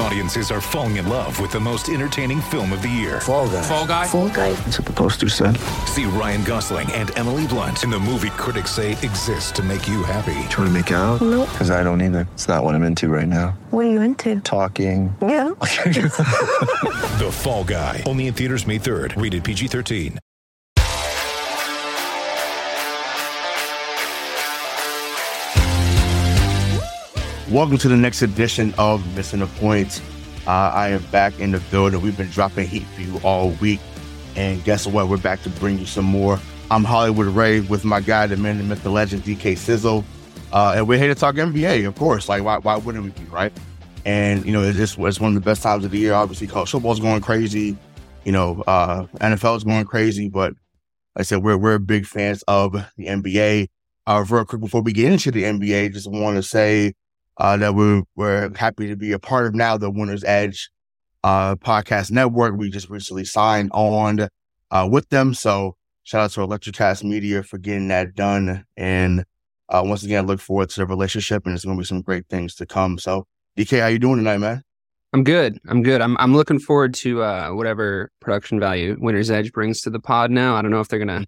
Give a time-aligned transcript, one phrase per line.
[0.00, 3.20] Audiences are falling in love with the most entertaining film of the year.
[3.20, 3.62] Fall guy.
[3.62, 4.06] Fall guy.
[4.06, 4.52] Fall guy.
[4.52, 5.56] That's what the poster said.
[5.86, 10.02] See Ryan Gosling and Emily Blunt in the movie critics say exists to make you
[10.04, 10.34] happy.
[10.50, 11.20] Trying to make it out?
[11.20, 11.48] Nope.
[11.50, 12.28] Because I don't either.
[12.34, 13.58] It's not what I'm into right now.
[13.70, 14.40] What are you into?
[14.40, 15.14] Talking.
[15.20, 15.50] Yeah.
[17.18, 18.04] The Fall Guy.
[18.06, 19.20] Only in theaters May 3rd.
[19.20, 20.18] Rated PG-13.
[27.50, 30.02] Welcome to the next edition of Missing the Point.
[30.46, 32.02] Uh, I am back in the building.
[32.02, 33.80] We've been dropping heat for you all week.
[34.36, 35.08] And guess what?
[35.08, 36.38] We're back to bring you some more.
[36.70, 40.04] I'm Hollywood Ray with my guy, the man, the myth, the legend, DK Sizzle.
[40.52, 42.28] Uh, and we're here to talk NBA, of course.
[42.28, 43.50] Like, why, why wouldn't we be, right?
[44.04, 46.12] And, you know, it's, it's one of the best times of the year.
[46.12, 47.78] Obviously, college football's going crazy.
[48.26, 50.28] You know, uh, NFL's going crazy.
[50.28, 50.52] But
[51.16, 53.68] like I said, we're, we're big fans of the NBA.
[54.06, 56.92] Uh, real quick, before we get into the NBA, just want to say,
[57.38, 60.70] uh, that we're, we're happy to be a part of now, the Winner's Edge
[61.24, 62.56] uh, podcast network.
[62.56, 64.28] We just recently signed on
[64.70, 65.34] uh, with them.
[65.34, 68.64] So shout out to Electrocast Media for getting that done.
[68.76, 69.24] And
[69.68, 72.02] uh, once again, I look forward to the relationship and it's going to be some
[72.02, 72.98] great things to come.
[72.98, 74.62] So DK, how you doing tonight, man?
[75.12, 75.58] I'm good.
[75.66, 76.02] I'm good.
[76.02, 80.30] I'm I'm looking forward to uh, whatever production value Winner's Edge brings to the pod
[80.30, 80.54] now.
[80.54, 81.24] I don't know if they're gonna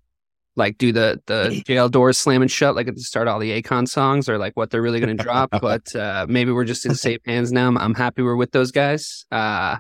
[0.57, 3.89] like do the the jail doors slamming shut like at the start all the Akon
[3.89, 5.51] songs or like what they're really gonna drop.
[5.61, 7.69] but uh, maybe we're just in safe hands now.
[7.69, 9.25] I'm, I'm happy we're with those guys.
[9.31, 9.79] Uh,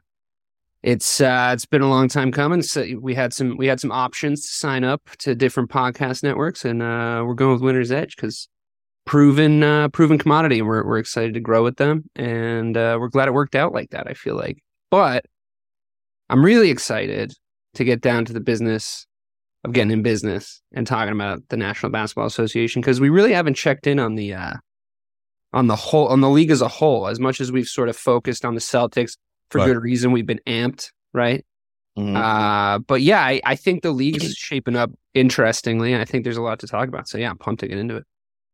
[0.82, 2.62] it's uh, it's been a long time coming.
[2.62, 6.64] So we had some we had some options to sign up to different podcast networks,
[6.64, 8.48] and uh, we're going with Winner's Edge because
[9.04, 10.62] proven uh, proven commodity.
[10.62, 13.90] We're we're excited to grow with them, and uh, we're glad it worked out like
[13.90, 14.06] that.
[14.06, 15.26] I feel like, but
[16.30, 17.34] I'm really excited
[17.74, 19.06] to get down to the business
[19.64, 23.54] of getting in business and talking about the National Basketball Association because we really haven't
[23.54, 24.54] checked in on the uh,
[25.52, 27.08] on the whole on the league as a whole.
[27.08, 29.16] As much as we've sort of focused on the Celtics
[29.50, 29.66] for Right.
[29.66, 31.44] good reason, we've been amped, right?
[31.98, 32.16] Mhm.
[32.16, 35.94] Uh, but yeah, I, I think the league is shaping up interestingly.
[35.96, 37.08] I think there's a lot to talk about.
[37.08, 38.04] So yeah, I'm pumped to get into it.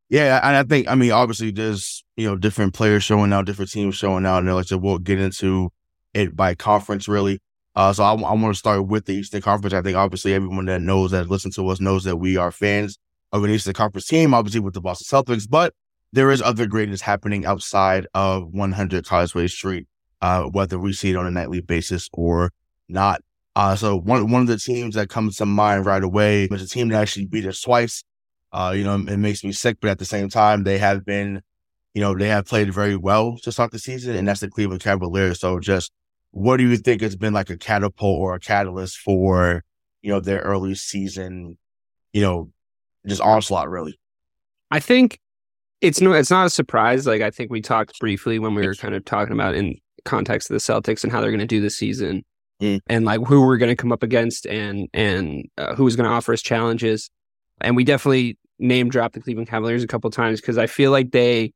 [0.09, 3.71] Yeah, and I think I mean obviously there's you know different players showing out, different
[3.71, 5.71] teams showing out, and like said, we'll get into
[6.15, 7.41] it by conference really.
[7.77, 9.75] Uh, so I, I want to start with the Eastern Conference.
[9.75, 12.99] I think obviously everyone that knows that listens to us knows that we are fans
[13.33, 15.75] of an Eastern Conference team, obviously with the Boston Celtics, but
[16.13, 19.87] there is other greatness happening outside of 100 Causeway Street,
[20.23, 22.51] uh, whether we see it on a nightly basis or
[22.89, 23.21] not.
[23.55, 26.69] Uh, so one one of the teams that comes to mind right away is a
[26.69, 28.05] team that actually beat us twice.
[28.53, 31.43] Uh, you know, it makes me sick, but at the same time, they have been,
[31.93, 34.83] you know, they have played very well to start the season, and that's the Cleveland
[34.83, 35.41] Cavaliers.
[35.41, 35.91] So, just
[36.37, 39.65] what do you think has been like a catapult or a catalyst for,
[40.03, 41.57] you know, their early season,
[42.13, 42.51] you know,
[43.07, 43.99] just onslaught, really?
[44.71, 45.19] I think
[45.81, 47.07] it's no, it's not a surprise.
[47.07, 50.51] Like I think we talked briefly when we were kind of talking about in context
[50.51, 52.23] of the Celtics and how they're going to do this season,
[52.61, 52.81] Mm.
[52.87, 56.09] and like who we're going to come up against and and uh, who was going
[56.09, 57.11] to offer us challenges.
[57.63, 61.13] And we definitely name dropped the Cleveland Cavaliers a couple times because I feel like
[61.13, 61.53] they.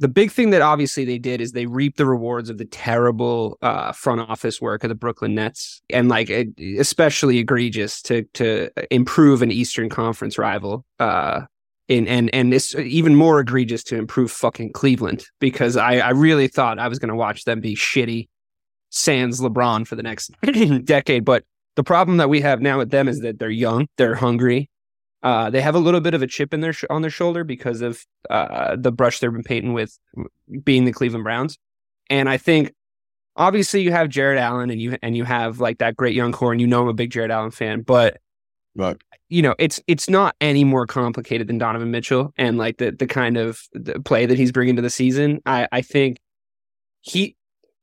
[0.00, 3.58] The big thing that obviously they did is they reaped the rewards of the terrible
[3.60, 6.30] uh, front office work of the Brooklyn Nets, and like
[6.78, 10.86] especially egregious to to improve an Eastern Conference rival.
[10.98, 11.42] Uh,
[11.90, 16.48] and and and it's even more egregious to improve fucking Cleveland because I I really
[16.48, 18.28] thought I was going to watch them be shitty,
[18.88, 20.30] sans LeBron for the next
[20.86, 21.26] decade.
[21.26, 21.44] But
[21.76, 24.70] the problem that we have now with them is that they're young, they're hungry,
[25.22, 27.44] uh, they have a little bit of a chip in their sh- on their shoulder
[27.44, 29.98] because of uh, the brush they've been painting with
[30.64, 31.58] being the Cleveland Browns,
[32.08, 32.72] and I think
[33.36, 36.52] obviously you have Jarrett Allen and you and you have like that great young core
[36.52, 38.18] and you know I'm a big Jarrett Allen fan, but
[38.76, 38.96] Right.
[39.28, 43.06] you know, it's it's not any more complicated than Donovan Mitchell and like the the
[43.06, 45.40] kind of the play that he's bringing to the season.
[45.44, 46.18] I I think
[47.00, 47.36] he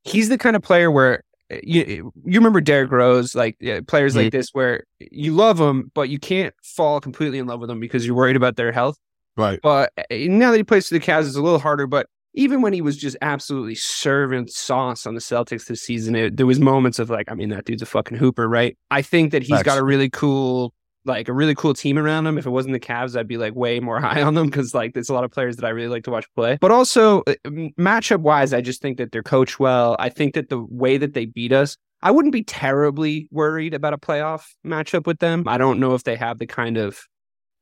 [0.03, 4.31] he's the kind of player where you you remember Derrick Rose, like uh, players like
[4.31, 8.05] this, where you love them, but you can't fall completely in love with them because
[8.05, 8.97] you're worried about their health.
[9.37, 9.59] Right.
[9.61, 11.87] But uh, now that he plays for the Cavs, it's a little harder.
[11.87, 16.37] But even when he was just absolutely serving sauce on the Celtics this season, it,
[16.37, 18.77] there was moments of like, I mean, that dude's a fucking hooper, right?
[18.91, 19.63] I think that he's Facts.
[19.63, 20.73] got a really cool,
[21.07, 22.37] like a really cool team around him.
[22.37, 24.93] If it wasn't the Cavs, I'd be like way more high on them because like
[24.93, 26.57] there's a lot of players that I really like to watch play.
[26.59, 29.95] But also uh, matchup wise, I just think that they're coached well.
[29.99, 33.93] I think that the way that they beat us, I wouldn't be terribly worried about
[33.93, 35.43] a playoff matchup with them.
[35.47, 36.99] I don't know if they have the kind of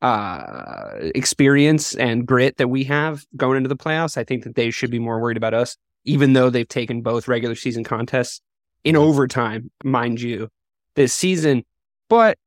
[0.02, 4.18] uh experience and grit that we have going into the playoffs.
[4.18, 7.28] I think that they should be more worried about us, even though they've taken both
[7.28, 8.42] regular season contests
[8.84, 10.48] in overtime, mind you,
[10.94, 11.64] this season.
[12.08, 12.38] But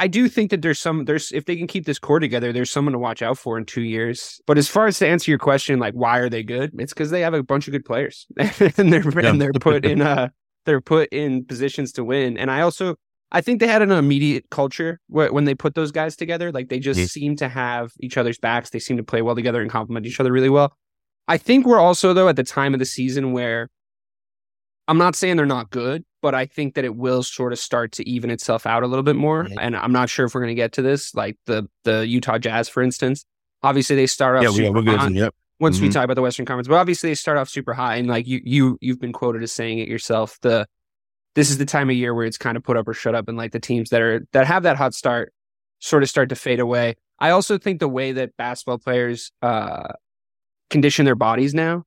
[0.00, 2.70] I do think that there's some there's if they can keep this core together, there's
[2.70, 4.40] someone to watch out for in two years.
[4.46, 6.72] But as far as to answer your question, like why are they good?
[6.80, 9.28] It's because they have a bunch of good players and they're Yeah.
[9.30, 10.28] and they're put in uh
[10.66, 12.38] they're put in positions to win.
[12.38, 12.96] And I also
[13.30, 16.50] I think they had an immediate culture when they put those guys together.
[16.50, 17.06] Like they just Yeah.
[17.06, 18.70] seem to have each other's backs.
[18.70, 20.72] They seem to play well together and complement each other really well.
[21.28, 23.68] I think we're also though at the time of the season where
[24.88, 27.92] I'm not saying they're not good, but I think that it will sort of start
[27.92, 29.46] to even itself out a little bit more.
[29.48, 29.56] Yeah.
[29.60, 32.38] And I'm not sure if we're going to get to this, like the the Utah
[32.38, 33.24] Jazz, for instance.
[33.62, 35.14] Obviously, they start off Yeah, we, super we're good.
[35.14, 35.34] Yep.
[35.58, 35.92] once we Mhm.
[35.92, 36.68] talk about the Western Conference.
[36.68, 39.52] But obviously, they start off super high, and like you you you've been quoted as
[39.52, 40.38] saying it yourself.
[40.40, 40.66] The
[41.34, 43.28] this is the time of year where it's kind of put up or shut up,
[43.28, 45.32] and like the teams that are that have that hot start
[45.78, 46.96] sort of start to fade away.
[47.18, 49.92] I also think the way that basketball players uh,
[50.70, 51.84] condition their bodies now,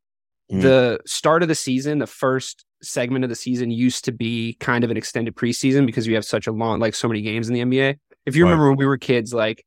[0.51, 0.61] Mhm.
[0.61, 4.83] the start of the season, the first segment of the season used to be kind
[4.83, 7.53] of an extended preseason because we have such a long, like so many games in
[7.53, 7.95] the NBA.
[8.25, 8.49] If you Right.
[8.51, 9.65] remember when we were kids, like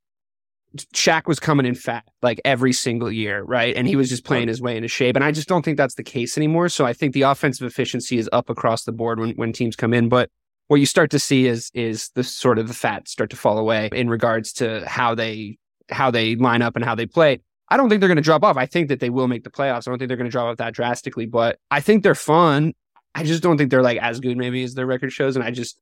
[0.95, 3.75] Shaq was coming in fat like every single year, right?
[3.75, 5.17] And he was just playing his way into shape.
[5.17, 6.69] And I just don't think that's the case anymore.
[6.69, 9.95] So I think the offensive efficiency is up across the board when, when teams come
[9.95, 10.09] in.
[10.09, 10.29] But
[10.69, 13.57] what you start to see is is the sort of the fat start to fall
[13.57, 15.59] away in regards to how they
[15.91, 17.41] how they line up and how they play.
[17.69, 18.57] I don't think they're going to drop off.
[18.57, 19.87] I think that they will make the playoffs.
[19.89, 22.75] I don't think they're going to drop off that drastically, but I think they're fun.
[23.19, 25.37] I just don't think they're like as good maybe as their record shows.
[25.37, 25.79] And I just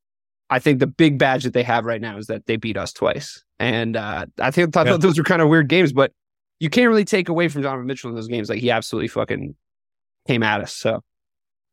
[0.50, 2.92] I think the big badge that they have right now is that they beat us
[2.92, 3.42] twice.
[3.58, 4.90] And uh, I think I Yeah.
[4.92, 6.12] thought those were kind of weird games, but
[6.60, 8.48] you can't really take away from Donovan Mitchell in those games.
[8.48, 9.56] Like he absolutely fucking
[10.28, 10.74] came at us.
[10.74, 11.02] So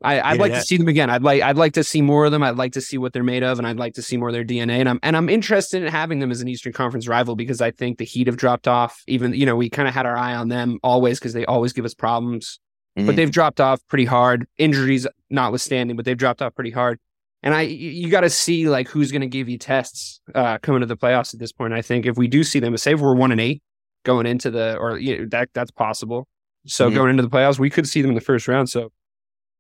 [0.04, 1.10] I, I'd Yeah, like that- to see them again.
[1.12, 2.42] I'd like I'd like to see more of them.
[2.42, 4.34] I'd like to see what they're made of, and I'd like to see more of
[4.34, 4.80] their DNA.
[4.80, 7.70] And I'm and I'm interested in having them as an Eastern Conference rival because I
[7.70, 9.04] think the Heat have dropped off.
[9.08, 11.72] Even you know we kind of had our eye on them always because they always
[11.74, 12.60] give us problems,
[12.96, 13.16] but Mhm.
[13.16, 14.48] they've dropped off pretty hard.
[14.58, 17.00] Injuries notwithstanding, but they've dropped off pretty hard.
[17.44, 20.82] And I, you, got to see like who's going to give you tests uh, coming
[20.82, 21.74] to the playoffs at this point.
[21.74, 23.64] I think if we do see them, say if we're one and eight
[24.06, 26.28] going into the, or you know, that that's possible.
[26.68, 26.94] So Mhm.
[26.94, 28.70] going into the playoffs, we could see them in the first round.
[28.70, 28.92] So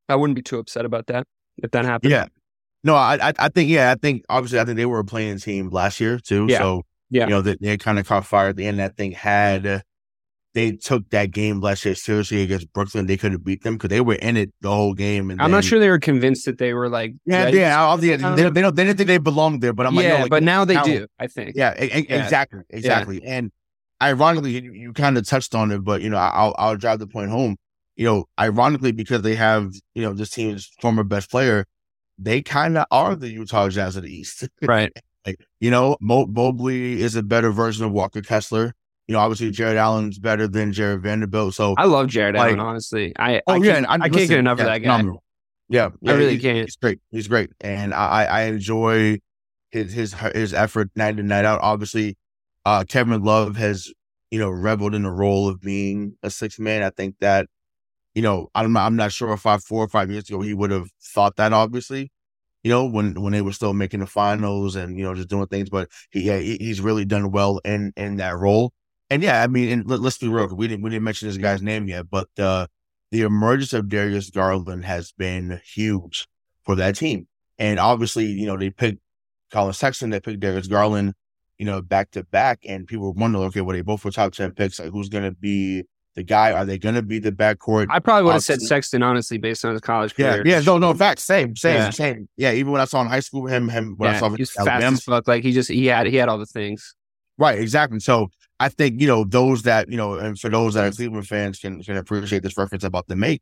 [0.08, 1.26] I wouldn't be too upset about that
[1.58, 2.12] if that happens.
[2.12, 2.28] Yeah.
[2.84, 5.38] No, I, I I think yeah, I think obviously I think they were a playing
[5.40, 6.46] team last year too.
[6.50, 6.60] Yeah.
[6.60, 7.24] So Yeah.
[7.24, 8.78] you know that they, kind of caught fire at the end.
[8.80, 9.80] That thing had uh,
[10.54, 13.06] they took that game last year seriously against Brooklyn.
[13.06, 15.32] They could have beat them because they were in it the whole game.
[15.32, 17.58] And I'm not sure they were convinced that they were like, Yeah, ready.
[17.60, 17.96] yeah.
[18.02, 18.76] Yeah they, they don't.
[18.76, 19.72] They didn't think they belonged there.
[19.74, 21.08] But I'm like, yeah, no, like, but now they how- do.
[21.20, 21.56] I think.
[21.56, 22.24] Yeah, e- Yeah.
[22.24, 23.24] exactly, exactly.
[23.24, 23.52] And
[24.02, 27.08] ironically, you, you kind of touched on it, but you know, I'll I'll drive the
[27.08, 27.56] point home.
[27.96, 31.66] You know, ironically, because they have you know this team's former best player,
[32.18, 34.48] they kind of are the Utah Jazz of the East.
[34.62, 34.92] Right.
[35.26, 38.74] like you know, Mo- Mobley is a better version of Walker Kessler.
[39.08, 41.54] You know, obviously Jarrett Allen's better than Jarred Vanderbilt.
[41.54, 42.60] So I love Jared Like- Allen.
[42.60, 44.84] Honestly, I Oh I yeah, I can't get enough yeah, of that guy.
[44.98, 45.24] phenomenal.
[45.70, 46.58] Yeah, yeah, really he's, can't.
[46.66, 47.00] He's great.
[47.12, 49.20] He's great, and I I I enjoy
[49.72, 51.62] his his his effort night in night out.
[51.62, 52.18] Obviously,
[52.66, 53.92] uh, Kevin Love has
[54.32, 56.84] you know reveled in the role of being a six man.
[56.84, 57.48] I think that
[58.16, 60.54] you know I'm not, I'm not sure if five four or five years ago he
[60.54, 61.54] would have thought that.
[61.54, 62.12] Obviously,
[62.64, 65.48] you know when when they were still making the finals and you know just doing
[65.48, 68.74] things, but he yeah he, he's really done well in in that role.
[69.12, 70.48] And yeah, I mean, and let, us be real.
[70.56, 72.68] We didn't we didn't mention this guy's name yet, but uh,
[73.12, 76.30] the emergence of Darius Garland has been huge
[76.64, 77.28] for that team.
[77.60, 79.02] And obviously, you know, they picked
[79.52, 81.14] Collin Sexton, they picked Darius Garland,
[81.58, 82.62] you know, back to back.
[82.66, 84.80] And people were wondering, okay, well, they both were top 10 picks.
[84.80, 85.84] Like, who's going to be
[86.16, 86.54] the guy?
[86.54, 87.88] Are they going to be the backcourt?
[87.90, 90.48] I probably would have said Sexton, honestly, based on his college yeah, career.
[90.48, 91.90] yeah, yeah, no, no, fact, same, same, Yeah.
[91.90, 92.30] same.
[92.38, 94.44] Yeah, even when I saw in high school him, him, when I saw him he
[94.44, 95.28] was in fast Alabama, as fuck.
[95.28, 96.96] Like he just he had he had all the things.
[97.42, 98.00] Right, exactly.
[98.00, 98.30] So
[98.60, 101.58] I think you know those that you know, and for those that are Cleveland fans
[101.58, 103.42] can can appreciate this reference I'm about to make.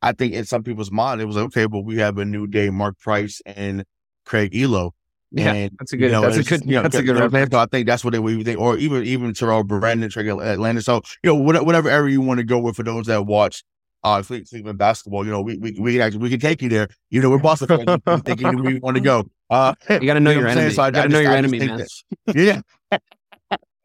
[0.00, 2.70] I think in some people's mind it was okay, but we have a new day,
[2.70, 3.84] Mark Price and
[4.24, 4.92] Craig Ehlo.
[5.32, 6.06] Yeah, and, that's a good.
[6.06, 6.64] you know, that's a good.
[6.64, 7.16] you know, that's a good.
[7.16, 7.50] know reference.
[7.50, 10.80] So I think that's what they we think, or even even Terrell Brandon, Trey Atlanta.
[10.80, 13.64] So you know, whatever, whatever area you want to go with for those that watch
[14.04, 16.68] uh Cle- Cleveland basketball, you know, we we we can actually we can take you
[16.68, 16.86] there.
[17.10, 19.28] You know, we're Boston fans, we think you we want to go.
[19.50, 20.72] Uh, You got to know you your what enemy.
[20.72, 21.78] So I- you got to know your I enemy, man.
[21.78, 22.60] that- yeah.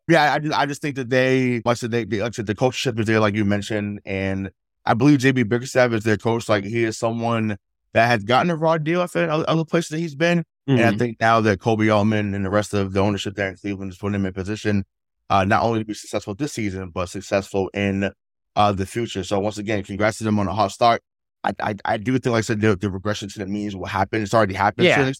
[0.07, 2.55] Yeah, I just I just think that they like I said they, they like the
[2.55, 4.51] coach ship is there like you mentioned and
[4.85, 6.47] I believe JB Bickerstaff is their coach.
[6.47, 7.57] Like he is someone
[7.93, 10.43] that has gotten a raw deal after other, places that he's been.
[10.67, 10.97] And I Mhm.
[10.99, 13.97] think now that Koby Altman and the rest of the ownership there in Cleveland is
[13.97, 14.83] putting him in position,
[15.29, 18.11] uh, not only to be successful this season, but successful in
[18.55, 19.23] uh, the future.
[19.23, 21.01] So once again, congrats to them on a hot start.
[21.43, 23.85] I I, I do think, like I said, the, the regression to the means will
[23.85, 24.21] happen.
[24.21, 24.85] It's already happened.
[24.87, 25.11] Yeah.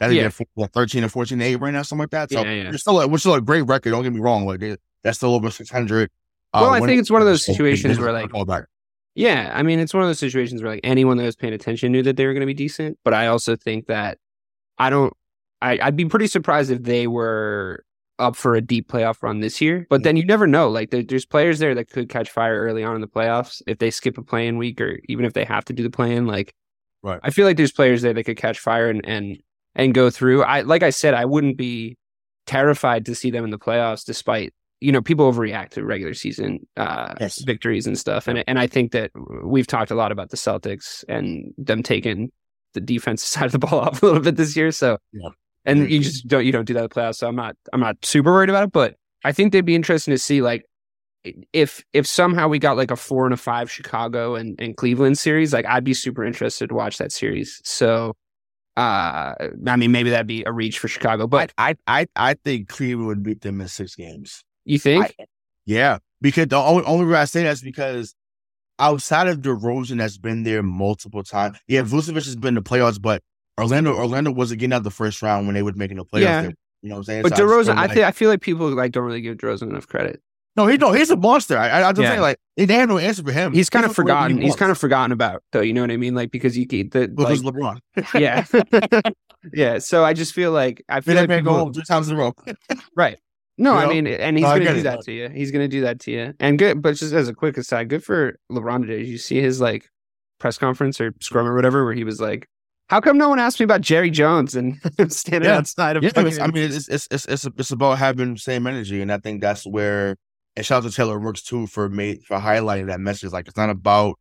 [0.00, 0.28] I think Yeah.
[0.28, 2.30] they're what, 13 and 14 8 right now, something like that.
[2.30, 2.72] So Yeah, yeah.
[2.76, 3.90] still a, which is still a great record.
[3.90, 4.46] Don't get me wrong.
[4.46, 4.60] Like
[5.02, 6.10] that's still over 600.
[6.54, 8.30] uh, Well, I think it's one of those situations where, like.
[9.14, 11.90] Yeah, I mean, it's one of those situations where like anyone that was paying attention
[11.90, 12.98] knew that they were going to be decent.
[13.04, 14.18] But I also think that
[14.78, 15.12] I don't.
[15.60, 17.84] I, I'd be pretty surprised if they were
[18.20, 19.86] up for a deep playoff run this year.
[19.90, 20.68] But then you never know.
[20.68, 23.78] Like there, there's players there that could catch fire early on in the playoffs if
[23.78, 26.26] they skip a play-in week or even if they have to do the play-in.
[26.26, 26.52] Like,
[27.02, 27.20] Right.
[27.22, 29.38] I feel like there's players there that could catch fire and and
[29.74, 30.42] and go through.
[30.42, 31.96] I like I said, I wouldn't be
[32.46, 36.66] terrified to see them in the playoffs, despite you know people overreact to regular season
[36.76, 37.42] uh, Yes.
[37.42, 38.28] victories and stuff.
[38.28, 39.10] And and I think that
[39.44, 42.30] we've talked a lot about the Celtics and them taking
[42.74, 44.70] the defensive side of the ball off a little bit this year.
[44.72, 45.28] So Yeah.
[45.64, 47.16] and you just don't you don't do that in the playoffs.
[47.16, 48.94] So I'm not I'm not super worried about it, but
[49.24, 50.64] I think they'd be interesting to see like
[51.52, 55.18] if if somehow we got like a four and a five Chicago and, and Cleveland
[55.18, 57.60] series, like I'd be super interested to watch that series.
[57.64, 58.14] So
[58.78, 59.34] uh
[59.66, 62.68] I mean maybe that'd be a reach for Chicago, but I, I I I think
[62.68, 64.44] Cleveland would beat them in six games.
[64.64, 65.24] you think I-
[65.66, 68.14] Yeah, because the only, only reason I say that is because
[68.78, 71.58] outside of DeRozan that's been there multiple times.
[71.66, 73.22] Yeah, Vucevic has been in the playoffs, but
[73.60, 76.22] Orlando Orlando wasn't getting out the first round when they were making the playoffs.
[76.22, 76.42] Yeah.
[76.42, 77.22] They- you know what I'm saying?
[77.22, 79.36] but So I DeRozan, I like- think I feel like people like don't really give
[79.38, 80.22] DeRozan enough credit.
[80.58, 81.56] No, he no, he's a monster.
[81.56, 82.08] I, I, just Yeah.
[82.10, 83.52] saying, like they have no answer for him.
[83.54, 84.38] He's kind of he forgotten.
[84.42, 85.60] He's kind of forgotten about though.
[85.62, 86.14] You know what I mean?
[86.14, 87.80] Like because you get the Well, like, LeBron.
[88.20, 88.44] yeah,
[89.54, 89.78] yeah.
[89.78, 92.34] So I just feel like I feel like man go three times in a row.
[92.96, 93.18] right.
[93.60, 93.90] No, You I know?
[93.90, 95.28] mean, and he's No, gonna do it, that to you.
[95.30, 96.34] He's gonna do that to you.
[96.38, 98.98] And good, but just as a quick aside, good for LeBron today.
[98.98, 99.88] Did you see his like
[100.38, 102.46] press conference or scrum or whatever, where he was like,
[102.88, 104.76] "How come no one asked me about Jerry Jones?" And
[105.08, 105.56] standing Yeah.
[105.58, 106.04] outside of.
[106.04, 109.12] Yeah, fucking- I mean, it's it's it's it's, it's about having the same energy, and
[109.12, 110.16] I think that's where.
[110.58, 113.30] And shout out to Taylor Rooks too for made for highlighting that message.
[113.30, 114.18] Like it's not about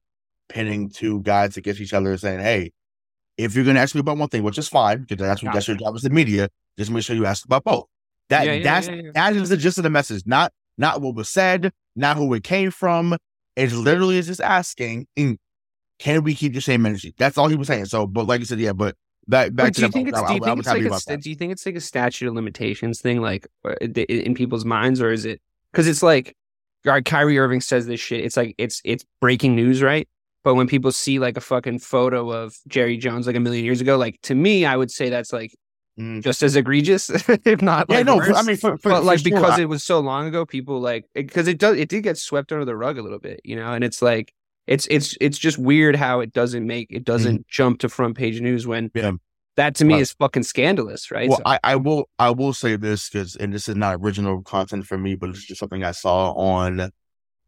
[0.49, 2.73] pinning two guys against each other and saying, "Hey,
[3.37, 5.67] if you're gonna ask me about one thing, which is fine, because that's what that's
[5.67, 7.85] your job as the media, just make sure you ask about both."
[8.29, 11.15] That Yeah, yeah, that's yeah, that is the gist of the message, not not what
[11.15, 13.17] was said, not who it came from.
[13.55, 15.37] It's literally just asking, mm,
[15.97, 17.15] can we keep the same energy?
[17.17, 17.85] That's all he was saying.
[17.85, 18.95] So, but like I said, yeah, but
[19.27, 21.17] back back But to do you that, think it's do you think it's like a
[21.17, 25.01] do you think it's like a statute of limitations thing, like uh, in people's minds,
[25.01, 25.41] or is it
[25.77, 26.35] because it's like,
[26.87, 28.25] all right, Kyrie Irving says this shit.
[28.25, 30.07] It's like it's it's breaking news, right?
[30.43, 33.79] But when people see like a fucking photo of Jerry Jones like a million years
[33.79, 35.53] ago, like to me, I would say that's like
[35.99, 36.21] Mm.
[36.23, 37.09] just as egregious,
[37.43, 37.87] if not.
[37.89, 38.33] Yeah, like, no, for-.
[38.35, 40.79] I mean, for, for, but like sure, because I- it was so long ago, people
[40.79, 43.55] like because it, does it did get swept under the rug a little bit, you
[43.55, 44.31] know, and it's like
[44.67, 48.39] it's it's it's just weird how it doesn't make it doesn't jump to front page
[48.41, 48.91] news when.
[48.93, 49.13] Yeah.
[49.57, 50.01] That to me Right.
[50.01, 51.27] is fucking scandalous, right?
[51.29, 54.41] Well, So- I, I will I will say this because and this is not original
[54.41, 56.91] content for me, but it's just something I saw on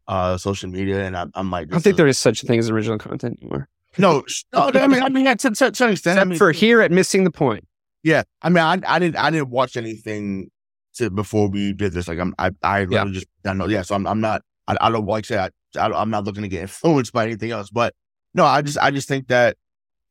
[0.08, 2.58] uh social media, and I'm, I'm like, I don't think there is such a thing
[2.58, 3.68] as original content anymore.
[3.98, 4.70] no, no.
[4.74, 7.24] I mean, I mean, to, to, to an extent, I mean, for here at missing
[7.24, 7.66] the point.
[8.02, 10.50] yeah, I mean, I, I didn't I didn't watch anything
[10.94, 12.08] to before we did this.
[12.08, 13.04] Like, I'm I I Yeah.
[13.06, 13.82] just I know, yeah.
[13.82, 15.50] So I'm I'm not I, I don't like I say I,
[15.86, 17.94] I I'm not looking to get influenced by anything else, but
[18.34, 19.56] no, I just I just think that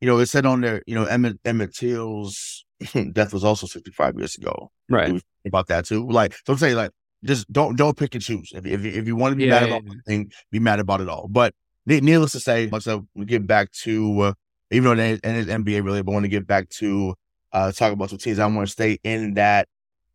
[0.02, 2.66] you know it said on there, you know, Emmett Emmett Till's
[3.14, 4.72] death was also 65 years ago.
[4.90, 5.22] Right.
[5.46, 6.08] about that too.
[6.10, 6.92] Like, so I'm saying, like,
[7.24, 8.52] just don't don't pick and choose.
[8.54, 10.80] If if, if you want to be Yeah, mad yeah, about one thing, be mad
[10.80, 11.28] about it all.
[11.30, 11.54] But
[11.86, 14.34] needless to say, so we get back to uh,
[14.72, 17.16] even though it is NBA really, but I want to get back to
[17.52, 19.68] uh talk about some teams I want to stay in that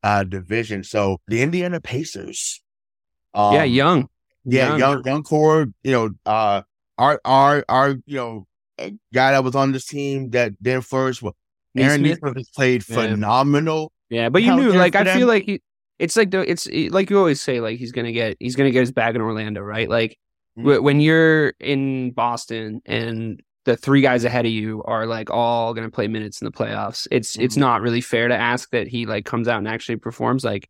[0.02, 0.84] uh division.
[0.84, 2.62] So the Indiana Pacers.
[3.34, 4.08] Um, yeah, young.
[4.44, 5.66] yeah, young, young core.
[5.82, 6.62] You know, uh,
[6.98, 8.46] our our our you know
[8.78, 11.22] guy that was on this team that didn't flourish.
[11.22, 11.36] Well,
[11.76, 12.36] Aaron Nesmith.
[12.36, 12.94] Has played Yeah.
[12.96, 13.92] phenomenal.
[14.10, 15.18] Yeah, but you knew, like, I them.
[15.18, 15.60] feel like he,
[15.98, 18.80] it's like the, it's like you always say, like he's gonna get, he's gonna get
[18.80, 19.88] his bag in Orlando, right?
[19.88, 20.16] Like
[20.58, 20.78] Mhm.
[20.80, 25.72] wh- when you're in Boston and the three guys ahead of you are like all
[25.74, 27.60] gonna play minutes in the playoffs, it's it's Mhm.
[27.60, 30.68] not really fair to ask that he like comes out and actually performs like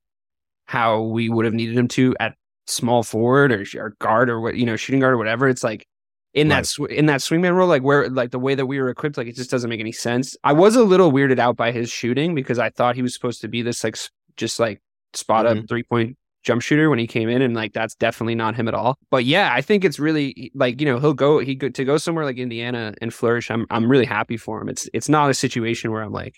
[0.67, 2.35] how we would have needed him to at
[2.67, 5.49] small forward or, or guard or what you know shooting guard or whatever.
[5.49, 5.87] It's like
[6.35, 6.57] in Right.
[6.57, 9.17] that sw- in that swingman role, like where like the way that we were equipped,
[9.17, 10.37] like it just doesn't make any sense.
[10.45, 13.41] I was a little weirded out by his shooting because I thought he was supposed
[13.43, 13.97] to be this like
[14.37, 14.83] just like
[15.15, 15.69] spot up Mhm.
[15.69, 18.75] three point jump shooter when he came in, and like that's definitely not him at
[18.75, 18.99] all.
[19.11, 21.97] But yeah, I think it's really like you know he'll go he go to go
[21.99, 23.51] somewhere like Indiana and flourish.
[23.51, 24.69] I'm I'm really happy for him.
[24.69, 26.35] It's it's not a situation where I'm like,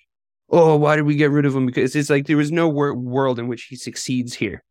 [0.50, 1.65] oh, why did we get rid of him?
[1.67, 4.62] Because it's like there was no wor- world in which he succeeds here.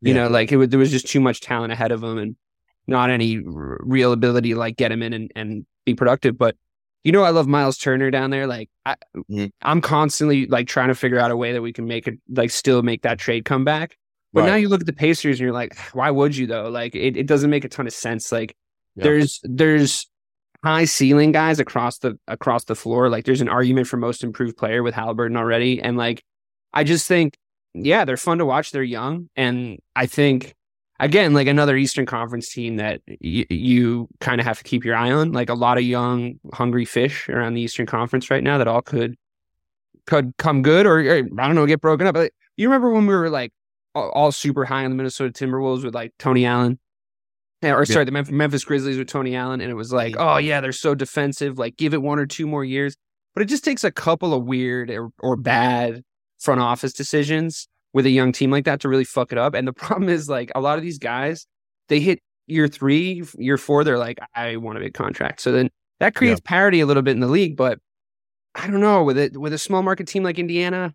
[0.00, 0.22] You Yeah.
[0.22, 2.36] know, like it was, there was just too much talent ahead of him, and
[2.88, 6.36] not any r- real ability to like get him in and, and be productive.
[6.38, 6.56] But
[7.04, 8.46] you know, I love Miles Turner down there.
[8.46, 8.96] Like I,
[9.30, 9.50] Mhm.
[9.62, 12.50] I'm constantly like trying to figure out a way that we can make it like
[12.50, 13.96] still make that trade come back.
[14.32, 16.68] But now you look at the Pacers and you're like, why would you though?
[16.68, 18.30] Like it, it doesn't make a ton of sense.
[18.32, 18.54] Like
[18.96, 19.04] Yeah.
[19.04, 20.06] there's there's
[20.64, 23.08] high ceiling guys across the across the floor.
[23.08, 25.80] Like there's an argument for most improved player with Halliburton already.
[25.80, 26.22] And like
[26.74, 27.36] I just think,
[27.74, 28.70] yeah, they're fun to watch.
[28.72, 29.30] They're young.
[29.34, 30.54] And I think
[31.00, 34.96] again, like another Eastern Conference team that y- you kind of have to keep your
[34.96, 35.32] eye on.
[35.32, 38.82] Like a lot of young, hungry fish around the Eastern Conference right now that all
[38.82, 39.16] could
[40.06, 42.14] could come good or, or, I don't know, get broken up.
[42.14, 43.52] But you remember when we were like
[43.94, 46.78] all, all super high on the Minnesota Timberwolves with like Tony Allen?
[47.62, 50.14] Eh, yeah, or sorry, the Memphis, Memphis Grizzlies with Tony Allen, and it was like,
[50.16, 51.58] oh yeah, they're so defensive.
[51.58, 52.96] Like, give it one or two more years.
[53.34, 56.02] But it just takes a couple of weird or, or bad
[56.38, 59.54] front office decisions with a young team like that to really fuck it up.
[59.54, 61.46] And the problem is, like, a lot of these guys,
[61.88, 65.40] they hit year three, year four, they're like, I want a big contract.
[65.40, 67.56] So then that creates parity a little bit in the league.
[67.56, 67.78] But
[68.54, 70.94] I don't know with it with a small market team like Indiana.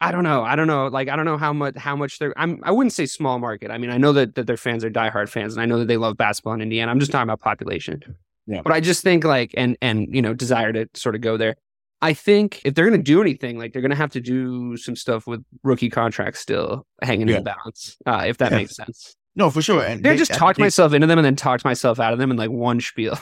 [0.00, 0.44] I don't know.
[0.44, 0.86] I don't know.
[0.86, 2.32] Like I don't know how much how much they're.
[2.36, 2.60] I'm.
[2.62, 3.70] I wouldn't say small market.
[3.70, 5.88] I mean, I know that that their fans are diehard fans, and I know that
[5.88, 6.90] they love basketball in Indiana.
[6.90, 8.02] I'm just talking about population.
[8.46, 8.62] Yeah.
[8.62, 11.56] But I just think like and and you know desire to sort of go there.
[12.00, 14.76] I think if they're going to do anything, like they're going to have to do
[14.76, 17.38] some stuff with rookie contracts still hanging Yeah.
[17.38, 18.58] in the balance, uh, if that Yeah.
[18.58, 19.16] makes sense.
[19.34, 19.82] No, for sure.
[19.84, 22.18] And They they- just talked think- myself into them and then talked myself out of
[22.18, 23.18] them in like one spiel.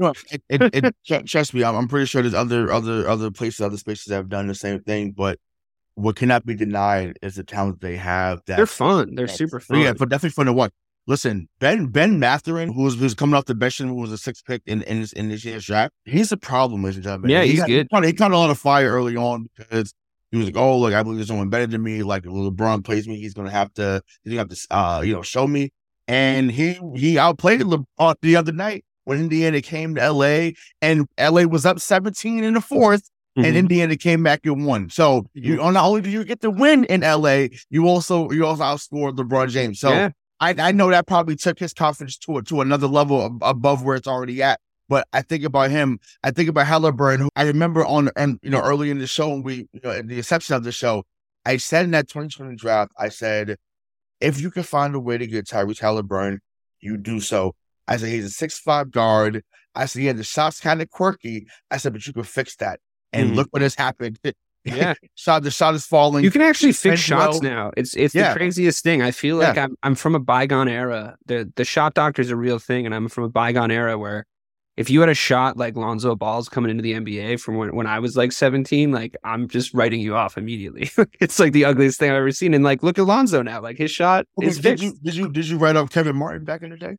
[0.00, 3.60] No, it, it, it, trust me, I'm, I'm pretty sure there's other other other places,
[3.60, 5.12] other spaces that have done the same thing.
[5.12, 5.38] But
[5.94, 8.40] what cannot be denied is the talent they have.
[8.46, 9.14] That they're fun.
[9.16, 9.80] They're super fun.
[9.80, 10.72] Yeah, but definitely fun to watch.
[11.08, 14.44] Listen, Ben Ben Mathurin, who was who's coming off the bench and was a sixth
[14.44, 17.30] pick in in this, in this year's draft, he's a problem, ladies and gentlemen.
[17.30, 17.78] Yeah, he he's got- good.
[17.82, 19.94] He caught, he caught a lot of fire early on because
[20.30, 22.02] he was like, "Oh, look, I believe there's someone better than me.
[22.02, 25.14] Like if LeBron plays me, he's gonna have to he's gonna have to uh you
[25.14, 25.70] know show me."
[26.06, 30.50] And he he outplayed LeBron the other night when Indiana came to LA
[30.82, 33.46] and LA was up 17 in the 4th Mhm.
[33.46, 34.90] and Indiana came back and won.
[34.90, 38.62] So you not only did you get the win in LA, you also you also
[38.64, 39.80] outscored LeBron James.
[39.80, 40.10] So yeah.
[40.40, 44.08] I, I know that probably took his confidence to to another level above where it's
[44.08, 44.60] already at.
[44.88, 45.98] But I think about him.
[46.22, 47.20] I think about Halliburton.
[47.20, 49.90] Who I remember on and you know early in the show, when we you know
[49.90, 51.04] at the inception of the show,
[51.44, 53.56] I said in that 2020 draft, I said,
[54.20, 56.40] if you can find a way to get Tyrese Halliburton,
[56.80, 57.54] you do so.
[57.86, 59.42] I said he's a six five guard.
[59.74, 61.46] I said yeah, the shot's kind of quirky.
[61.70, 62.80] I said, but you can fix that.
[63.12, 63.36] And Mhm.
[63.36, 64.18] look what has happened.
[64.64, 64.94] Yeah.
[65.14, 66.24] shot the shot is falling.
[66.24, 67.50] You can actually fix shots well.
[67.50, 67.72] now.
[67.76, 68.32] It's it's Yeah.
[68.32, 69.02] the craziest thing.
[69.02, 69.64] I feel like Yeah.
[69.64, 71.16] I'm I'm from a bygone era.
[71.26, 74.24] The the shot doctor is a real thing, and I'm from a bygone era where
[74.76, 77.88] if you had a shot like Lonzo Ball's coming into the NBA from when, when
[77.88, 80.88] I was like 17, like I'm just writing you off immediately.
[81.20, 82.54] it's like the ugliest thing I've ever seen.
[82.54, 83.60] And like look at Lonzo now.
[83.60, 84.84] Like his shot Okay, is did fixed.
[84.84, 86.96] you did you did you write up Kevin Martin back in the day?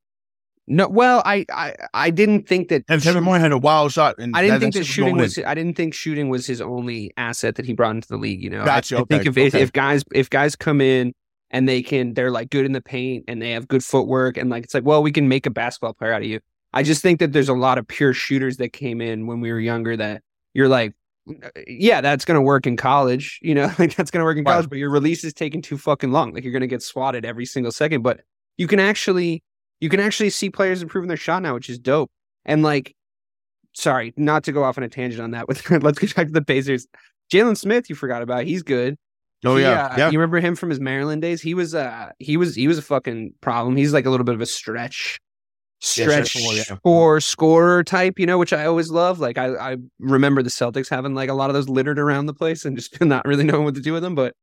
[0.71, 4.15] No, well, I I I didn't think that And Kevin Moore had a wild shot.
[4.19, 5.37] And I didn't think that shooting was.
[5.39, 8.43] I didn't think shooting was his only asset that he brought into the league.
[8.43, 9.63] You know, I- Gotcha, I, think okay, if if- okay.
[9.63, 11.13] if guys if guys come in
[11.49, 14.51] and they can they're like good in the paint and they have good footwork and
[14.51, 16.39] like it's like well we can make a basketball player out of you.
[16.71, 19.51] I just think that there's a lot of pure shooters that came in when we
[19.51, 20.21] were younger that
[20.53, 20.93] you're like.
[21.27, 23.39] Mm, yeah, that's gonna work in college.
[23.41, 26.11] You know, like that's gonna work in college, but your release is taking too fucking
[26.11, 26.31] long.
[26.31, 28.03] Like you're gonna get swatted every single second.
[28.03, 28.21] But
[28.57, 29.41] you can actually,
[29.79, 32.11] you can actually see players improving their shot now, which is dope.
[32.45, 32.95] And like,
[33.73, 35.47] sorry, not to go off on a tangent on that.
[35.47, 36.87] With let's get back to the Pacers.
[37.31, 38.45] Jalen Smith, you forgot about.
[38.45, 38.97] He's good.
[39.45, 40.09] Oh He, yeah, uh, yeah.
[40.09, 41.41] You remember him from his Maryland days?
[41.41, 43.75] He was uh he was he was a fucking problem.
[43.77, 45.19] He's like a little bit of a stretch
[45.95, 46.41] Yeah, stretch stretch
[46.83, 47.19] four, yeah.
[47.19, 49.19] scorer type, you know, which I always love.
[49.19, 52.33] Like I I remember the Celtics having like a lot of those littered around the
[52.33, 54.15] place and just not really knowing what to do with them.
[54.15, 54.35] But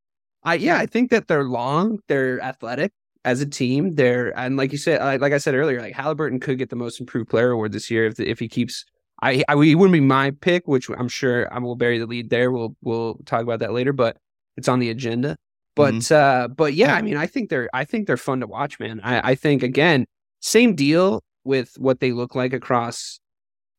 [0.44, 2.92] I yeah, I think that they're long, they're athletic
[3.26, 3.96] as a team.
[3.96, 7.00] They're and like you said, like, I said earlier, like Halliburton could get the most
[7.00, 8.86] improved player award this year if if he keeps.
[9.22, 12.30] I, I he wouldn't be my pick, which I'm sure I will bury the lead
[12.30, 12.50] there.
[12.50, 14.16] We'll we'll talk about that later, but
[14.56, 15.36] it's on the agenda.
[15.74, 18.80] But uh, but yeah, I mean, I think they're I think they're fun to watch,
[18.80, 19.00] man.
[19.02, 20.06] I, I think again,
[20.40, 23.20] same deal with what they look like across,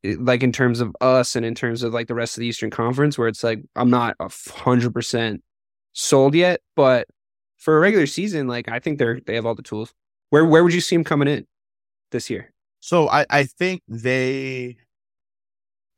[0.04, 2.48] eh, like in terms of us and in terms of like the rest of the
[2.48, 5.44] Eastern Conference, where it's like I'm not a hundred percent
[5.94, 7.08] sold yet, but
[7.58, 9.94] for a regular season, like I think they're they have all the tools.
[10.30, 11.46] Where where would you see them coming in
[12.12, 12.52] this year?
[12.80, 14.78] So I, I think they,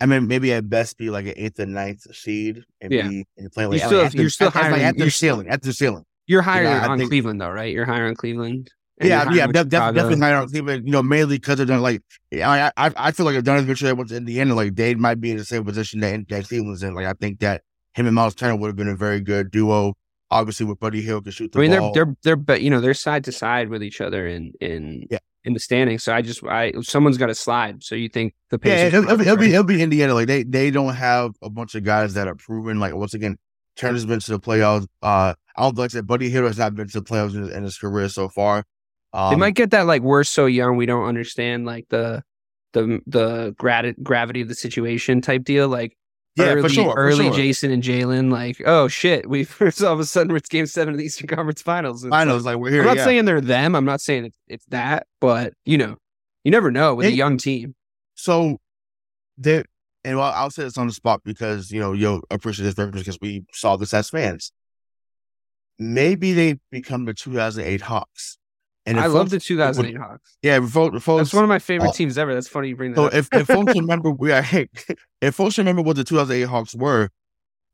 [0.01, 3.07] I mean, maybe at best be like an eighth and ninth seed and Yeah.
[3.07, 5.09] be and play You like still- you're still at, at, like, higher- at the you're-
[5.11, 6.03] ceiling, at the ceiling.
[6.25, 7.73] You're higher I on think- Cleveland though, right?
[7.73, 8.71] You're higher on Cleveland.
[8.99, 10.85] and Yeah, yeah, def- def- definitely higher on Cleveland.
[10.85, 12.01] You know, mainly because they're done like
[12.33, 15.31] I, I I feel like if Donovan Mitchell went to Indiana, like they might be
[15.31, 16.93] in the same position that, that Cleveland's in.
[16.93, 19.95] Like I think that him and Miles Turner would have been a very good duo.
[20.31, 21.91] Obviously, with Buddy Hield can shoot the I mean, ball.
[21.93, 25.07] they're they're they're but you know they're side to side with each other in in
[25.09, 25.17] Yeah.
[25.43, 26.03] in the standings.
[26.03, 27.83] So I just I someone's got to slide.
[27.83, 29.03] So you think the Yeah, Pacers?
[29.05, 30.13] it'll, be, it'll be it'll be Indiana.
[30.13, 32.79] Like they they don't have a bunch of guys that are proven.
[32.79, 33.37] Like once again,
[33.75, 34.85] Turner's been to the playoffs.
[35.01, 37.63] Uh, I don't like said Buddy Hield has not been to the playoffs in, in
[37.63, 38.63] his career so far.
[39.13, 42.21] Um, they might get that like we're so young we don't understand like the
[42.73, 45.67] the the grati- gravity of the situation type deal.
[45.67, 45.97] Like
[46.39, 46.93] yeah early, for sure.
[46.93, 47.33] for early sure.
[47.33, 50.97] Jason and Jalen, like oh shit, we all of a sudden it's game seven of
[50.97, 52.03] the Eastern Conference Finals.
[52.03, 52.81] It's I know like- it's like we're here.
[52.81, 53.05] I'm not yeah.
[53.05, 53.75] saying they're them.
[53.75, 55.97] I'm not saying it's, it's that, but you know,
[56.43, 57.75] you never know with a young team.
[58.15, 58.57] So
[59.37, 59.65] there,
[60.03, 63.01] and I'll, I'll say this on the spot because you know you'll appreciate this reference
[63.01, 64.51] because we saw this as fans.
[65.77, 68.37] Maybe they become the 2008 Hawks.
[68.85, 70.37] And I love the 2008 Hawks.
[70.41, 71.93] Yeah, folks, That's one of my favorite oh.
[71.93, 72.33] teams ever.
[72.33, 73.13] That's funny you bring that So up.
[73.13, 74.43] if, if folks remember, we are,
[75.21, 77.09] if folks remember what the 2008 Hawks were,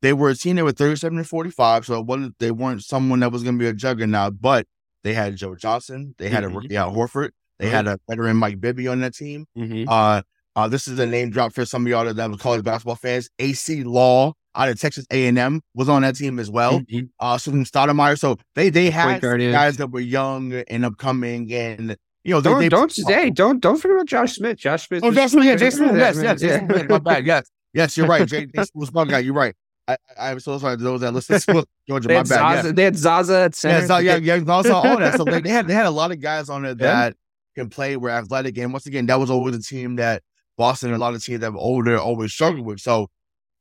[0.02, 1.86] they were a team that were 37 and 45.
[1.86, 4.68] So it wasn't, they weren't someone that was going to be a juggernaut, but
[5.04, 6.48] they had Joe Johnson, they had Mhm.
[6.48, 9.46] a rookie Horford, they had a veteran Mike Bibby on that team.
[9.58, 9.86] Mhm.
[9.88, 10.24] Uh,
[10.56, 13.30] uh, this is a name drop for some of y'all that was college basketball fans.
[13.40, 16.80] Acie Law out of Texas A&M was on that team as well.
[16.82, 17.10] Mhm.
[17.20, 18.18] Uh, Susan Stoudamire.
[18.18, 22.60] So they they had guys that were young and upcoming, and you know they Don't
[22.60, 24.58] they don't hey don't don't forget about Josh Smith.
[24.58, 25.02] Josh Smith.
[25.04, 25.88] Oh, was- that's yeah, Jason.
[25.88, 26.86] Yeah, Yes, yes, yeah.
[26.90, 27.26] My bad.
[27.26, 28.28] Yes, yes, you're right.
[28.28, 29.20] Jason was my guy.
[29.20, 29.54] You're right.
[29.88, 32.08] I, I, I'm so sorry to those that listen to Georgia.
[32.08, 32.38] They My had, bad.
[32.40, 32.76] Zaza, Yes.
[32.76, 33.80] they had Zaza at center.
[33.82, 35.16] Yeah, so, yeah, yeah, also all that.
[35.16, 37.16] So they, they had they had a lot of guys on there that
[37.56, 40.24] can play, were athletic, and once again, that was always a team that
[40.58, 42.80] Boston and a lot of teams that were older always struggled with.
[42.80, 43.08] So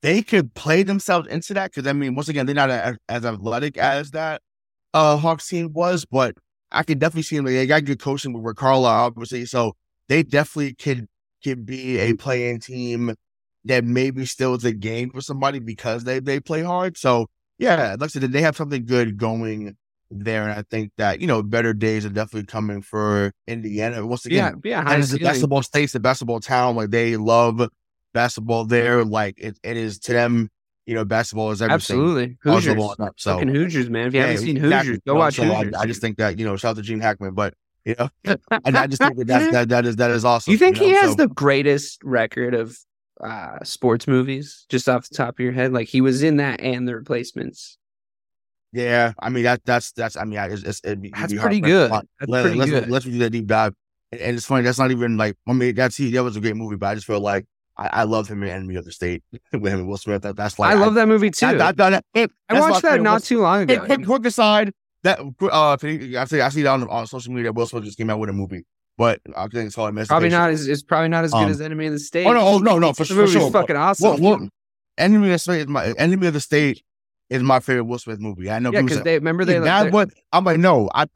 [0.05, 3.25] they could play themselves into that because I mean, once again, they're not a, as
[3.25, 4.43] athletic as that
[4.93, 6.37] uh Hawks team was, but
[6.71, 7.47] I can definitely see them.
[7.47, 9.73] They got good coaching with Rick Carlisle, obviously, so
[10.09, 11.07] they definitely could
[11.43, 13.15] could be a playing team
[13.65, 16.99] that maybe still is a game for somebody because they they play hard.
[16.99, 19.75] So yeah, like I said, they have something good going
[20.11, 24.07] there, and I think that you know better days are definitely coming for Indiana.
[24.07, 24.83] Once yeah, again, yeah.
[24.83, 26.77] high it's a basketball state, it's a basketball town.
[26.77, 27.67] Like they love
[28.15, 29.05] basketball there.
[29.05, 30.51] Like it, it is to them,
[30.87, 31.75] you know, basketball is everything.
[31.75, 32.39] Absolutely.
[32.43, 32.97] Hoosiers.
[32.99, 34.07] up, so Fucking Hoosiers, man.
[34.07, 34.77] If you Yeah, haven't seen exactly.
[34.89, 35.75] Hoosiers, go You watch so I- Hoosiers.
[35.75, 37.53] I, just think that you know, shout out to Gene Hackman, but
[37.85, 38.09] you know,
[38.65, 40.53] and I just think that that's, that that is that is awesome.
[40.53, 42.79] you think know, he has so- the greatest record of
[43.23, 45.73] uh sports movies just off the top of your head?
[45.73, 47.77] Like he was in that and the replacements.
[48.73, 51.39] Yeah, I mean that that's that's I mean it's, it's it'd be, it'd That's be
[51.39, 51.93] pretty good.
[51.93, 52.91] That's Let, pretty let's, good.
[52.91, 53.73] Let's do that deep dive.
[54.11, 56.41] And, and it's funny that's not even like I mean that's he that was a
[56.41, 58.93] great movie, but I just feel like I, I love him in Enemy of the
[58.93, 60.23] State with him and Will Smith.
[60.23, 61.47] That, that's like I love that movie too.
[61.47, 63.79] I, I, I, I, I watched that not too long ago.
[63.79, 64.73] Quick, quick, quick aside
[65.05, 67.53] that uh, I see I see that on, on social media.
[67.53, 68.65] Will Smith just came out with a movie,
[68.97, 71.61] but I think it's called Probably not as it's probably not as good Um, as
[71.61, 72.27] Enemy of the State.
[72.27, 73.51] Oh no, oh no, no, for, the for sure.
[73.51, 74.21] fucking awesome.
[74.21, 74.49] Well, well,
[74.99, 76.83] Enemy of the State is my Enemy of the State
[77.29, 78.51] is my favorite Will Smith movie.
[78.51, 80.59] I know yeah, because they remember "Hey, they that's they're- what I'm like.
[80.59, 81.07] No, I.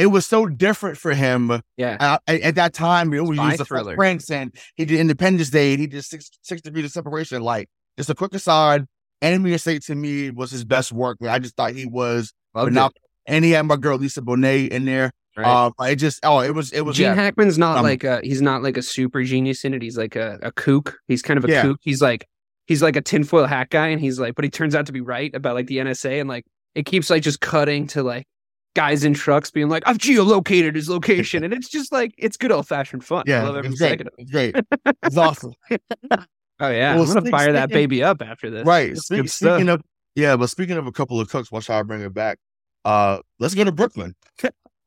[0.00, 1.96] It was so different for him yeah.
[2.00, 3.12] uh, at, at that time.
[3.12, 3.96] You know, we used the thriller.
[3.96, 5.72] Prince and he did Independence Day.
[5.72, 7.42] And he did six six degrees of separation.
[7.42, 8.86] Like just a quick aside,
[9.20, 11.18] Enemy of State to me was his best work.
[11.20, 12.92] I just thought he was phenomenal.
[13.26, 15.12] And he had my girl Lisa Bonet in there.
[15.36, 15.46] Right.
[15.46, 17.14] Um, it just oh, it was it was Gene yeah.
[17.14, 19.82] Hackman's not Um, like a he's not like a super genius in it.
[19.82, 20.96] He's like a, a kook.
[21.08, 21.62] He's kind of a Yeah.
[21.62, 21.76] kook.
[21.82, 22.26] He's like
[22.66, 25.02] he's like a tinfoil hat guy, and he's like, but he turns out to be
[25.02, 28.24] right about like the NSA, and like it keeps like just cutting to like
[28.74, 32.52] guys in trucks being like, I've geolocated his location, and it's just like it's good
[32.52, 33.24] old fashioned fun.
[33.26, 33.88] I yeah, love every it's great.
[33.90, 34.22] second of it.
[34.22, 34.56] It's great.
[35.04, 35.52] It's awesome.
[36.62, 38.66] Oh yeah, Well, I'm gonna fire that baby up after this.
[38.66, 38.90] right.
[38.90, 39.54] It's Speak- good stuff.
[39.56, 39.80] speaking of
[40.14, 42.36] yeah, but speaking of a couple of cooks, watch how I bring it back.
[42.84, 44.14] Uh, let's go to Brooklyn.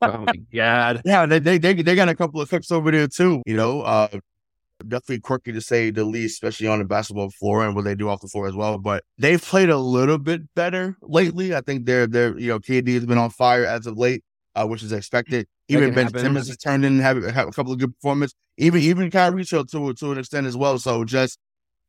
[0.01, 1.01] oh my god.
[1.05, 3.41] Yeah, they they they, they got a couple of cooks over there too.
[3.47, 4.07] You know, uh,
[4.79, 8.09] definitely quirky to say the least, especially on the basketball floor and what they do
[8.09, 8.77] off the floor as well.
[8.77, 11.55] But they've played a little bit better lately.
[11.55, 14.23] I think they're they're you know KD has been on fire as of late,
[14.55, 15.47] uh, which is expected.
[15.69, 16.21] Even Ben happen.
[16.21, 18.35] Simmons has turned in and have, have a couple of good performances.
[18.57, 20.77] Even even Kyrie to to to an extent as well.
[20.77, 21.39] So just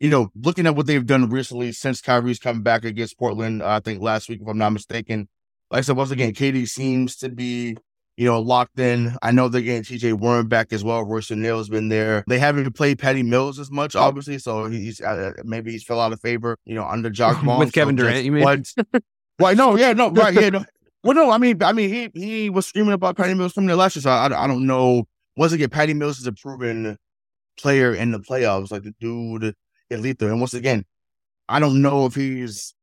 [0.01, 3.69] you know, looking at what they've done recently since Kyrie's come back against Portland, uh,
[3.69, 5.29] I think last week, if I'm not mistaken.
[5.71, 7.77] Like I said, once again, KD seems to be,
[8.17, 9.17] you know, locked in.
[9.23, 11.03] I know they're getting TJ Warren back as well.
[11.03, 12.25] Royce O'Neale's been there.
[12.29, 16.13] They haven't played Patty Mills as much, obviously, so he's uh, maybe he's fell out
[16.13, 17.59] of favor, you know, under Jacque Vaughn.
[17.59, 18.45] With Kevin So Durant, you mean?
[19.39, 19.57] What?
[19.57, 20.65] No, yeah, no, right, yeah, no.
[21.03, 23.77] Well, no, I mean, I mean, he he was screaming about Patty Mills coming there
[23.77, 25.05] last year, so I, I don't know.
[25.37, 26.97] Once again, Patty Mills is a proven
[27.59, 28.71] player in the playoffs.
[28.71, 29.55] Like the dude
[29.91, 30.87] is lethal, and once again,
[31.47, 32.75] I don't know if he's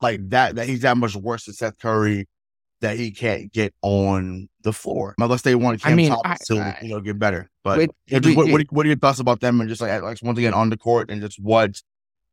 [0.00, 0.54] like that.
[0.54, 2.26] That he's that much worse than Seth Curry
[2.80, 6.58] that he can't get on the floor unless they want I Cam mean, Thomas to
[6.58, 7.50] I- I- you know get better.
[7.64, 9.80] But Wait, yeah, just wait, what, what, what are your thoughts about them and just
[9.80, 11.82] like like once again on the court and just what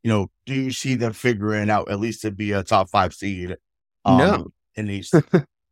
[0.04, 3.14] you know do you see them figuring out at least to be a top five
[3.14, 3.58] seed?
[4.06, 4.48] um, No.
[4.76, 5.12] in these.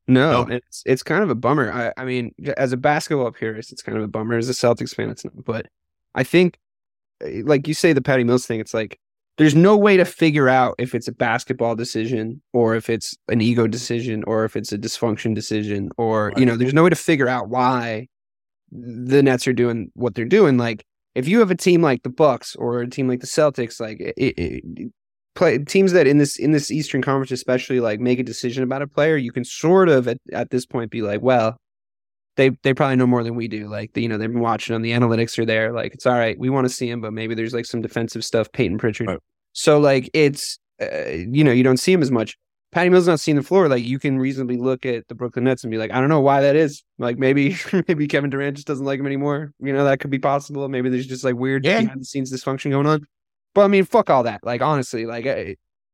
[0.05, 0.55] No, No.
[0.55, 1.71] it's it's kind of a bummer.
[1.71, 4.35] I, I mean, as a basketball purist, it's kind of a bummer.
[4.37, 5.45] As a Celtics fan, it's not.
[5.45, 5.67] But
[6.13, 6.59] I think,
[7.21, 8.99] eh, like you say, the Patty Mills thing, it's like
[9.37, 13.41] there's no way to figure out if it's a basketball decision or if it's an
[13.41, 16.95] ego decision or if it's a dysfunction decision or you know, there's no way to
[16.95, 18.07] figure out why
[18.71, 20.57] the Nets are doing what they're doing.
[20.57, 23.79] Like if you have a team like the Bucks or a team like the Celtics,
[23.79, 24.91] like it, it,
[25.35, 28.81] play teams that in this in this Eastern Conference, especially like make a decision about
[28.81, 31.57] a player, you can sort of at, at this point be like, well,
[32.35, 33.67] they they probably know more than we do.
[33.67, 34.81] Like you know, they've been watching them.
[34.81, 35.71] The analytics are there.
[35.71, 36.37] Like it's all right.
[36.37, 38.51] We want to see him, but maybe there's like some defensive stuff.
[38.51, 39.07] Payton Pritchard.
[39.07, 39.19] Right.
[39.53, 42.37] So like it's uh, you know you don't see him as much.
[42.71, 43.67] Patty Mills not seeing the floor.
[43.69, 46.21] Like you can reasonably look at the Brooklyn Nets and be like, I don't know
[46.21, 46.83] why that is.
[46.97, 47.55] Like maybe
[47.87, 49.51] maybe Kevin Durant just doesn't like him anymore.
[49.59, 50.67] You know that could be possible.
[50.69, 51.81] Maybe there's just like weird Yeah.
[51.81, 53.05] behind the scenes dysfunction going on.
[53.53, 54.43] But I mean, fuck all that.
[54.43, 55.53] Like honestly, like eh,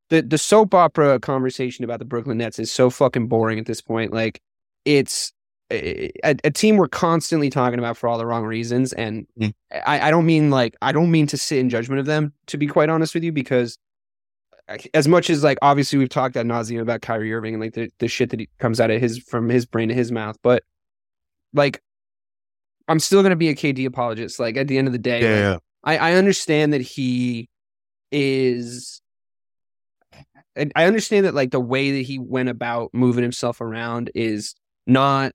[0.10, 3.82] the the soap opera conversation about the Brooklyn Nets is so fucking boring at this
[3.82, 4.14] point.
[4.14, 4.40] Like
[4.86, 5.34] it's
[5.72, 6.12] a,
[6.44, 9.54] a team we're constantly talking about for all the wrong reasons, and Mm.
[9.86, 12.34] I, I don't mean like I don't mean to sit in judgment of them.
[12.48, 13.78] To be quite honest with you, because
[14.94, 17.90] as much as like obviously we've talked ad nauseum about Kyrie Irving and like the,
[18.00, 20.64] the shit that he comes out of his from his brain to his mouth, but
[21.54, 21.82] like
[22.88, 24.40] I'm still gonna be a KD apologist.
[24.40, 27.48] Like at the end of the day, like, Yeah, I, I understand that he
[28.12, 29.02] is
[30.56, 34.56] and I understand that like the way that he went about moving himself around is
[34.88, 35.32] not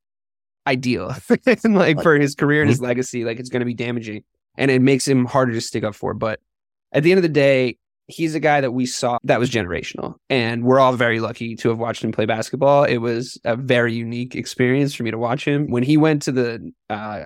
[0.67, 1.15] ideal.
[1.47, 4.25] and like for his career and his legacy, like it's gonna be damaging.
[4.57, 6.15] And it makes him harder to stick up for.
[6.15, 6.41] But
[6.93, 10.15] at the end of the day, he's a guy that we saw that was generational.
[10.31, 12.85] And we're all very lucky to have watched him play basketball.
[12.85, 15.71] It was a very unique experience for me to watch him.
[15.71, 17.25] When he went to the uh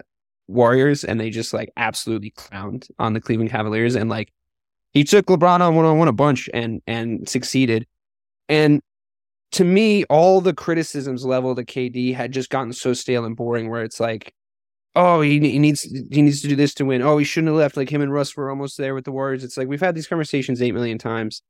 [0.49, 4.33] Warriors and they just like absolutely clowned on the Cleveland Cavaliers and like
[4.93, 7.87] he took LeBron on one on one a bunch and and succeeded.
[8.49, 8.81] And
[9.53, 13.71] to me, all the criticisms leveled at KD had just gotten so stale and boring
[13.71, 14.35] where it's like,
[14.95, 17.03] oh, he, he needs he needs to do this to win.
[17.03, 17.77] Oh, he shouldn't have left.
[17.77, 19.45] Like him and Russ were almost there with the Warriors.
[19.45, 21.43] It's like we've had these conversations eight million times.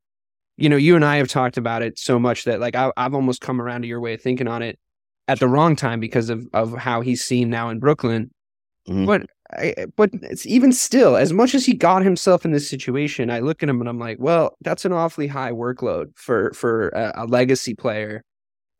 [0.56, 3.14] You know, you and I have talked about it so much that like I, I've
[3.14, 4.78] almost come around to your way of thinking on it
[5.28, 8.30] at the wrong time because of of how he's seen now in Brooklyn.
[8.88, 9.06] Mhm.
[9.06, 13.30] But I, but it's even still, as much as he got himself in this situation,
[13.30, 16.88] I look at him and I'm like, well, that's an awfully high workload for for
[16.90, 18.24] a, a legacy player,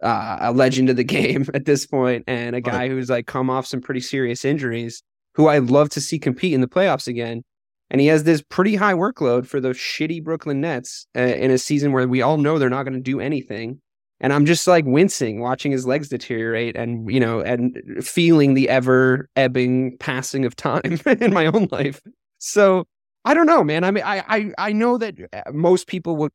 [0.02, 3.48] uh, a legend of the game at this point, and a guy who's like come
[3.48, 5.02] off some pretty serious injuries,
[5.34, 7.44] who I'd love to see compete in the playoffs again.
[7.90, 11.56] And he has this pretty high workload for those shitty Brooklyn Nets uh, in a
[11.56, 13.80] season where we all know they're not going to do anything.
[14.20, 18.68] And I'm just like wincing watching his legs deteriorate and, you know, and feeling the
[18.68, 22.00] ever ebbing passing of time in my own life.
[22.38, 22.86] So
[23.24, 23.84] I don't know, man.
[23.84, 26.32] I mean, I, I, I know that uh, most people would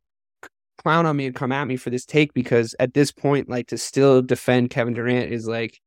[0.78, 3.68] clown on me and come at me for this take because at this point, like
[3.68, 5.80] to still defend Kevin Durant is like,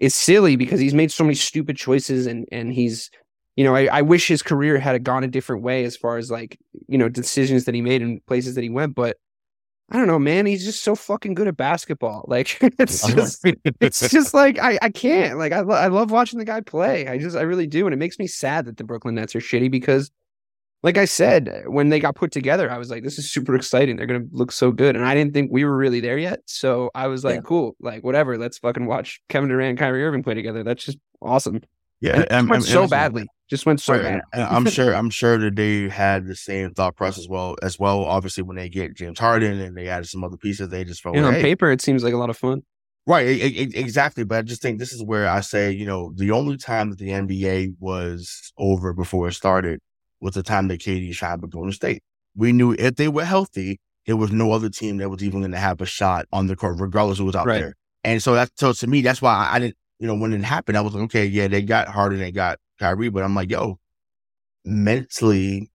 [0.00, 3.10] is silly because he's made so many stupid choices and, and he's,
[3.56, 6.30] you know, I, I wish his career had gone a different way as far as
[6.30, 8.94] like, you know, decisions that he made and places that he went.
[8.94, 9.16] But
[9.90, 10.46] I don't know, man.
[10.46, 12.24] He's just so fucking good at basketball.
[12.26, 13.44] Like it's just,
[13.80, 15.38] it's just like I, I can't.
[15.38, 17.06] Like I, lo- I love watching the guy play.
[17.08, 19.40] I just, I really do, and it makes me sad that the Brooklyn Nets are
[19.40, 20.10] shitty because,
[20.82, 23.54] like I said, eh, when they got put together, I was like, this is super
[23.54, 23.96] exciting.
[23.96, 26.40] They're gonna look so good, and I didn't think we were really there yet.
[26.46, 27.40] So I was like, Yeah.
[27.42, 28.38] cool, like whatever.
[28.38, 30.62] Let's fucking watch Kevin Durant, and Kyrie Irving play together.
[30.62, 31.60] That's just awesome.
[32.00, 32.14] yeah.
[32.22, 33.26] And and- and- so badly.
[33.52, 34.12] Just went oh, so Right, bad.
[34.14, 37.54] and- and I'm sure I'm sure that they had the same thought process as well
[37.62, 38.02] as well.
[38.06, 41.14] Obviously, when they get James Harden and they added some other pieces, they just felt
[41.16, 42.62] like, on hey, paper, it seems like a lot of fun.
[43.06, 44.24] Right, e- e- exactly.
[44.24, 46.98] But I just think this is where I say, you know, the only time that
[46.98, 49.80] the NBA was over before it started
[50.22, 52.02] was the time that KD shot with Golden State.
[52.34, 55.52] We knew if they were healthy, there was no other team that was even going
[55.52, 57.60] to have a shot on the court, regardless who was out Right.
[57.60, 57.74] there.
[58.02, 60.42] And so that's so to me, that's why I, I didn't, you know, when it
[60.42, 63.48] happened, I was like, okay, yeah, they got Harden, they got Kyrie, but I'm like,
[63.52, 63.78] yo,
[64.64, 65.70] mentally,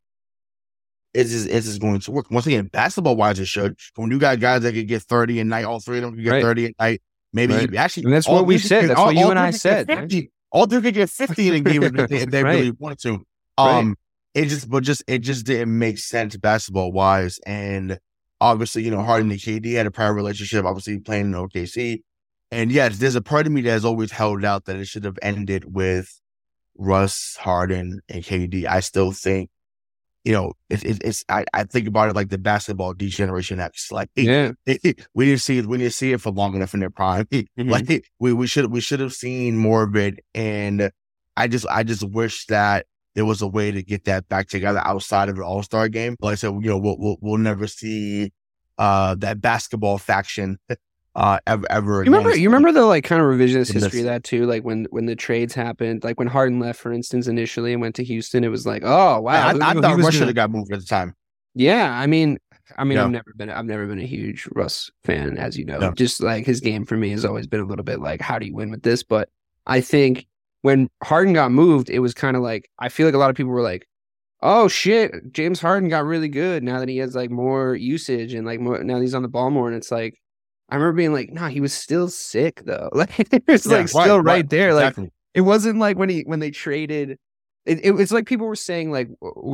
[1.13, 2.29] is this, is this going to work?
[2.29, 3.77] Once again, basketball wise, it should.
[3.95, 6.23] When you got guys that could get 30 a night, all three of them could
[6.23, 6.41] get Right.
[6.43, 7.01] 30 a night.
[7.33, 7.75] Maybe Right.
[7.75, 8.81] actually, And that's what we said.
[8.81, 10.09] could- That's all- what you and I said, man.
[10.09, 10.31] 50.
[10.51, 13.23] All three could get 50 in a game if they, if they really wanted to.
[13.57, 13.95] Um,
[14.33, 17.39] it just, but just, it just didn't make sense basketball wise.
[17.45, 17.97] And
[18.39, 22.01] obviously, you know, Harden and KD had a prior relationship, obviously playing in OKC.
[22.51, 25.03] And yes, there's a part of me that has always held out that it should
[25.03, 26.19] have ended with
[26.77, 28.65] Russ, Harden, and KD.
[28.65, 29.49] I still think,
[30.23, 33.91] you know, it, it, it's, I, I think about it like the basketball D-Generation X.
[33.91, 34.51] Like, Yeah.
[35.13, 37.25] we didn't see it, we didn't see it for long enough in their prime.
[37.25, 37.47] Mhm.
[37.69, 40.19] Like we, we should we should have seen more of it.
[40.33, 40.91] And
[41.35, 44.81] I just I just wish that there was a way to get that back together
[44.85, 46.15] outside of the All Star game.
[46.21, 48.31] Like I said, you know, we'll, we'll we'll never see
[48.77, 50.57] uh that basketball faction
[51.17, 52.03] uh, ever ever.
[52.03, 52.37] You remember?
[52.37, 54.45] You remember the like kind of revisionist history of that too.
[54.45, 57.95] Like when when the trades happened, like when Harden left, for instance, initially and went
[57.95, 60.51] to Houston, it was like, oh wow, I, I, I thought Russ should have got
[60.51, 61.15] moved at the time.
[61.55, 62.37] Yeah, I mean,
[62.77, 63.05] I mean, Yeah.
[63.05, 65.79] I've never been, I've never been a huge Russ fan, as you know.
[65.81, 65.91] Yeah.
[65.95, 68.45] Just like his game for me has always been a little bit like, how do
[68.45, 69.01] you win with this?
[69.01, 69.27] But
[69.65, 70.27] I think
[70.61, 73.35] when Harden got moved, it was kind of like I feel like a lot of
[73.35, 73.87] people were like,
[74.43, 78.45] oh shit, James Harden got really good now that he has like more usage and
[78.45, 80.19] like more now he's on the ball more, and it's like.
[80.69, 82.89] I remember being like, "Nah, he was still sick though.
[82.93, 84.73] Like it was Yeah, like still right, there.
[84.73, 84.95] Like
[85.33, 87.17] it wasn't like when he when they traded
[87.65, 89.09] it, it was like people were saying like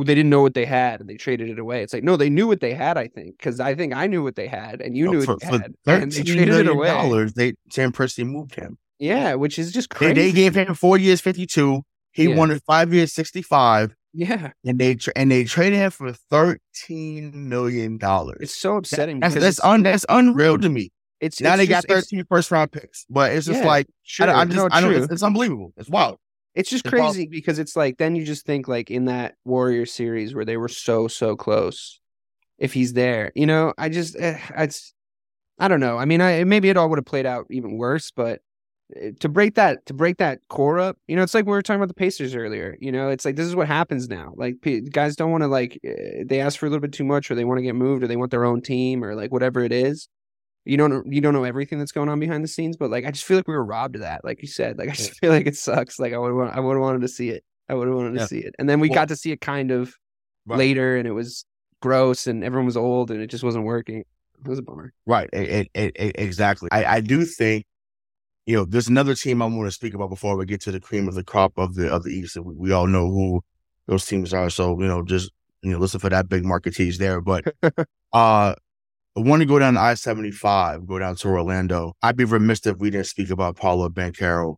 [0.06, 1.82] they didn't know what they had and they traded it away.
[1.82, 2.96] It's like no, they knew what they had.
[2.96, 5.32] I think because I think I knew what they had and you oh, knew for,
[5.34, 6.88] what they had, and they traded it away.
[6.88, 7.34] dollars.
[7.34, 8.78] They Sam Presti moved him.
[9.00, 10.14] Yeah, which is just crazy.
[10.14, 11.82] they gave him four years, fifty two.
[12.12, 12.36] He Yeah.
[12.36, 17.48] wanted five years, sixty five, yeah, and they tra- and they traded him for thirteen
[17.48, 18.38] million dollars.
[18.40, 19.18] it's so upsetting.
[19.20, 20.92] That's that's un, that's unreal to me.
[21.20, 23.86] It's Now it's they just- got 13 first round picks, but it's just Yeah, like
[24.02, 24.94] Sure, I, don't- I just no, I don't.
[24.94, 25.72] It's, it's unbelievable.
[25.76, 26.18] It's wild.
[26.54, 27.14] It's just It's wild.
[27.14, 30.56] crazy because it's like then you just think like in that Warrior series where they
[30.56, 32.00] were so so close.
[32.58, 34.94] If he's there, you know, I just eh, it's
[35.58, 35.98] I don't know.
[35.98, 38.40] I mean, I maybe it all would have played out even worse, but
[38.94, 41.62] eh, to break that to break that core up, you know, it's like we were
[41.62, 42.76] talking about the Pacers earlier.
[42.80, 44.32] You know, it's like this is what happens now.
[44.36, 44.56] Like
[44.92, 47.34] guys don't want to like eh, they ask for a little bit too much, or
[47.34, 49.72] they want to get moved, or they want their own team, or like whatever it
[49.72, 50.08] is.
[50.64, 53.04] You don't know, you don't know everything that's going on behind the scenes, but like
[53.04, 54.24] I just feel like we were robbed of that.
[54.24, 55.98] Like you said, like I just feel like it sucks.
[55.98, 57.44] Like I would want, I would have wanted to see it.
[57.68, 59.40] I would have wanted to see it, and then we Well- got to see it
[59.40, 59.94] kind of
[60.46, 60.58] Right.
[60.58, 61.46] later, and it was
[61.80, 64.00] gross, and everyone was old, and it just wasn't working.
[64.00, 64.92] It was a bummer.
[65.06, 65.30] Right.
[65.32, 66.68] It, it, it, exactly.
[66.70, 67.64] I, I do think,
[68.44, 70.80] you know, there's another team I want to speak about before we get to the
[70.80, 72.36] cream of the crop of the of the East.
[72.36, 73.42] We, we all know who
[73.86, 75.30] those teams are, so you know, just
[75.62, 77.22] you know, listen for that big market tease there.
[77.22, 77.44] But
[78.12, 78.54] uh
[79.16, 81.94] I want to go down to I seventy five, go down to Orlando.
[82.02, 84.56] I'd be remiss if we didn't speak about Paolo Banchero.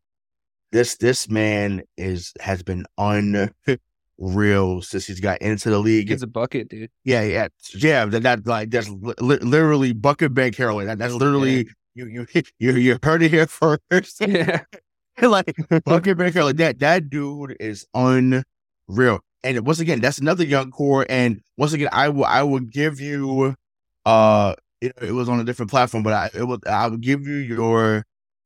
[0.73, 6.11] This this man is has been unreal since he's got into the league.
[6.11, 6.91] It's a bucket, dude.
[7.05, 8.07] Yeah, yeah, yeah.
[8.07, 10.87] That, that like that's li- li- literally bucket bank heroin.
[10.87, 12.27] That, that's literally you you
[12.59, 14.21] you you heard it here first.
[14.21, 14.63] Yeah,
[15.21, 16.57] like bucket bank heroin.
[16.57, 19.21] That that dude is unreal.
[19.45, 21.07] And once again, that's another young core.
[21.09, 23.55] And once again, I will I will give you
[24.07, 27.27] uh it, it was on a different platform, but I it was I will give
[27.27, 28.05] you your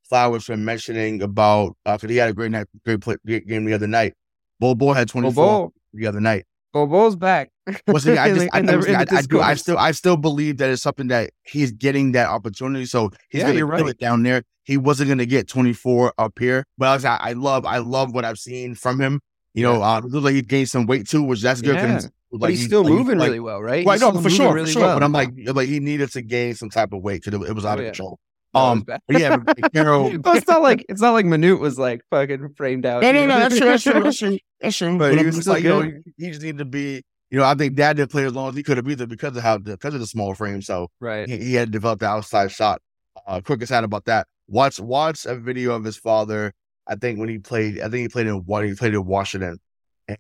[0.09, 3.75] flowers for mentioning about because he had a great night, great play, great game the
[3.75, 4.15] other night.
[4.59, 6.47] Bol Bol had twenty four the other night.
[6.73, 7.51] Bobo's back.
[7.89, 9.77] Once again, I just, I, the- once again, in the I, I do, I still,
[9.77, 12.87] I still believe that it's something that he's getting that opportunity.
[12.87, 13.87] So he's Yeah, gonna kill right.
[13.89, 14.45] it down there.
[14.63, 18.15] He wasn't gonna get 24 up here, but I, was, I, I love, I love
[18.15, 19.21] what I've seen from him.
[19.53, 21.75] You know, uh, it looks like he gained some weight too, which that's good.
[21.75, 21.89] Yeah.
[21.89, 23.87] he's- But like, he's still like, moving like, really well, right?
[23.87, 24.83] He's no, for sure, really for sure.
[24.83, 24.97] well.
[24.97, 27.53] But I'm like, like he needed to gain some type of weight because it, it
[27.55, 27.91] was out Oh, of yeah.
[27.91, 28.19] control.
[28.53, 29.37] Um, but yeah,
[29.73, 30.19] Carol.
[30.23, 33.03] But it's not like it's not like Manute was like fucking framed out.
[33.03, 34.99] No, no, no, that's true, that's true, that's true, that's true.
[34.99, 36.03] But But, he was just like, you know, good.
[36.17, 37.03] he just needed to be.
[37.31, 39.37] You know, I think Dad didn't play as long as he could have either because
[39.37, 40.63] of how because of the small frame.
[40.63, 41.29] So right.
[41.29, 42.83] he, he had developed develop the outside shot.
[43.25, 44.27] Uh, quick aside about that.
[44.49, 46.53] Watch watch a video of his father.
[46.89, 49.59] I think when he played, I think he played in what he played in Washington,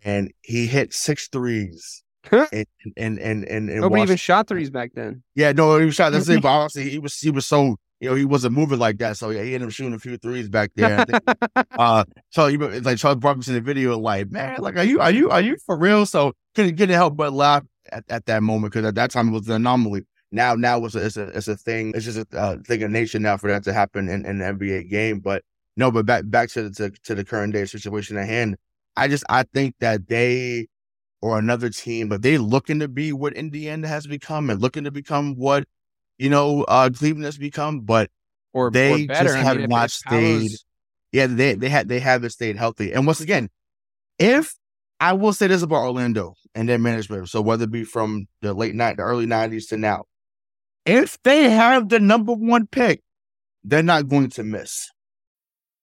[0.04, 2.02] and he hit six threes.
[2.24, 2.46] Huh?
[2.52, 5.22] And and and and, and Nobody even shot threes back then.
[5.34, 6.12] Yeah, no, he was shot.
[6.12, 6.42] That's it.
[6.42, 9.16] But honestly, he was he was so you know he wasn't moving like that.
[9.16, 11.04] So yeah, he ended up shooting a few threes back there.
[11.04, 11.22] Think,
[11.78, 14.84] uh, so you it's like Charles brought me to the video, like man, like are
[14.84, 16.04] you are you are you for real?
[16.04, 19.32] So couldn't couldn't help but laugh at, at that moment because at that time it
[19.32, 20.02] was an anomaly.
[20.30, 21.92] Now now it's a it's a it's a thing.
[21.94, 24.58] It's just a uh, thing of nature now for that to happen in, in an
[24.58, 25.20] NBA game.
[25.20, 25.42] But
[25.76, 28.56] no, but back back to the to, to the current day situation at hand.
[28.96, 30.68] I just I think that they
[31.22, 34.90] or another team, but they looking to be what Indiana has become and looking to
[34.90, 35.64] become what
[36.18, 37.80] you know uh Cleveland has become.
[37.80, 38.10] But
[38.52, 40.50] Or They or just I have mean, if- not stayed-
[41.12, 42.92] yeah, they they had they haven't stayed healthy.
[42.92, 43.48] And once again,
[44.18, 44.54] if
[44.98, 48.52] I will say this about Orlando and their management, so whether it be from the
[48.54, 50.04] late night, the early nineties to now,
[50.84, 53.02] if they have the number one pick,
[53.64, 54.90] they're not going to miss.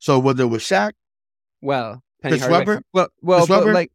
[0.00, 0.92] So whether it was Shaq,
[1.62, 2.82] Well, Penny Chris Hardaway- Webber?
[2.92, 3.72] Well, well, Chris Webber?
[3.72, 3.92] like,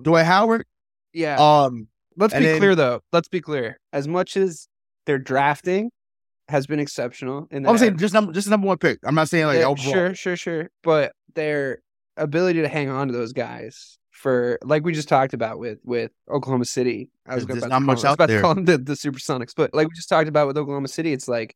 [0.00, 0.66] Dwight Howard,
[1.12, 1.36] yeah.
[1.38, 3.00] um, Let's be then- clear though.
[3.12, 3.78] Let's be clear.
[3.92, 4.68] As much as
[5.06, 5.90] they're drafting
[6.48, 7.46] has been exceptional.
[7.50, 8.98] In I'm saying just number, just number one pick.
[9.04, 9.76] I'm not saying like overall.
[9.92, 10.70] sure, sure, sure.
[10.82, 11.78] But their
[12.16, 16.10] ability to hang on to those guys for, like we just talked about with with
[16.30, 17.08] Oklahoma City.
[17.26, 18.42] I was There's- about to not call much them- I was out about to there.
[18.42, 21.28] call them the, the Supersonics, but like we just talked about with Oklahoma City, it's
[21.28, 21.54] like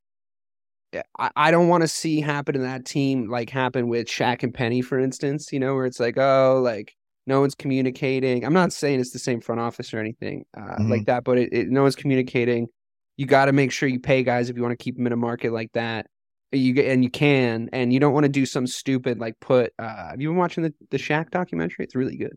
[1.18, 4.52] I, I don't want to see happen in that team like happen with Shaq and
[4.54, 5.52] Penny, for instance.
[5.52, 6.94] You know, where it's like, oh, like
[7.26, 8.44] no one's communicating.
[8.44, 10.90] I'm not saying it's the same front office or anything uh, Mhm.
[10.90, 12.68] like that, but it, it, no one's communicating.
[13.16, 15.12] You got to make sure you pay guys if you want to keep them in
[15.12, 16.06] a market like that.
[16.52, 19.72] You get and you can, and you don't want to do some stupid like put.
[19.78, 21.84] Uh, have you been watching the the Shaq documentary?
[21.84, 22.36] It's really good.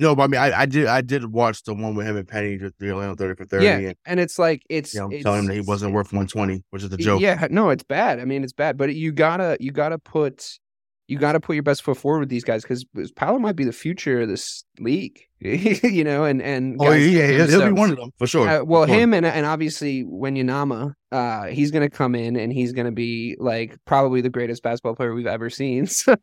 [0.00, 2.26] No, but I mean, I, I did I did watch the one with him and
[2.26, 2.70] Penny, the
[3.18, 5.54] thirty for thirty, Yeah, and and it's like it's you know, it's, telling him that
[5.54, 7.20] he wasn't worth one twenty, which is a joke.
[7.20, 8.18] Yeah, no, it's bad.
[8.18, 10.58] I mean, it's bad, but you gotta you gotta put
[11.06, 12.86] you gotta put your best foot forward with these guys because
[13.16, 17.42] Paolo might be the future of this league, you know, and and Oh guys yeah,
[17.42, 18.48] like he'll, be one of them for sure.
[18.48, 19.00] Uh, well, For sure.
[19.00, 23.76] him and and obviously Wembanyama, uh, he's gonna come in and he's gonna be like
[23.84, 25.86] probably the greatest basketball player we've ever seen.
[26.00, 26.14] So,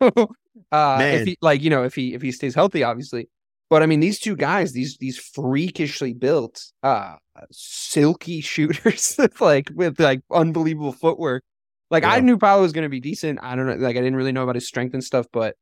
[0.71, 3.29] uh, if he like you know if he if he stays healthy, obviously.
[3.69, 7.15] But I mean, these two guys, these these freakishly built, uh,
[7.51, 11.43] silky shooters, like with like unbelievable footwork.
[11.89, 13.39] Like I knew Paolo was gonna be decent.
[13.41, 15.55] I don't know, like I didn't really know about his strength and stuff, but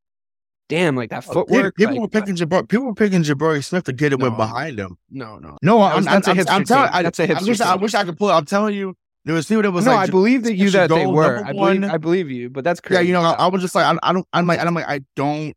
[0.70, 1.76] damn, like that Oh, footwork.
[1.76, 2.68] People like, were picking Jabari.
[2.68, 4.28] People were picking Jabari Smith to get him No.
[4.28, 4.98] in behind him.
[5.10, 6.90] no, no, No, I'm, that's a I'm, hipster I'm telling.
[6.92, 8.30] I, That's a I wish hipster I wish I could pull.
[8.30, 8.34] it.
[8.34, 8.96] I'm telling you,
[9.26, 11.44] there was people that was no, like, I believe that you that they were.
[11.46, 11.84] I believe.
[11.84, 12.96] I believe you, but that's crazy.
[13.04, 14.88] yeah, you know, I, I was just like, I, I don't, I'm like, I'm like,
[14.88, 15.56] I don't.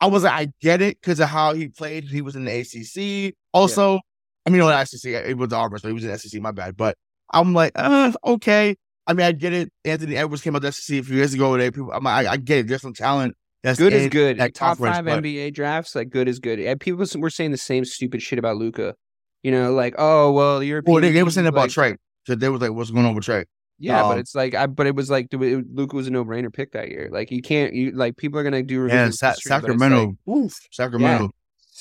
[0.00, 2.04] I was like, I get it because of how he played.
[2.04, 3.34] He was in the ACC.
[3.52, 4.00] Also,
[4.46, 5.26] I mean, no, the ACC.
[5.28, 6.40] It was the Auburn, so he was in the SEC.
[6.40, 6.96] My bad, but
[7.32, 8.76] I'm like, uh, okay.
[9.06, 9.72] I mean, I get it.
[9.84, 11.56] Anthony Edwards came out the SEC a few years ago.
[11.56, 12.68] They people, I'm like, I, I get it.
[12.68, 13.34] There's some talent.
[13.62, 14.38] That's good is good.
[14.54, 16.60] Top five but- NBA drafts, like good is good.
[16.60, 18.94] And people were saying the same stupid shit about Luka.
[19.42, 20.82] You know, like oh well, you're.
[20.84, 21.96] Well, they, they were saying about Trae.
[22.26, 23.44] So they was like, what's going on with Trae?
[23.78, 26.52] Yeah, Um, but it's like, I, but it was like, Luka was a no brainer
[26.52, 27.08] pick that year.
[27.12, 30.16] Like you can't, you like people are gonna do Yeah, Sa- history, Sacramento.
[30.26, 31.30] like- oof, Sacramento.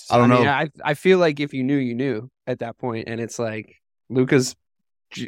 [0.09, 0.49] I don't mean, know.
[0.51, 3.75] I I feel like if you knew, you knew at that point, and it's like
[4.09, 4.55] Luka's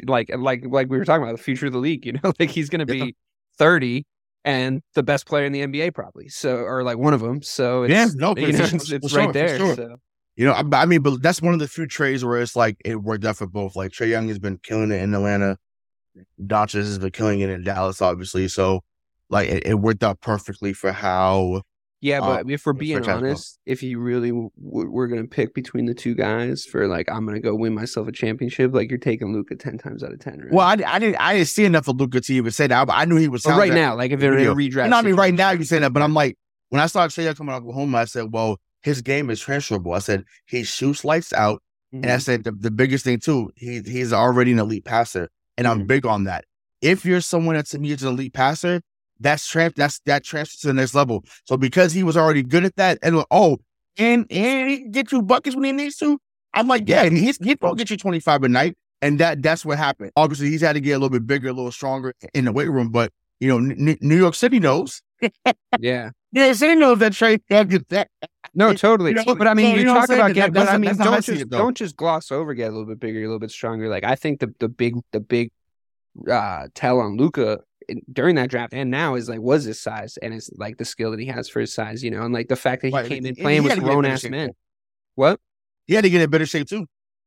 [0.06, 2.06] like like like we were talking about the future of the league.
[2.06, 3.04] You know, like he's gonna Yeah.
[3.06, 3.16] be
[3.58, 4.06] thirty
[4.44, 6.28] and the best player in the NBA probably.
[6.28, 7.42] So or like one of them.
[7.42, 9.58] So it's, Yeah, no, you know, it's, it's right there.
[9.58, 9.74] sure.
[9.76, 9.96] So
[10.36, 12.76] You know, I, I mean, but that's one of the few trades where it's like
[12.84, 13.76] it worked out for both.
[13.76, 15.58] Like Trae Young has been killing it in Atlanta.
[16.40, 18.48] Doncic has been killing it in Dallas, obviously.
[18.48, 18.80] So,
[19.28, 21.62] like, it, it worked out perfectly for how.
[22.00, 25.86] yeah, Uh, but if we're being honest, if you really w- were gonna pick between
[25.86, 29.32] the two guys for like I'm gonna go win myself a championship, like you're taking
[29.32, 30.52] Luka ten times out of ten, right?
[30.52, 32.94] Well, I, I didn't I didn't see enough of Luka to even say that, but
[32.96, 35.14] I knew he was right now, like if they're in a redraft, No, I mean,
[35.14, 36.36] right now you say that, but I'm like,
[36.70, 39.92] when I saw Trae coming out of Oklahoma, I said, well, his game is transferable.
[39.92, 41.62] I said he shoots lights out.
[41.92, 42.22] And I Mhm.
[42.22, 45.28] said the, the biggest thing too, he he's already an elite passer,
[45.60, 45.86] and I'm Mhm.
[45.86, 46.44] big on that.
[46.80, 48.80] If you're someone that's an elite passer,
[49.20, 51.24] that's trans that's that transfers to the next level.
[51.44, 53.58] So because he was already good at that, and oh,
[53.98, 56.18] and and he can get you buckets when he needs to.
[56.54, 59.64] I'm like, yeah, and he's he's gonna get you 25 a night, and that that's
[59.64, 60.12] what happened.
[60.16, 62.70] Obviously, he's had to get a little bit bigger, a little stronger in the weight
[62.70, 65.02] room, but you know, N- New York City knows.
[65.78, 66.10] yeah.
[66.32, 68.08] New York City knows that Trae can't that.
[68.54, 69.10] No, totally.
[69.12, 70.96] you know, but I mean, so you, you know talk about get, but I mean,
[70.96, 73.20] that's how I don't just it, don't just gloss over get a little bit bigger,
[73.20, 73.88] a little bit stronger.
[73.88, 75.50] Like I think the the big the big
[76.30, 77.60] uh tell on Luka
[78.12, 81.10] during that draft and now is like was his size and it's like the skill
[81.10, 83.06] that he has for his size, you know, and like the fact that he Right,
[83.08, 84.50] came in playing with had to get in grown ass men.
[85.16, 85.40] What?
[85.86, 86.86] He had to get in better shape too.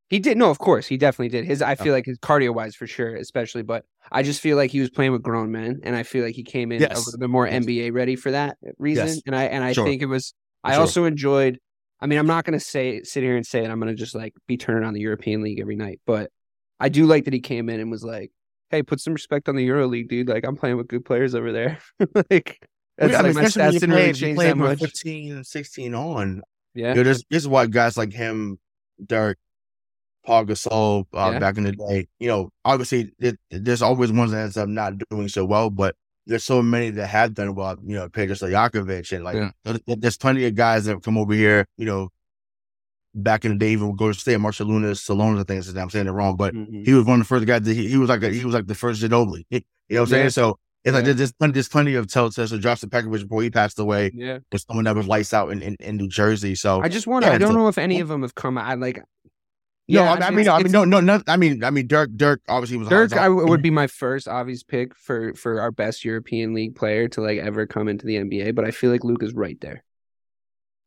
[0.09, 1.45] He did no, of course, he definitely did.
[1.45, 4.70] His I feel like his cardio wise for sure, especially, but I just feel like
[4.72, 7.18] he was playing with grown men, and I feel like he came in a little
[7.18, 7.66] bit more Yes.
[7.66, 9.07] NBA ready for that reason.
[9.07, 9.22] Yes.
[9.26, 9.86] And I and I Sure.
[9.86, 10.34] think it was.
[10.64, 10.82] For I sure.
[10.82, 11.59] also enjoyed.
[11.99, 14.34] I mean, I'm not gonna say sit here and say that I'm gonna just like
[14.47, 16.32] be turning on the European League every night, but
[16.80, 18.32] I do like that he came in and was like,
[18.70, 20.28] "Hey, put some respect on the Euro League, dude.
[20.28, 21.80] Like I'm playing with good players over there.
[22.30, 22.59] like
[22.97, 24.80] that's Yeah, I like mean, my stats you didn't really change that much.
[24.80, 26.41] 15, 16 on.
[26.76, 28.57] Yeah, You know, this, this is why guys like him,
[29.05, 29.38] Dirk,
[30.26, 31.39] Paul Gasol, uh, Yeah.
[31.39, 34.93] back in the day, you know, obviously it, there's always ones that ends up not
[35.09, 35.95] doing so well, but
[36.26, 39.78] there's so many that have done well, you know, Peja Stojakovic and like, Yeah.
[39.97, 42.09] there's plenty of guys that come over here, you know,
[43.15, 45.78] back in the day, even would go to stay at Marshall Lunas, Salonis, I think
[45.78, 46.86] I'm saying it wrong, but Mhm.
[46.86, 48.53] he was one of the first guys that he, he was like, a, he was
[48.53, 49.45] like the first Ginobili.
[49.89, 50.24] You know what I'm saying?
[50.24, 50.30] Yeah.
[50.30, 51.11] So it's like Yeah.
[51.13, 52.47] there's plenty, there's plenty of telltales.
[52.49, 54.39] So Drazen Petrovic before he passed away yeah.
[54.51, 56.55] was someone that was lights out in, in, in New Jersey.
[56.55, 57.28] So I just wonder.
[57.28, 58.57] yeah, I don't know if any of them have come.
[58.57, 59.03] I like.
[59.88, 61.21] No, Yeah, I, I mean, I mean, no, no, no.
[61.27, 63.75] I mean, I mean, Dirk, Dirk obviously was Dirk, I would be mm-hmm.
[63.75, 67.88] my first obvious pick for for our best European League player to like ever come
[67.88, 69.84] into the NBA, but I feel like Luke is right there.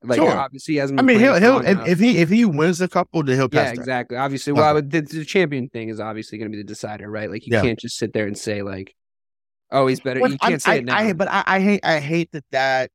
[0.02, 0.36] Like Sure.
[0.36, 1.00] obviously he hasn't.
[1.00, 3.64] I mean, he'll he'll if, if he if he wins a couple, then he'll yeah,
[3.64, 3.78] pass that.
[3.80, 4.16] exactly.
[4.16, 7.30] Obviously, well, would- the, the champion thing is obviously going to be the decider, right?
[7.30, 7.62] Like you Yeah.
[7.62, 8.94] can't just sit there and say like,
[9.70, 10.96] "Oh, he's better." Well, you can't I, say I, it now.
[10.96, 12.90] I, but I, I hate I hate that that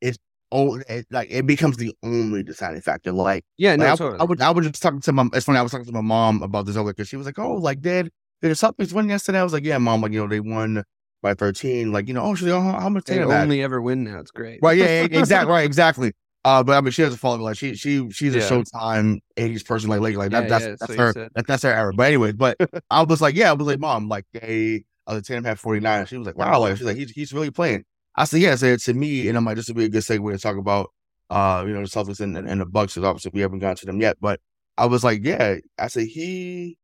[0.00, 0.18] is
[0.52, 3.10] oh it, like it becomes the only deciding factor.
[3.10, 4.20] Like, yeah, no, like, I, totally.
[4.20, 6.00] I was I was just talking to my it's funny I was talking to my
[6.00, 9.08] mom about this earlier because she was like, oh, like did did the Celtics win
[9.08, 9.40] yesterday?
[9.40, 10.84] I was like, yeah, mom, like you know they won
[11.22, 11.90] by thirteen.
[11.92, 13.28] Like you know, oh, she's like, oh, how much they that?
[13.28, 14.20] only ever win now.
[14.20, 14.60] It's great.
[14.62, 16.12] Right, yeah, yeah, exactly, right, exactly.
[16.44, 17.44] Uh, but I mean, she doesn't follow me.
[17.44, 18.48] Like she, she, she's a Yeah.
[18.48, 21.72] Showtime '80s person, like, like, like Yeah, that's yeah, that's that's her, that, that's her
[21.72, 21.92] era.
[21.94, 22.56] But anyway, but
[22.90, 26.06] I was like, yeah, I was like, mom, like they, uh, the Tatum had 49.
[26.06, 27.84] She was like, wow, like she's like, he's, he's really playing.
[28.14, 30.02] I said, yeah, I said to me, and I'm like, this would be a good
[30.02, 30.90] segue to talk about,
[31.30, 32.94] uh, you know, the Celtics and, and, and the Bucks.
[32.94, 34.40] Because obviously we haven't gotten to them yet, but
[34.76, 36.76] I was like, yeah, I said he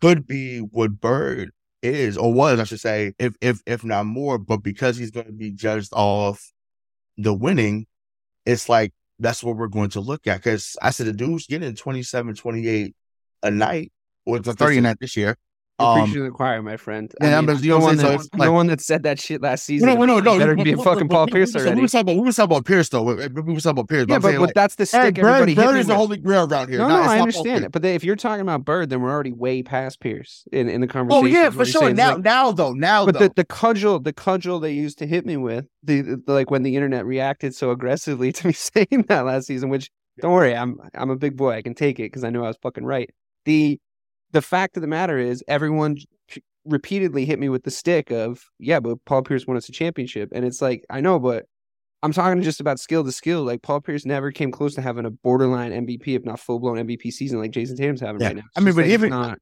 [0.00, 1.50] could be what Bird
[1.82, 4.38] is or was, I should say, if if if not more.
[4.38, 6.52] But because he's going to be judged off
[7.16, 7.86] the winning,
[8.46, 10.38] it's like that's what we're going to look at.
[10.38, 12.96] Because I said the dude's getting 27, 28
[13.42, 13.92] a night,
[14.26, 15.36] or the 30 a night this year.
[15.80, 17.12] You're Um, preaching to the choir, my friend.
[17.20, 18.66] yeah, I but mean, you know no what I'm one that, So like- no one
[18.68, 19.88] that said that shit last season.
[19.88, 20.62] no, no, no, Better no.
[20.62, 21.80] be a fucking Paul Pierce So we already.
[21.80, 23.02] were talking about we were talking about Pierce though.
[23.02, 23.28] We, we were
[23.60, 24.06] talking about Pierce.
[24.08, 25.96] Yeah, I'm but, but like, that's the hey, stick Bird, everybody hit Bird is the
[25.96, 26.78] holy grail around here.
[26.78, 27.72] No, no, I understand it.
[27.72, 30.86] But if you're talking about Bird, then we're already way past Pierce in, in the
[30.86, 31.24] conversation.
[31.24, 31.92] Oh yeah, for sure.
[31.92, 33.26] Now, now though, now but though.
[33.26, 36.62] the, the cudgel, the cudgel they used to hit me with, the, the like when
[36.62, 39.70] the internet reacted so aggressively to me saying that last season.
[39.70, 41.50] Which don't worry, I'm I'm a big boy.
[41.54, 43.10] I can take it because I know I was fucking right.
[43.44, 43.80] The
[44.34, 45.96] the fact of the matter is, everyone
[46.66, 50.30] repeatedly hit me with the stick of yeah, but Paul Pierce won us a championship,
[50.34, 51.46] and it's like I know, but
[52.02, 53.42] I'm talking just about skill to skill.
[53.44, 56.76] Like Paul Pierce never came close to having a borderline MVP, if not full blown
[56.76, 58.26] MVP season like Jayson Tatum's having Yeah.
[58.28, 58.42] right now.
[58.56, 59.38] I mean, but even- not.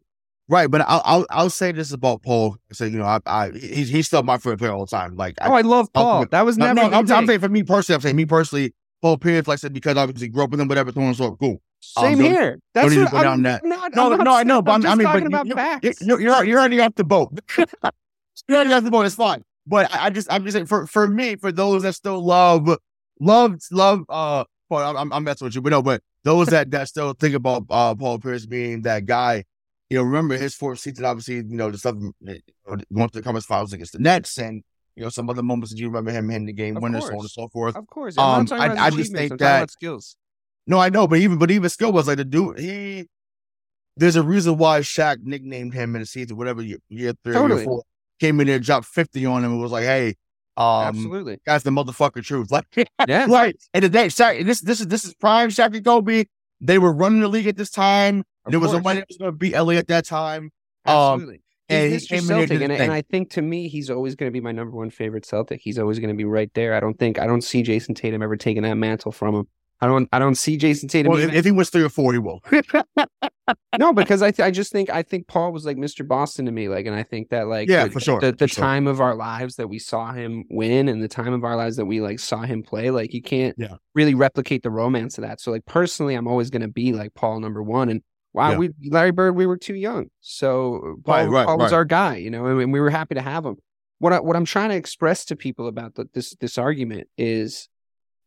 [0.49, 2.57] Right, but I'll, I'll I'll say this about Paul.
[2.70, 5.14] I say you know I I he's he's still my favorite player all the time.
[5.16, 6.26] Like I, Oh, I love I'll- Paul.
[6.30, 6.74] That was never.
[6.74, 9.57] no, I'm, I'm saying for me personally, I'm saying me personally, Paul Pierce, like I
[9.57, 11.36] said, because obviously grew up with him, whatever, so on and so.
[11.36, 11.62] Cool.
[11.83, 12.59] Same don't- here.
[12.74, 14.99] That's what go I'm down that- Not, No, no, I know, but I'm I just
[14.99, 16.01] mean, talking but about you- facts.
[16.01, 17.39] You're you're, you're already off the boat.
[17.59, 19.07] you're already off the boat.
[19.07, 19.43] It's fine.
[19.66, 22.68] But I, I just I'm just saying for for me, for those that still love
[23.20, 26.89] love love uh Paul, I'm- I'm messing with you, but no, but those that that
[26.89, 29.45] still think about uh Paul Pierce being that guy.
[29.91, 32.41] You know, remember his fourth season, obviously, you know, the stuff going
[33.11, 34.62] to the conference finals against the Nets and
[34.97, 37.12] you know, some other moments that you remember him hitting the game Of winners, so
[37.14, 37.76] on and so forth.
[37.76, 40.16] Of course, I'm Um, I- I just think that- skills.
[40.66, 42.58] No, I know, but even but even skill was like the dude.
[42.58, 43.06] He
[43.96, 47.40] there's a reason why Shaq nicknamed him in the season, whatever year, year three or
[47.40, 47.60] Totally.
[47.60, 47.82] year four,
[48.20, 50.14] came in there, dropped fifty on him, and was like, "Hey,
[50.56, 51.38] um, Absolutely.
[51.44, 52.64] that's the motherfucking truth." Like,
[53.08, 53.26] Yeah.
[53.28, 53.56] right.
[53.74, 56.24] And the day Shaq, this this is this is prime Shaq and Kobe.
[56.60, 58.22] They were running the league at this time.
[58.44, 58.76] Of there was course.
[58.76, 60.50] somebody that was going to beat LA at that time.
[60.84, 61.42] Um, Absolutely.
[61.68, 62.30] and He's he came Mr.
[62.30, 62.90] in and Celtic, and, his and thing.
[62.90, 65.60] I think to me, he's always going to be my number one favorite Celtic.
[65.62, 66.74] He's always going to be right there.
[66.74, 69.48] I don't think I don't see Jayson Tatum ever taking that mantle from him.
[69.83, 70.09] I don't.
[70.12, 71.12] I don't see Jayson Tatum.
[71.12, 72.41] Well, if, if he was three or four, he will.
[73.78, 76.07] no, because I th- I just think I think Paul was like Mr.
[76.07, 76.68] Boston to me.
[76.68, 78.64] Like, and I think that like Yeah, the, for sure, the, the for sure.
[78.64, 81.76] time of our lives that we saw him win and the time of our lives
[81.76, 83.74] that we like saw him play, like you can't Yeah.
[83.95, 85.41] really replicate the romance of that.
[85.41, 87.89] So like personally, I'm always going to be like Paul number one.
[87.89, 88.03] And
[88.33, 88.59] wow, Yeah.
[88.59, 91.78] we Larry Bird, we were too young, so Paul, Right, right, Paul was right.
[91.78, 93.57] our guy, you know, and, and we were happy to have him.
[93.99, 97.68] What I, what I'm trying to express to people about the, this this argument is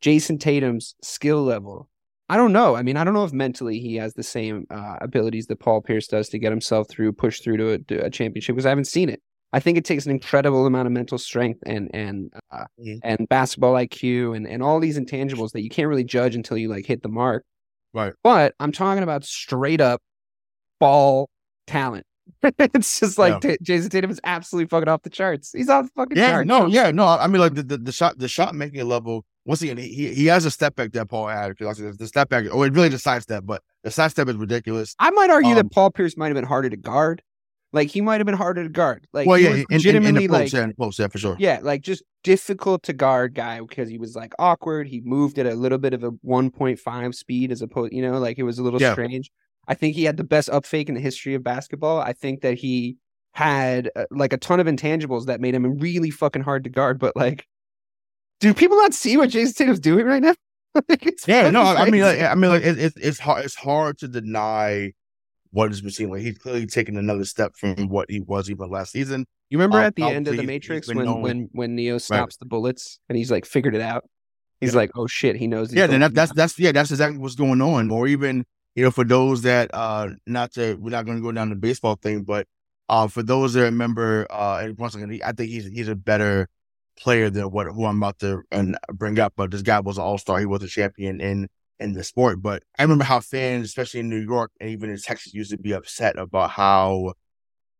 [0.05, 1.89] Jayson Tatum's skill level.
[2.29, 2.75] I don't know.
[2.75, 5.81] I mean, I don't know if mentally he has the same uh, abilities that Paul
[5.81, 8.69] Pierce does to get himself through, push through to a, to a championship because I
[8.69, 9.21] haven't seen it.
[9.53, 12.99] I think it takes an incredible amount of mental strength and and uh, Mhm.
[13.03, 16.67] and basketball IQ and and all these intangibles that you can't really judge until you
[16.67, 17.45] like hit the mark.
[17.93, 18.13] Right.
[18.23, 20.01] But I'm talking about straight up
[20.79, 21.29] ball
[21.67, 22.05] talent.
[22.43, 25.51] it's just like Ta- Jayson Tatum is absolutely fucking off the charts.
[25.53, 26.47] He's off the fucking Yeah, charts.
[26.47, 27.07] no, yeah, no.
[27.07, 29.23] I mean, like the, the, the shot, the shot making level.
[29.45, 31.55] Once again, he he- he has a step back that Paul had.
[31.57, 34.95] Because the step back, or really the side step, but the side step is ridiculous.
[34.99, 37.21] I might argue Um, that Paul Pierce might have been harder to guard.
[37.73, 39.05] Like he might have been harder to guard.
[39.11, 41.07] Like well, he yeah, was in, in, in the post, like yeah, in post, yeah,
[41.09, 41.35] for sure.
[41.39, 44.87] yeah, like just difficult to guard guy because he was like awkward.
[44.87, 48.37] He moved at a little bit of a 1.5 speed as opposed, you know, like
[48.39, 48.93] it was a little Yeah.
[48.93, 49.29] strange.
[49.67, 51.99] I think he had the best up fake in the history of basketball.
[51.99, 52.97] I think that he
[53.33, 56.97] had uh, like a ton of intangibles that made him really fucking hard to guard.
[56.99, 57.45] But like,
[58.39, 60.33] do people not see what Jayson Tatum's doing right now?
[60.89, 62.19] Like, Yeah, no, fucking I mean, like.
[62.21, 63.45] I mean, like, it, it, it's hard.
[63.45, 64.91] It's hard to deny
[65.51, 66.09] what has been seen.
[66.09, 69.25] Like he's clearly taken another step from what he was even last season.
[69.49, 71.75] You remember Um, at the end of the he's- he's Matrix when known- when when
[71.75, 74.03] Neo stops the bullets and he's like figured it out.
[74.59, 74.79] He's Yeah.
[74.79, 75.73] like, oh shit, he knows.
[75.73, 77.89] Yeah, then that, that's that's yeah, that's exactly what's going on.
[77.89, 81.31] Or even you know, for those that uh, not to we're not going to go
[81.31, 82.47] down the baseball thing, but
[82.89, 86.49] uh, for those that remember, uh, and once again, I think he's he's a better
[86.97, 89.33] player than what who I'm about to and bring up.
[89.35, 90.39] But this guy was an all star.
[90.39, 91.47] He was a champion in
[91.79, 92.41] in the sport.
[92.41, 95.57] But I remember how fans, especially in New York and even in Texas, used to
[95.57, 97.13] be upset about how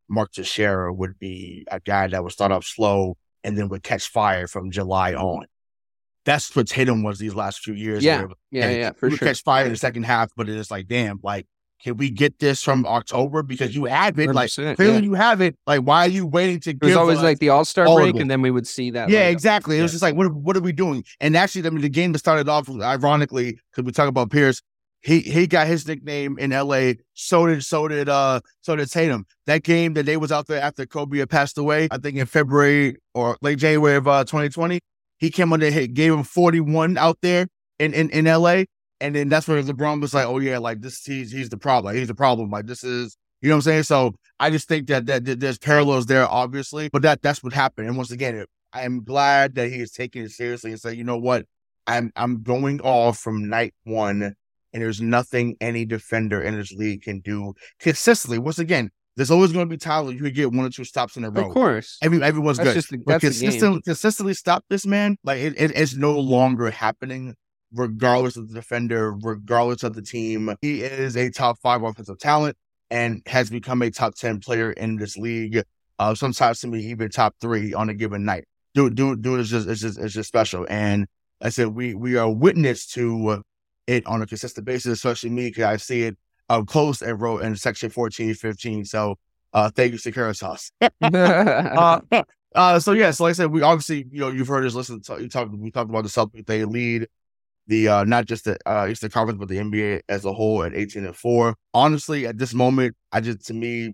[0.08, 4.08] Mark Teixeira would be a guy that would start off slow and then would catch
[4.08, 5.46] fire from July on.
[6.24, 8.02] That's what Tatum was these last few years.
[8.02, 9.28] Yeah, yeah, yeah, for sure.
[9.28, 11.46] catch fire in the second half, but it's like, damn, like,
[11.82, 13.42] can we get this from October?
[13.42, 14.34] Because you have it.
[14.34, 15.00] Like, 100%, clearly yeah.
[15.00, 15.56] you have it.
[15.66, 18.30] Like, why are you waiting to It was always like the All Star break, and
[18.30, 19.08] then we would see that.
[19.08, 19.78] yeah, like, exactly.
[19.78, 21.04] It was just like, what what are we doing?
[21.20, 24.62] And actually, I mean, the game that started off ironically because we talk about Pierce.
[25.02, 26.96] He he got his nickname in L.A.
[27.14, 29.26] So did so did uh so did Tatum.
[29.46, 32.26] That game that they was out there after Kobe had passed away, I think in
[32.26, 34.80] February or late January of uh, 2020.
[35.18, 37.46] He came on there, hit, gave him 41 out there
[37.78, 38.66] in in, in L.A.
[39.00, 41.92] And then that's where LeBron was like, oh yeah, like this he's he's the problem.
[41.92, 42.50] Like, he's the problem.
[42.50, 43.82] Like this is you know what I'm saying.
[43.84, 47.52] So I just think that that, that there's parallels there, obviously, but that that's what
[47.52, 47.88] happened.
[47.88, 50.94] And once again, it, I am glad that he is taking it seriously and say,
[50.94, 51.46] you know what,
[51.86, 57.02] I'm I'm going off from night one, and there's nothing any defender in this league
[57.02, 58.38] can do consistently.
[58.38, 60.84] Once again, there's always going to be times where you could get one or two
[60.84, 61.46] stops in a row.
[61.46, 61.98] Of course.
[62.02, 62.74] Every, everyone's That's good.
[62.74, 63.50] just but that's the game.
[63.50, 65.16] consistently, consistently stop this man.
[65.24, 67.34] Like it, it, it's no longer happening,
[67.76, 70.54] regardless of the defender, regardless of the team.
[70.60, 72.56] He is a top five offensive talent
[72.90, 75.62] and has become a top ten player in this league.
[75.98, 78.44] Uh, sometimes to me, even top three on a given night.
[78.74, 80.66] Dude, dude, dude is just, it's just, it's just special.
[80.68, 81.06] And
[81.40, 83.42] I said we we are witness to
[83.86, 86.16] it on a consistent basis, especially me because I see it
[86.48, 88.84] up close and wrote in section 14, 15.
[88.84, 89.16] So
[89.52, 90.70] uh, thank you, Securitas.
[91.02, 92.22] uh,
[92.54, 95.00] uh, so yeah, so like I said, we obviously, you know, you've heard us listen
[95.02, 96.46] to you talk we talked about the Celtics.
[96.46, 97.06] They lead
[97.66, 100.74] the uh not just the uh Eastern Conference, but the NBA as a whole at
[100.74, 101.54] 18 and 4.
[101.74, 103.92] Honestly, at this moment, I just to me,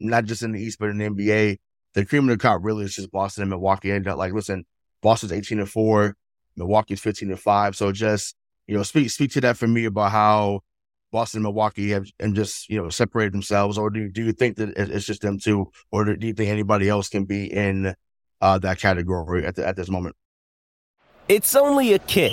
[0.00, 1.58] not just in the East, but in the NBA,
[1.94, 3.90] the cream of the crop really is just Boston and Milwaukee.
[3.90, 4.64] And like, listen,
[5.02, 6.16] Boston's 18 and 4,
[6.56, 7.76] Milwaukee's 15 and 5.
[7.76, 8.34] So just,
[8.66, 10.60] you know, speak speak to that for me about how
[11.10, 14.32] Boston and Milwaukee have and just, you know, separated themselves, or do you, do you
[14.32, 17.94] think that it's just them two, or do you think anybody else can be in
[18.40, 20.16] uh, that category at the, at this moment?
[21.28, 22.32] It's only a kick,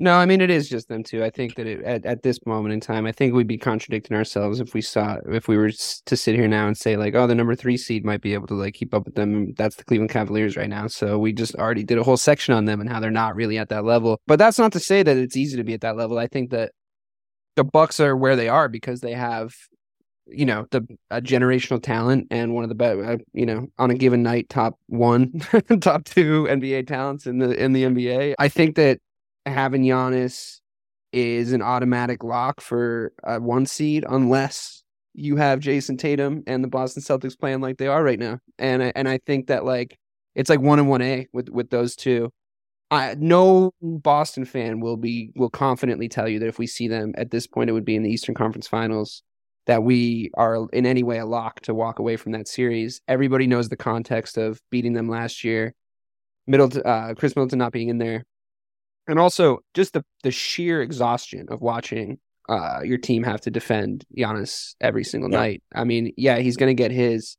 [0.00, 1.22] No, I mean it is just them two.
[1.22, 4.16] I think that it, at at this moment in time, I think we'd be contradicting
[4.16, 7.26] ourselves if we saw if we were to sit here now and say like, oh,
[7.26, 9.52] the number three seed might be able to like keep up with them.
[9.58, 10.86] That's the Cleveland Cavaliers right now.
[10.86, 13.58] So we just already did a whole section on them and how they're not really
[13.58, 14.18] at that level.
[14.26, 16.18] But that's not to say that it's easy to be at that level.
[16.18, 16.72] I think that
[17.56, 19.52] the Bucks are where they are because they have,
[20.26, 23.90] you know, the a generational talent and one of the best, uh, you know, on
[23.90, 25.40] a given night, top one,
[25.82, 28.36] top two NBA talents in the in the NBA.
[28.38, 28.98] I think that
[29.46, 30.60] having Giannis
[31.12, 34.84] is an automatic lock for a one seed unless
[35.14, 38.38] you have Jayson Tatum and the Boston Celtics playing like they are right now.
[38.58, 39.98] And I, and I think that like
[40.34, 42.30] it's like one and one A with with those two.
[42.92, 47.12] I no Boston fan will be will confidently tell you that if we see them
[47.16, 49.22] at this point, it would be in the Eastern Conference Finals.
[49.66, 53.00] That we are in any way a lock to walk away from that series.
[53.06, 55.74] Everybody knows the context of beating them last year.
[56.46, 58.24] Middleton, uh, Khris Middleton not being in there,
[59.10, 64.04] and also just the the sheer exhaustion of watching uh, your team have to defend
[64.16, 65.38] Giannis every single Yeah.
[65.38, 65.62] night.
[65.74, 67.36] I mean, yeah, he's going to get his,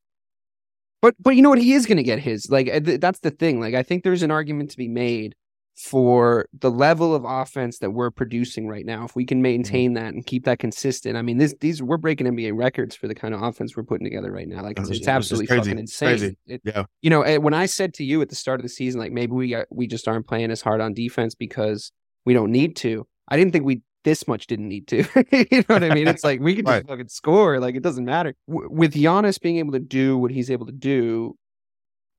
[1.02, 1.60] but but you know what?
[1.60, 2.50] He is going to get his.
[2.50, 3.60] Like uh, th- that's the thing.
[3.60, 5.36] Like I think there's an argument to be made
[5.76, 9.04] for the level of offense that we're producing right now.
[9.06, 12.28] If we can maintain that and keep that consistent, I mean, this these we're breaking
[12.28, 14.62] NBA records for the kind of offense we're putting together right now.
[14.62, 15.62] Like it's, It's- it's it's absolutely crazy.
[15.62, 16.36] fucking insane.
[16.46, 16.84] It- Yeah.
[17.02, 19.32] you know, when I said to you at the start of the season, like maybe
[19.32, 21.92] we got, we just aren't playing as hard on defense because
[22.26, 23.08] we don't need to.
[23.30, 24.98] I didn't think we this much didn't need to.
[25.32, 26.08] you know what I mean?
[26.08, 26.88] It's like we can just Right.
[26.88, 27.60] fucking score.
[27.60, 28.36] Like it doesn't matter.
[28.48, 31.36] W- with Giannis being able to do what he's able to do,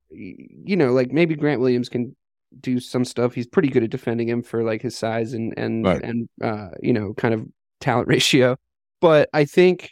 [0.09, 2.15] you know, like maybe Grant Williams can
[2.61, 3.33] do some stuff.
[3.33, 6.01] He's pretty good at defending him for like his size and and Right.
[6.03, 7.45] and uh, you know, kind of
[7.79, 8.57] talent ratio.
[9.01, 9.91] But I think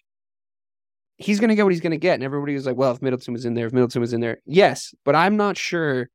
[1.17, 2.15] he's going to get what he's going to get.
[2.15, 4.39] And everybody was like, well, if Middleton was in there, if Middleton was in there,
[4.45, 4.93] yes.
[5.05, 6.09] But I'm not sure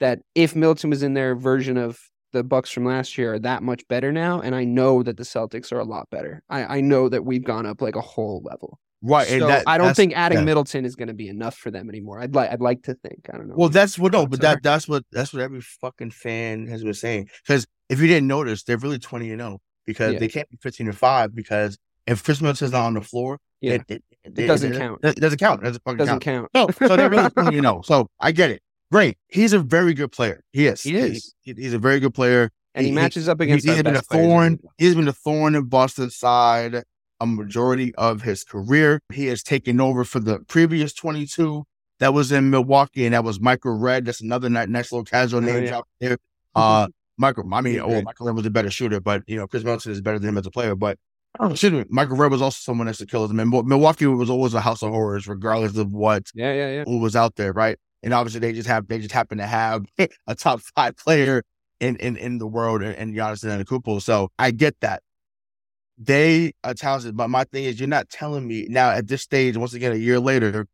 [0.00, 1.98] that if Middleton was in their version of
[2.32, 4.40] the Bucks from last year are that much better now.
[4.40, 6.42] And I know that the Celtics are a lot better.
[6.48, 8.78] I, I know that we've gone up like a whole level.
[9.02, 9.28] Right.
[9.30, 10.44] and so that- I don't think adding yeah.
[10.44, 12.20] Middleton is going to be enough for them anymore.
[12.20, 13.28] I'd like I'd like to think.
[13.32, 13.54] I don't know.
[13.56, 16.94] Well, that's what no, but that that's what that's what every fucking fan has been
[16.94, 17.28] saying.
[17.46, 20.18] Because if you didn't notice, they're really twenty and zero because Yeah.
[20.20, 21.76] they can't be fifteen and five because
[22.06, 23.74] If Khris Middleton's not on the floor, Yeah.
[23.74, 25.00] it, it, It doesn't count.
[25.04, 25.60] It, doesn't count.
[25.62, 26.48] It doesn't fucking Doesn't count.
[26.54, 26.70] count.
[26.80, 27.82] No, so they're really, twenty you oh, know.
[27.82, 28.62] So I get it.
[28.90, 29.18] Great.
[29.28, 30.42] He's a very good player.
[30.52, 30.82] He is.
[30.82, 31.34] He is.
[31.42, 32.50] He- he's a very good player.
[32.74, 34.58] and he, He- matches up against he's been a thorn.
[34.78, 36.82] He's been a thorn in Boston's side
[37.22, 39.00] a majority of his career.
[39.12, 41.64] He has taken over for the previous 22
[42.00, 44.06] that was in Milwaukee, and that was Michael Redd.
[44.06, 45.68] That's another nice little casual Oh, name yeah.
[45.70, 46.18] drop there.
[46.54, 49.64] Uh, Michael, I mean, oh, Michael Redd was a better shooter, but you know, Khris
[49.64, 50.74] Middleton is better than him as a player.
[50.74, 50.98] But
[51.40, 53.26] oh, excuse me, Michael Redd was also someone that's a killer.
[53.28, 56.84] I mean, Milwaukee was always a house of horrors, regardless of what Yeah, yeah, yeah.
[56.84, 57.78] who was out there, right?
[58.02, 59.86] And obviously, they just have they just happen to have
[60.26, 61.42] a top five player
[61.80, 64.02] in in, in the world, and, and Giannis Antetokounmpo.
[64.02, 65.02] So I get that
[65.98, 69.56] they are talented, but my thing is, you're not telling me now at this stage.
[69.56, 70.66] Once again, a year later,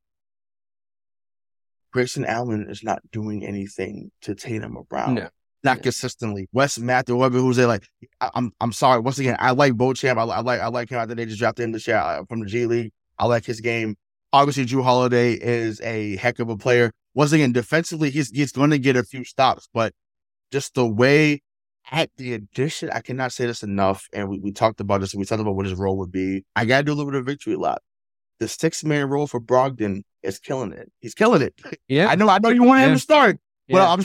[1.93, 5.15] Grayson Allen is not doing anything to Tatum or Brown.
[5.15, 5.29] No.
[5.65, 5.83] Not Yeah.
[5.83, 6.49] consistently.
[6.53, 7.85] Wes Matthew, whoever who's there, like
[8.21, 8.53] I, I'm.
[8.61, 9.01] I'm sorry.
[9.01, 10.19] Once again, I like Beauchamp.
[10.19, 10.61] I, I like.
[10.61, 10.99] I like him.
[11.01, 12.93] I think they just drafted him this year uh, from the G League.
[13.19, 13.97] I like his game.
[14.33, 16.93] Obviously, Jrue Holiday is a heck of a player.
[17.15, 19.93] Once again, defensively, he's he's going to get a few stops, but
[20.53, 21.43] just the way
[21.91, 24.07] at the addition, I cannot say this enough.
[24.13, 25.15] And we, we talked about this.
[25.15, 26.45] We talked about what his role would be.
[26.57, 27.83] I got to do a little bit of victory lap.
[28.41, 30.91] The six man role for Brogdon is killing it.
[31.01, 31.55] He's killing it.
[31.89, 32.09] Yeah.
[32.09, 32.29] I know.
[32.29, 32.95] I know you want him Yeah.
[32.95, 33.39] to start.
[33.67, 33.75] yeah.
[33.75, 34.05] Well, I'm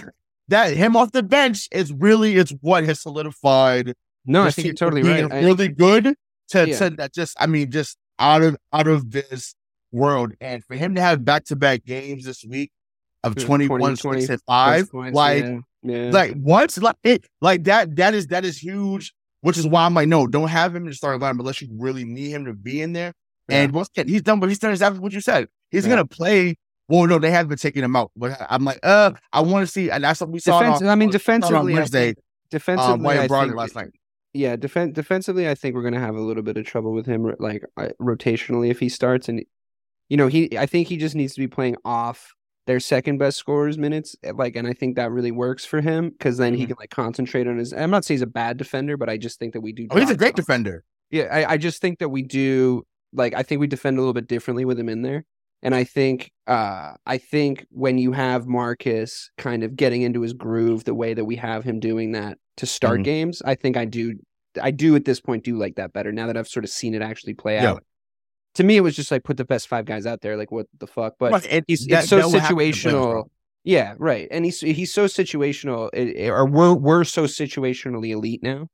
[0.49, 3.93] that him off the bench is really it's what has solidified.
[4.25, 5.31] no, I think you're totally right.
[5.31, 6.15] I- Really good
[6.49, 6.77] to, Yeah.
[6.79, 9.55] to that just I mean just out of out of this
[9.91, 12.71] world, and for him to have back to back games this week
[13.23, 14.41] of Yeah, 21, 20, 6, and
[14.79, 16.09] First points, like yeah, yeah.
[16.11, 19.13] like what like it like that that is that is huge.
[19.41, 21.67] Which is why I'm like, no, don't have him in the starting lineup unless you
[21.77, 23.11] really need him to be in there.
[23.49, 25.49] And once again, he's done, but he's done exactly what you said.
[25.69, 25.89] He's Yeah.
[25.91, 26.55] gonna play.
[26.87, 29.71] Well, no, they have been taking him out, but I'm like, uh, I want to
[29.71, 30.59] see, and that's what we saw.
[30.61, 32.05] Defense, on, I mean, on- defensively, on I Wednesday.
[32.13, 32.17] think,
[32.51, 33.89] defensively, Um, I think, last night.
[34.33, 37.33] yeah, defen- defensively, I think we're gonna have a little bit of trouble with him,
[37.39, 39.43] like uh, rotationally if he starts, and
[40.09, 42.33] you know, he, I think he just needs to be playing off
[42.65, 46.09] their second best scorers minutes, eh, like, and I think that really works for him
[46.09, 46.67] because then he Mhm.
[46.69, 47.73] can like concentrate on his.
[47.73, 49.87] I'm not saying he's a bad defender, but I just think that we do.
[49.91, 50.83] Oh, he's a great defender.
[51.11, 54.13] Yeah, I, I just think that we do like I think we defend a little
[54.13, 55.25] bit differently with him in there.
[55.61, 60.33] And I think uh I think when you have Marcus kind of getting into his
[60.33, 63.03] groove the way that we have him doing that to start Mhm.
[63.03, 64.15] games, I think I do
[64.61, 66.93] I do at this point do like that better now that I've sort of seen
[66.95, 67.71] it actually play Yeah.
[67.71, 67.83] out.
[68.55, 70.67] To me it was just like put the best five guys out there like what
[70.79, 73.23] the fuck, but Right, and he's that- it's so that will happen to players, situational.
[73.65, 74.27] Yeah, right.
[74.29, 75.89] And he's he's so situational,
[76.29, 78.67] or we're we're so situationally elite now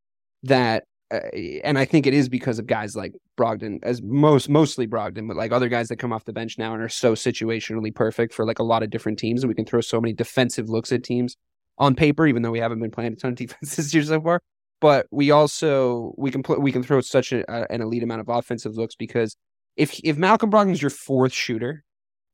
[0.43, 1.19] that, uh,
[1.63, 5.37] and I think it is because of guys like Brogdon, as most mostly Brogdon, but
[5.37, 8.45] like other guys that come off the bench now and are so situationally perfect for
[8.45, 11.03] like a lot of different teams, and we can throw so many defensive looks at
[11.03, 11.35] teams
[11.77, 14.19] on paper, even though we haven't been playing a ton of defense this year so
[14.19, 14.41] far.
[14.81, 18.21] But we also we can put we can throw such a, a- an elite amount
[18.21, 19.35] of offensive looks because
[19.79, 21.83] if if Malcolm Brogdon's your fourth shooter,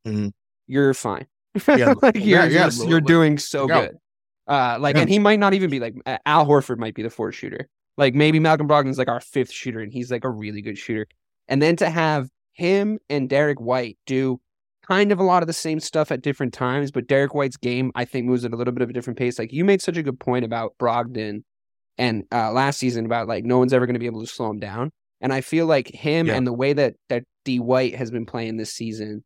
[0.06, 0.32] Mhm.
[0.68, 1.28] you're fine.
[1.68, 3.82] Yeah, like you're yeah, you're doing so yeah.
[3.88, 3.96] good.
[4.48, 7.34] Uh, like, and he might not even be like Al Horford might be the fourth
[7.36, 7.68] shooter.
[7.98, 11.08] Like maybe Malcolm Brogdon's like our fifth shooter, and he's like a really good shooter.
[11.48, 14.39] And then to have him and Derrick White do
[14.88, 17.91] kind of a lot of the same stuff at different times, but Derrick White's game
[17.96, 19.39] I think moves at a little bit of a different pace.
[19.39, 21.43] Like you made such a good point about Brogdon
[21.98, 24.50] and uh, last season about like no one's ever going to be able to slow
[24.52, 24.91] him down.
[25.22, 26.36] And I feel like him Yeah.
[26.36, 29.24] and the way that that D White has been playing this season,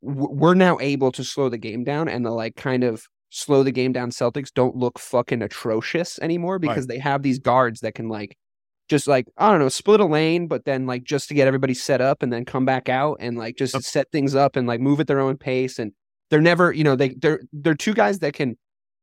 [0.00, 3.72] we're now able to slow the game down, and the like kind of slow the
[3.72, 8.08] game down Celtics don't look fucking atrocious anymore because they have these guards that can
[8.08, 8.36] like
[8.88, 11.74] just like I don't know split a lane, but then like just to get everybody
[11.74, 13.82] set up and then come back out and like just Yep.
[13.82, 15.90] set things up and like move at their own pace and
[16.30, 18.56] they're never you know they they're they're two guys that can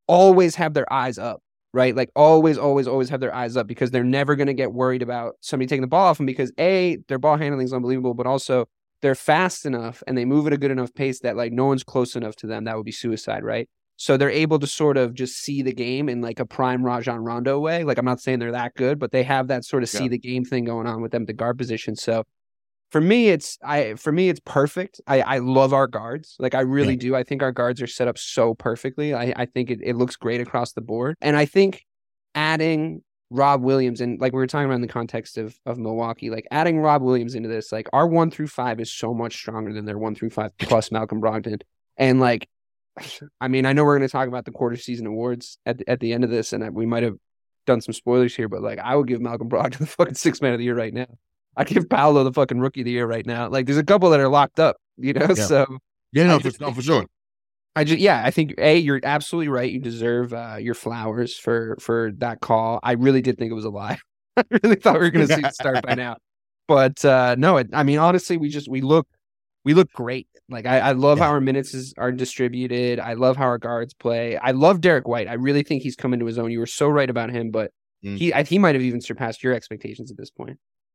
[0.07, 1.42] always have their eyes up
[1.73, 1.95] right?
[1.95, 5.01] Like always, always, always have their eyes up because they're never going to get worried
[5.01, 8.27] about somebody taking the ball off them because a their ball handling is unbelievable, but
[8.27, 8.65] also
[9.01, 11.83] they're fast enough and they move at a good enough pace that like no one's
[11.83, 12.65] close enough to them.
[12.65, 13.67] That would be suicide, right?
[13.95, 17.19] So they're able to sort of just see the game in like a prime Rajon
[17.19, 17.83] Rondo way.
[17.83, 20.17] Like I'm not saying they're that good, but they have that sort of see the
[20.17, 21.95] game thing going on with them at the guard position.
[21.95, 22.23] So
[22.93, 25.01] for me, it's I for me it's perfect.
[25.07, 26.35] I I love our guards.
[26.37, 26.99] Like I really Yeah.
[26.99, 27.15] do.
[27.15, 29.15] I think our guards are set up so perfectly.
[29.15, 31.17] I I think it, it looks great across the board.
[31.19, 31.83] And I think
[32.35, 36.29] adding Rob Williams and like we were talking about in the context of of Milwaukee,
[36.29, 39.73] like adding Rob Williams into this, like our one through five is so much stronger
[39.73, 41.61] than their one through five plus Malcolm Brogdon.
[41.97, 42.47] And like
[43.41, 45.89] I mean, I know we're going to talk about the quarter season awards at the,
[45.89, 47.15] at the end of this, and we might have
[47.65, 50.53] done some spoilers here, but like I would give Malcolm Brogdon the fucking six man
[50.53, 51.07] of the year right now.
[51.57, 53.47] I'd give Paolo the fucking rookie of the year right now.
[53.49, 55.27] Like there's a couple that are locked up, you know.
[55.29, 55.33] Yeah.
[55.45, 55.77] So
[56.11, 57.05] Yeah, no, I for, just no, for sure.
[57.75, 59.71] I just yeah, I think a you're absolutely right.
[59.71, 62.79] You deserve uh, your flowers for for that call.
[62.83, 63.97] I really did think it was a lie.
[64.37, 66.17] I really thought we were going to see it start by now.
[66.67, 69.07] but uh no, it, I mean honestly, we just we look
[69.65, 70.27] we look great.
[70.49, 71.25] Like I, I love Yeah.
[71.25, 72.99] how our minutes is, are distributed.
[72.99, 74.37] I love how our guards play.
[74.37, 75.27] I love Derrick White.
[75.27, 76.51] I really think he's come into his own.
[76.51, 77.71] You were so right about him, but
[78.03, 78.17] Mm.
[78.17, 80.59] he I, he might have even surpassed your expectations at this point.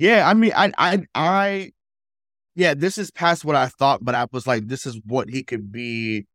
[0.00, 1.72] Yeah, I mean, I, I, I,
[2.54, 5.42] yeah, this is past what I thought, but I was like, this is what he
[5.42, 6.26] could be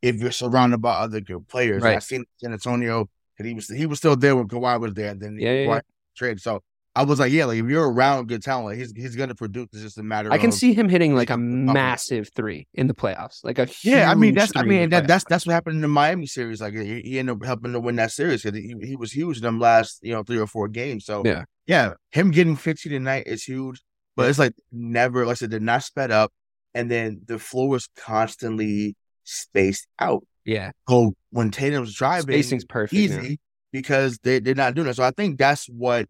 [0.00, 1.82] if you're surrounded by other good players.
[1.82, 1.96] Right.
[1.96, 5.12] I seen San Antonio, and he was he was still there when Kawhi was there.
[5.12, 5.80] Then Yeah, yeah, Kawhi yeah.
[6.16, 6.40] trade.
[6.40, 6.62] So
[7.00, 9.68] I was like, yeah, like if you're around good talent, like, he's he's gonna produce.
[9.72, 10.30] It's just a matter.
[10.30, 13.68] I can of, see him hitting like a massive three in the playoffs, like a
[13.82, 16.60] Yeah, I mean that's I mean that, that's that's what happened in the Miami series.
[16.60, 19.38] Like he, he ended up helping to win that series because he, he was huge
[19.38, 21.06] in them last you know three or four games.
[21.06, 21.44] So Yeah.
[21.66, 23.80] yeah, him getting 15 tonight is huge,
[24.14, 26.32] but it's like never like I said, they're not sped up,
[26.74, 28.94] and then the floor is constantly
[29.24, 30.26] spaced out.
[30.44, 30.72] yeah.
[30.86, 32.92] So when Tatum's driving, Spacing's perfect.
[32.92, 33.40] easy
[33.72, 34.96] because they they're not doing it.
[34.96, 36.08] So I think that's what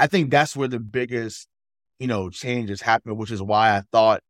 [0.00, 1.46] I think that's where the biggest
[1.98, 4.22] you know changes happen, which is why I thought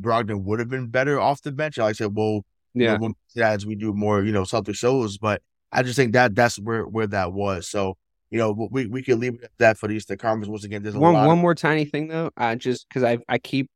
[0.00, 1.78] Brogdon would have been better off the bench.
[1.78, 2.44] Like I said, well,
[2.74, 2.98] you know, Yeah.
[3.00, 3.12] we'll
[3.44, 5.42] as we do more, you know, Celtic shows, but
[5.72, 7.68] I just think that that's where where that was.
[7.68, 7.96] So
[8.30, 10.48] you know, we we could leave it at that for the Eastern Conference.
[10.48, 11.26] Once again, there's a One lot.
[11.26, 13.70] one of, more tiny thing though, uh, just because I I keep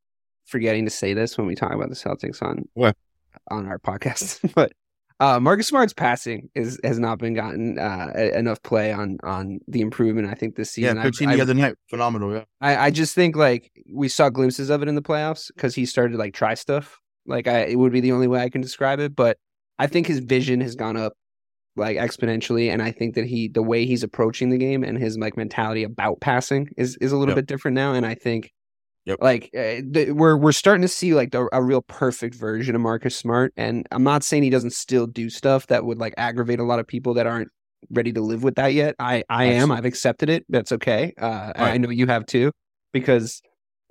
[0.44, 2.96] forgetting to say this when we talk about the Celtics on What?
[3.50, 4.72] on our podcast, but
[5.22, 9.80] uh, Marcus Smart's passing is has not been gotten uh, enough play on on the
[9.80, 10.28] improvement.
[10.28, 10.98] I think this yeah, season.
[10.98, 12.32] I- 15 I, the other night, phenomenal.
[12.32, 15.74] Yeah, I, I just think like we saw glimpses of it in the playoffs because
[15.74, 16.98] he started to like try stuff.
[17.26, 19.14] Like I, it would be the only way I can describe it.
[19.14, 19.36] But
[19.78, 21.12] I think his vision has gone up
[21.76, 25.16] like exponentially, and I think that he, the way he's approaching the game and his
[25.16, 27.36] like mentality about passing is is a little Yep.
[27.36, 27.94] bit different now.
[27.94, 28.50] And I think,
[29.04, 29.18] Yep.
[29.20, 29.80] like uh,
[30.12, 33.52] we're we're starting to see like the, a real perfect version of Marcus Smart.
[33.56, 36.78] And I'm not saying he doesn't still do stuff that would like aggravate a lot
[36.78, 37.48] of people that aren't
[37.90, 38.94] ready to live with that yet.
[39.00, 39.72] I I am.
[39.72, 40.44] I've accepted it.
[40.48, 41.12] That's okay.
[41.18, 42.52] Uh, I know you have too
[42.92, 43.42] because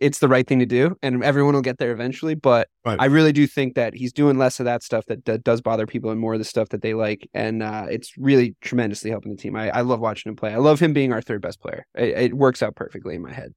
[0.02, 2.98] it's the right thing to do and everyone will get there eventually but Right.
[3.00, 5.86] i really do think that he's doing less of that stuff that, that does bother
[5.86, 9.32] people and more of the stuff that they like and uh, it's really tremendously helping
[9.32, 11.62] the team I, I love watching him play i love him being our third best
[11.62, 13.54] player it, it works out perfectly in my head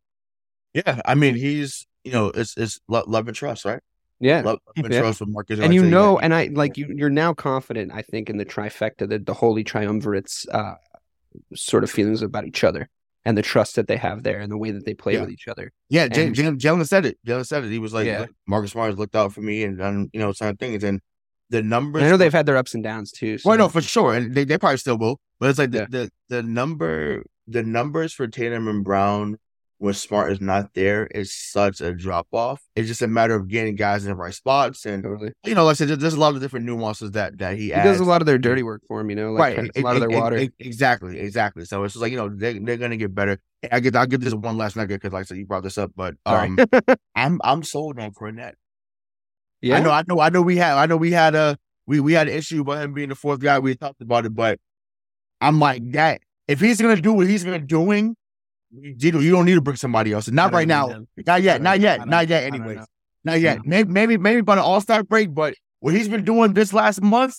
[0.74, 1.00] yeah.
[1.04, 3.80] I mean, he's you know, it's it's lo- love and trust, right?
[4.20, 5.00] yeah Love, love and Yeah.
[5.00, 5.58] trust with Marcus.
[5.58, 9.08] and you know and i like you you're now confident i think in the trifecta
[9.08, 10.74] the, the holy triumvirates uh,
[11.56, 12.88] sort of feelings about each other
[13.24, 15.22] and the trust that they have there and the way that they play Yeah.
[15.22, 17.18] with each other Yeah, J- And- J- Jalen said it.
[17.26, 17.70] Jalen said it.
[17.70, 18.26] He was like, Yeah.
[18.46, 20.84] Marcus Smart looked out for me and done, you know, certain things.
[20.84, 21.00] And
[21.50, 22.00] the numbers.
[22.02, 23.48] And i know they've had their ups and downs too so.
[23.48, 25.18] Well, no, for sure, and they, they probably still will.
[25.40, 29.38] But it's like the, the the number the numbers for Tatum and Brown
[29.78, 32.62] when Smart is not there is such a drop off.
[32.76, 35.64] It's just a matter of getting guys in the right spots, and totally you know,
[35.64, 37.90] like I said, there's- a lot of different nuances that that he, he adds.
[37.98, 39.94] does a lot of their dirty work for him, you know, like right, a lot
[39.96, 40.48] of their e- water.
[40.58, 41.64] exactly, exactly.
[41.64, 43.38] So it's just like you know they they're gonna get better.
[43.72, 45.78] I get I'll give this one last nugget because like I said, you brought this
[45.78, 46.58] up, but um,
[47.14, 48.52] I'm I'm sold on Kornet.
[49.60, 50.42] yeah, I know, I know, I know.
[50.42, 51.56] We had, I know, we had a,
[51.86, 53.58] we we had an issue about him being the fourth guy.
[53.58, 54.58] We talked about it, but
[55.40, 56.20] I'm like that.
[56.46, 58.16] If he's gonna do what he's been doing,
[58.80, 60.28] you, you don't need to bring somebody else.
[60.30, 60.88] Not right now.
[60.88, 61.08] him.
[61.26, 61.62] Not yet.
[61.62, 61.98] don't- yet.
[62.08, 62.42] don't- yet.
[62.44, 62.78] Anyways,
[63.24, 63.58] not yet.
[63.64, 67.02] Maybe maybe maybe by the All Star break, but what he's been doing this last
[67.02, 67.36] month,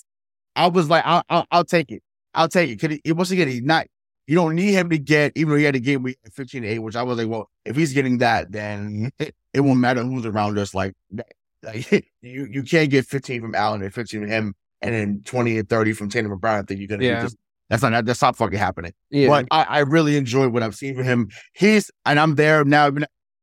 [0.55, 2.01] I was like, I'll I'll, I'll take it.
[2.33, 3.01] I'll take it.
[3.03, 3.88] He, once again, he's not.
[4.27, 6.67] You don't need him to get, even though he had a game with 15 to
[6.67, 10.01] 8, which I was like, well, if he's getting that, then it, it won't matter
[10.03, 10.73] who's around us.
[10.73, 10.93] Like,
[11.63, 15.59] like you, you can't get 15 from Allen and 15 from him, and then 20
[15.59, 16.59] and 30 from Tatum and Brown.
[16.59, 17.13] I think you're gonna Yeah.
[17.15, 17.36] get this.
[17.70, 18.93] That's not that's not fucking happening.
[19.09, 19.28] yeah.
[19.28, 21.30] But I, I really enjoy what I've seen from him.
[21.53, 22.91] He's and I'm there now.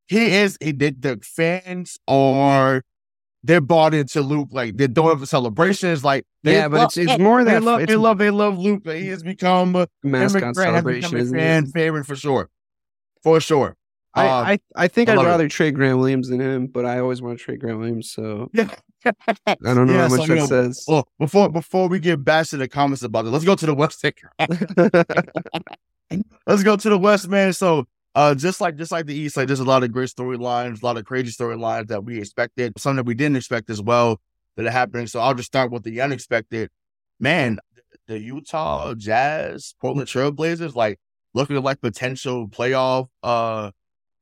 [0.06, 0.56] He is.
[0.60, 1.02] He did.
[1.02, 2.82] The fans are.
[3.44, 4.50] They're bought into Luke.
[4.52, 6.04] Like they're doing celebrations.
[6.04, 7.80] Like they Yeah, but love- it's- it's more they love.
[7.80, 8.18] it's- They love.
[8.18, 8.82] They love Luke.
[8.86, 9.74] He has become.
[9.74, 11.70] Uh, mascot has celebration, a fan it?
[11.74, 12.48] favorite for sure,
[13.24, 13.76] for sure.
[14.14, 15.30] I, Uh, I I think I I'd love it.
[15.30, 18.48] rather trade Grant Williams than him, but I always want to trade Grant Williams, so
[18.52, 18.68] yeah.
[19.46, 20.84] I don't know Yeah, how much you that know, says.
[20.86, 23.74] Well, before before we get bashed in the comments about it, let's go to the
[23.74, 24.04] West.
[26.46, 27.52] let's go to the West, man.
[27.52, 30.82] So, uh, just like just like the East, like there's a lot of great storylines,
[30.82, 34.20] a lot of crazy storylines that we expected, some that we didn't expect as well
[34.56, 35.06] that are happening.
[35.06, 36.70] So I'll just start with the unexpected.
[37.20, 37.58] Man,
[38.08, 40.98] the Utah Jazz, Portland Trailblazers, like
[41.34, 43.70] looking like potential playoff uh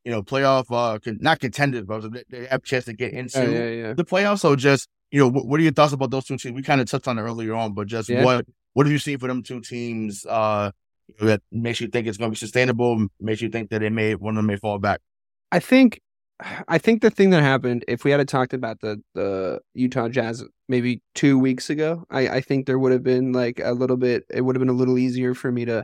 [0.03, 3.13] you know, playoff, uh, con- not contenders, but they- they have a chance to get
[3.13, 3.93] into yeah, yeah.
[3.93, 4.39] the playoffs.
[4.39, 6.55] So just, you know, what, what are your thoughts about those two teams?
[6.55, 9.17] We kind of touched on it earlier on, but just what what have you seen
[9.19, 10.71] for them two teams uh,
[11.19, 13.07] that makes you think it's going to be sustainable?
[13.19, 15.01] Makes you think that it may one of them may fall back?
[15.51, 15.99] I think
[16.67, 20.43] I think the thing that happened, if we had talked about the the Utah Jazz
[20.67, 24.23] maybe two weeks ago, I, I think there would have been like a little bit
[24.33, 25.83] it would have been a little easier for me to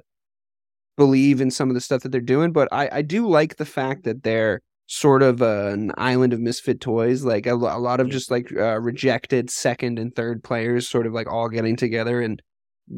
[0.97, 2.51] believe in some of the stuff that they're doing.
[2.51, 6.39] But I, I do like the fact that they're sort of uh, an island of
[6.39, 10.89] misfit toys, like a, a lot of just like uh, rejected second and third players
[10.89, 12.41] sort of like all getting together and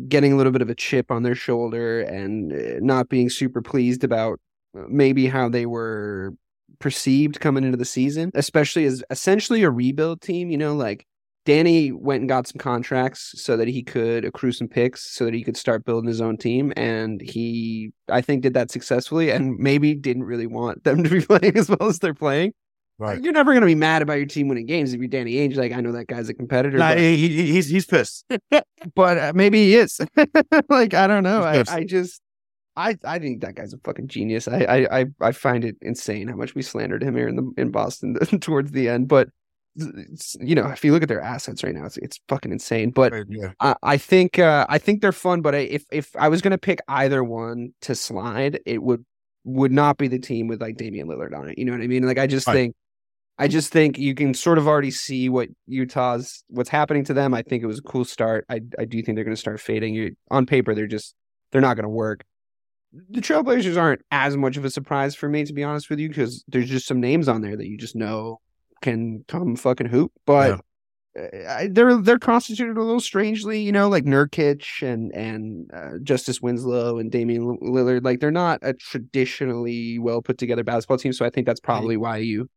[0.07, 3.61] getting a little bit of a chip on their shoulder and uh, not being super
[3.61, 4.39] pleased about
[4.77, 6.33] uh, maybe how they were
[6.77, 10.51] perceived coming into the season, especially as essentially a rebuild team.
[10.51, 11.05] You know, like
[11.49, 15.33] Danny went and got some contracts so that he could accrue some picks so that
[15.33, 16.71] he could start building his own team.
[16.77, 21.21] And he, I think, did that successfully and maybe didn't really want them to be
[21.25, 22.53] playing as well as they're playing.
[22.99, 23.19] Right.
[23.19, 25.55] You're never going to be mad about your team winning games if you're Danny Ainge.
[25.55, 26.77] Like, I know that guy's a competitor.
[26.77, 28.25] Nah, but- he, he- he's he's pissed.
[28.95, 29.99] but uh, maybe he is.
[30.69, 31.41] like I don't know.
[31.41, 32.21] I, I just
[32.75, 34.47] I I think that guy's a fucking genius.
[34.47, 37.71] I I I, find it insane how much we slandered him here in the in
[37.71, 39.07] Boston towards the end.
[39.07, 39.29] But
[39.75, 42.91] you know, if you look at their assets right now, it's it's fucking insane.
[42.91, 43.51] But yeah.
[43.59, 45.41] I, I think uh, I think they're fun.
[45.41, 49.05] But I, if if I was gonna pick either one to slide, it would
[49.45, 51.57] would not be the team with like Damian Lillard on it.
[51.57, 52.05] You know what I mean?
[52.05, 52.53] Like I just Right.
[52.53, 52.75] think
[53.37, 57.33] I just think you can sort of already see what Utah's what's happening to them.
[57.33, 58.45] I think it was a cool start.
[58.49, 59.93] I I do think they're going to start fading.
[59.93, 61.15] You on paper, they're just
[61.51, 62.25] they're not going to work.
[63.09, 66.09] The Trailblazers aren't as much of a surprise for me, to be honest with you,
[66.09, 68.39] because there's just some names on there that you just know
[68.81, 70.11] can come fucking hoop.
[70.25, 70.61] But
[71.17, 75.97] uh, I, they're they're constituted a little strangely, you know, like Nurkic and and uh,
[76.03, 78.03] Justice Winslow and Damian Lillard.
[78.03, 81.13] Like they're not a traditionally well put together basketball team.
[81.13, 82.49] So I think that's probably why you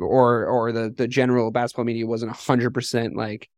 [0.00, 3.48] or or the the general basketball media wasn't hundred percent like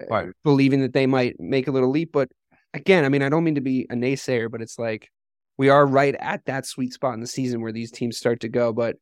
[0.00, 0.04] uh,
[0.44, 2.12] believing that they might make a little leap.
[2.12, 2.30] But
[2.74, 5.10] again, I mean, I don't mean to be a naysayer, but it's like
[5.56, 8.48] we are right at that sweet spot in the season where these teams start to
[8.48, 8.72] go.
[8.72, 8.96] But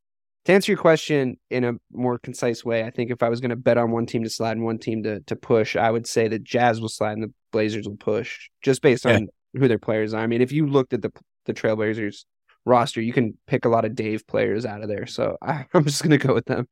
[0.45, 3.51] to answer your question in a more concise way, I think if I was going
[3.51, 6.07] to bet on one team to slide and one team to to push, I would
[6.07, 9.16] say that Jazz will slide and the Blazers will push, just based Yeah.
[9.16, 10.20] on who their players are.
[10.22, 11.11] I mean, if you looked at the
[11.47, 12.24] the Trailblazers
[12.64, 15.07] roster, you can pick a lot of Dave players out of there.
[15.07, 16.66] So I, I'm just going to go with them.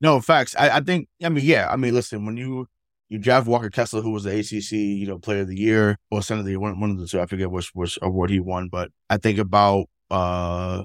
[0.00, 0.54] No facts.
[0.58, 1.08] I, I think.
[1.22, 1.68] I mean, yeah.
[1.70, 2.26] I mean, listen.
[2.26, 2.66] When you
[3.08, 6.20] you draft Walker Kessler, who was the ACC, you know, Player of the Year or
[6.22, 7.20] Son of the Year, one, one of the two.
[7.20, 10.84] I forget which which award he won, but I think about uh,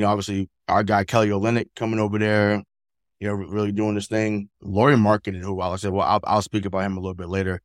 [0.00, 2.62] you know, obviously our guy Kelly Olynyk coming over there,
[3.18, 4.48] you know, really doing this thing.
[4.62, 7.60] Lauri Markkanen, who I said, well, I'll, I'll speak about him a little bit later.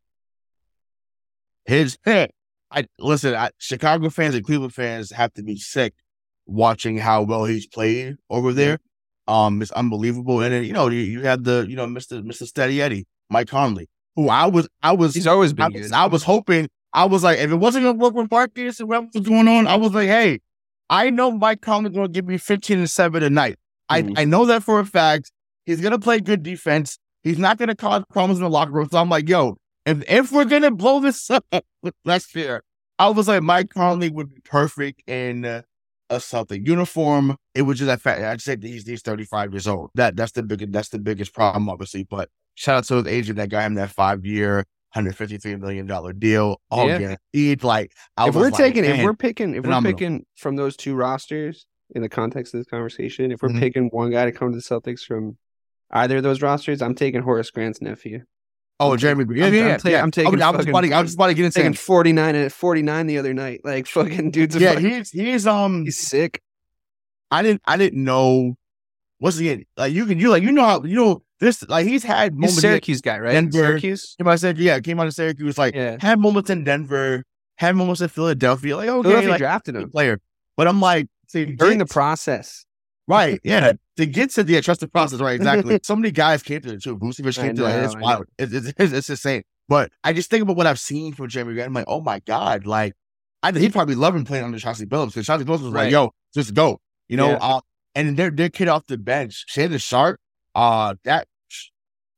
[1.64, 3.36] His, I listen.
[3.36, 5.94] I, Chicago fans and Cleveland fans have to be sick
[6.46, 8.80] watching how well he's played over there.
[9.30, 10.42] Um, it's unbelievable.
[10.42, 12.22] And then, you know, you, you had the, you know, Mr.
[12.22, 12.44] Mr.
[12.44, 16.24] Steady Eddie, Mike Conley, who I was, I was, He's always been I I was
[16.24, 19.48] hoping, I was like, if it wasn't gonna work with Marcus and what was going
[19.48, 20.42] on, I was like, hey,
[20.90, 23.56] I know Mike Conley's gonna give me 15 and 7 tonight.
[23.90, 24.14] I, Mhm.
[24.18, 25.32] I know that for a fact.
[25.66, 26.98] He's gonna play good defense.
[27.24, 28.88] He's not gonna cause problems in the locker room.
[28.92, 31.46] So I'm like, yo, if if we're gonna blow this up
[32.06, 32.62] next year,
[33.00, 35.62] I was like, Mike Conley would be perfect in uh,
[36.12, 37.36] a something uniform.
[37.56, 38.22] It was just that fact.
[38.22, 39.90] I'd say that he's he's 35 years old.
[39.96, 42.04] That that's the biggest that's the biggest problem, obviously.
[42.04, 44.66] But shout out to his agent that got him that five year,
[44.96, 46.98] 153 million dollar deal, all Yeah.
[47.34, 47.64] guaranteed.
[47.64, 49.92] Like I if we're like, taking if we're picking if phenomenal.
[49.92, 53.60] we're picking from those two rosters in the context of this conversation, if we're Mhm.
[53.60, 55.38] picking one guy to come to the Celtics from
[55.92, 58.22] either of those rosters, I'm taking Horace Grant's nephew.
[58.80, 60.02] oh Jeremy Green, yeah, I'm- yeah, I'm yeah, ta- yeah.
[60.04, 61.46] I'm taking I was, I was fucking- about to, I was just about to get
[61.46, 63.62] into Taking 49 and 49 the other night.
[63.64, 66.42] Like fucking dude's Yeah, fucking, he's he's um he's sick.
[67.32, 68.56] I didn't I didn't know
[69.22, 72.04] once again like you can you like you know how you know this like he's
[72.04, 72.56] had moments.
[72.56, 73.34] He's Syracuse guy, right?
[73.34, 73.58] Denver.
[73.58, 74.16] Syracuse.
[74.18, 75.98] Came out of Syracuse, yeah, came out of Syracuse like Yeah.
[76.00, 77.24] had moments in Denver,
[77.58, 80.20] had moments in Philadelphia, like okay, Philadelphia like, drafted him player.
[80.58, 82.66] But I'm like during the process.
[83.08, 85.36] right, yeah, to get to the trusted process, right?
[85.36, 85.80] Exactly.
[85.84, 86.98] so many guys came to it too.
[86.98, 87.70] Vucevic came to it.
[87.70, 88.26] know, It's wild.
[88.40, 89.44] It's, it's, it's, it's insane.
[89.68, 91.68] But I just think about what I've seen from Jerami Grant.
[91.68, 92.94] I'm like, oh my god, like
[93.44, 95.84] I he'd probably love him playing under Chauncey Billups because Chauncey Billups was Right.
[95.86, 96.80] like, yo, just go,
[97.10, 97.32] you know.
[97.32, 97.38] Yeah.
[97.42, 97.62] Uh,
[97.96, 100.20] and their their kid off the bench, Shaedon Sharpe,
[100.56, 101.28] uh, that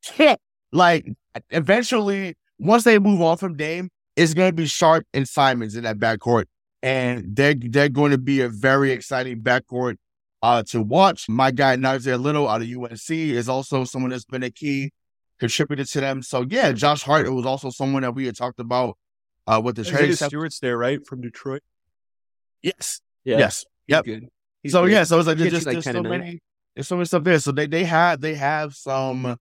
[0.02, 0.40] shit,
[0.72, 1.06] like
[1.50, 5.98] eventually once they move on from Dame, it's gonna be Sharpe and Simons in that
[5.98, 6.46] backcourt,
[6.82, 9.98] and they're they're going to be a very exciting backcourt
[10.42, 11.28] uh, to watch.
[11.28, 14.92] My guy Nassir Little out of UNC is also someone that's been a key
[15.40, 16.22] contributor to them.
[16.22, 18.98] So yeah, Josh Hart was also someone that we had talked about
[19.46, 20.16] uh, with the trade.
[20.18, 21.06] Stewart's there, right?
[21.06, 21.62] From Detroit.
[22.62, 23.38] Yes, Yeah.
[23.38, 24.06] yes, He's yep.
[24.06, 24.28] good.
[24.64, 26.40] He's so yeah, so it's like just like, there's so many
[26.78, 27.40] there's so many stuff there.
[27.40, 29.38] So they they have they have some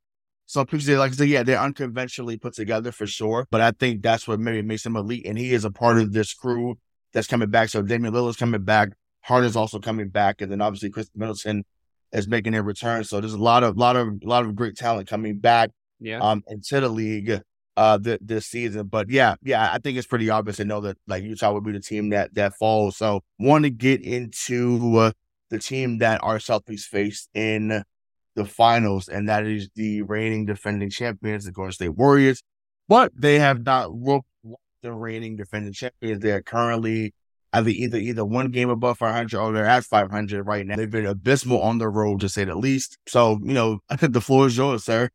[0.47, 3.47] some pieces that, like I said, yeah, they're unconventionally put together for sure.
[3.51, 6.13] But I think that's what maybe makes him elite, and he is a part of
[6.13, 6.79] this crew
[7.13, 7.69] that's coming back.
[7.69, 11.65] So Damian Lillard's coming back, Harden's also coming back, and then obviously Khris Middleton
[12.13, 13.05] is making a return.
[13.05, 15.71] So there's a lot of lot of lot of great talent coming back
[16.01, 16.21] Yeah.
[16.21, 17.43] um into the league
[17.77, 18.87] uh th- this season.
[18.87, 21.73] But yeah, yeah, I think it's pretty obvious to know that like Utah would be
[21.73, 22.97] the team that that falls.
[22.97, 25.11] So want to get into uh,
[25.51, 27.83] the team that our Celtics faced in
[28.35, 32.43] the finals, and that is the reigning defending champions, the Golden State Warriors.
[32.89, 36.23] But they have not looked like the reigning defending champions.
[36.23, 37.15] They are currently
[37.53, 40.77] either either either one game above 500 or they're at 500 right now.
[40.77, 42.99] They've been abysmal on the road, to say the least.
[43.09, 45.11] So you know, I think the floor is yours, sir.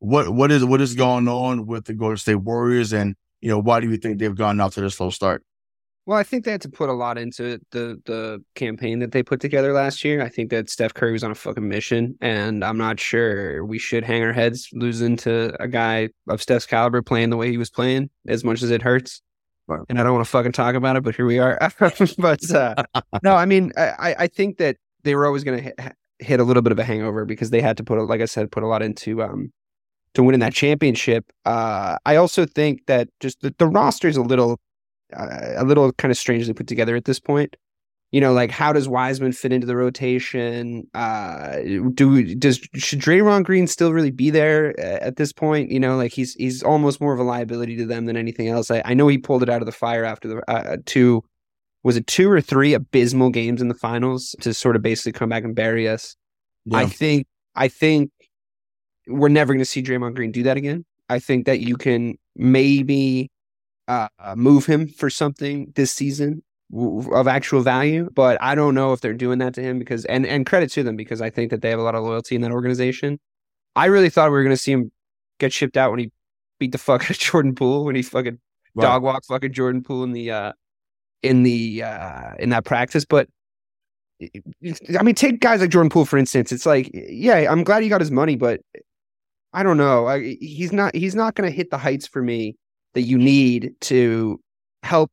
[0.00, 3.58] What what is what is going on with the Golden State Warriors, and you know
[3.58, 5.42] why do you think they've gone out to this slow start?
[6.06, 9.22] Well, I think they had to put a lot into the the campaign that they
[9.22, 10.22] put together last year.
[10.22, 13.78] I think that Steph Curry was on a fucking mission, and I'm not sure we
[13.78, 17.56] should hang our heads losing to a guy of Steph's caliber playing the way he
[17.56, 19.22] was playing, as much as it hurts.
[19.88, 21.58] And I don't want to fucking talk about it, but here we are.
[22.18, 22.74] but uh,
[23.22, 25.80] no, I mean, I, I- think that they were always going to hit,
[26.18, 28.52] hit a little bit of a hangover because they had to put, like I said,
[28.52, 29.52] put a lot into um
[30.12, 31.24] to winning that championship.
[31.46, 34.60] Uh, I also think that just the, the roster is a little
[35.16, 37.56] a little kind of strangely put together at this point.
[38.12, 40.88] You know, like how does Wiseman fit into the rotation?
[40.94, 41.56] Uh,
[41.94, 45.70] do does should Draymond Green still really be there uh, at this point?
[45.70, 48.70] You know, like he's he's almost more of a liability to them than anything else.
[48.70, 51.24] I, I know he pulled it out of the fire after the uh, two
[51.82, 55.28] was it two or three abysmal games in the finals to sort of basically come
[55.28, 56.16] back and bury us.
[56.72, 58.10] I think I think
[59.06, 60.84] we're never going to see Draymond Green do that again.
[61.08, 63.30] I think that you can maybe
[63.88, 66.42] uh, move him for something this season
[66.74, 70.26] of actual value, but I don't know if they're doing that to him because and
[70.26, 72.40] and credit to them because I think that they have a lot of loyalty in
[72.42, 73.20] that organization.
[73.76, 74.90] I really thought we were going to see him
[75.38, 76.12] get shipped out when he
[76.58, 78.38] beat the fuck out of Jordan Poole when he fucking
[78.76, 78.82] Right.
[78.82, 80.52] dog walked fucking Jordan Poole in the uh
[81.22, 83.28] in the uh in that practice, but
[84.98, 86.50] I mean, take guys like Jordan Poole for instance.
[86.50, 88.60] It's like, yeah, I'm glad he got his money, but
[89.52, 90.06] I don't know.
[90.06, 90.94] I, he's not.
[90.94, 92.56] He's not going to hit the heights for me
[92.94, 94.40] that you need to
[94.82, 95.10] help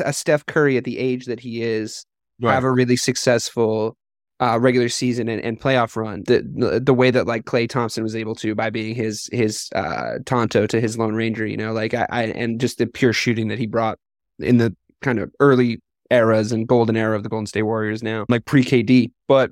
[0.00, 2.04] a Steph Curry at the age that he is
[2.40, 2.54] Right.
[2.54, 3.96] have a really successful
[4.40, 6.22] uh, regular season and, and playoff run.
[6.26, 9.68] The, the the way that like Klay Thompson was able to by being his his
[9.74, 11.44] uh, Tonto to his Lone Ranger.
[11.44, 13.98] You know, like I, I and just the pure shooting that he brought
[14.38, 15.80] in the kind of early
[16.12, 19.10] eras and golden era of the Golden State Warriors now, like pre KD.
[19.26, 19.50] But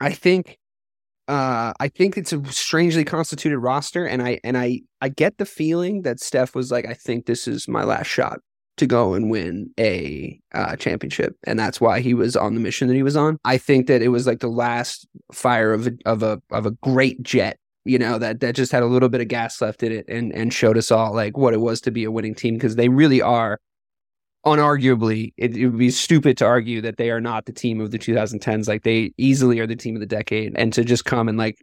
[0.00, 0.58] I think
[1.28, 5.46] uh I think it's a strangely constituted roster and I and I I get the
[5.46, 8.40] feeling that Steph was like I think this is my last shot
[8.76, 12.88] to go and win a uh, championship and that's why he was on the mission
[12.88, 13.38] that he was on.
[13.44, 16.72] I think that it was like the last fire of a of a of a
[16.72, 19.92] great jet you know that that just had a little bit of gas left in
[19.92, 22.54] it and and showed us all like what it was to be a winning team
[22.54, 23.60] because they really are
[24.46, 27.90] unarguably it, it would be stupid to argue that they are not the team of
[27.90, 31.28] the 2010s like they easily are the team of the decade and to just come
[31.28, 31.56] and like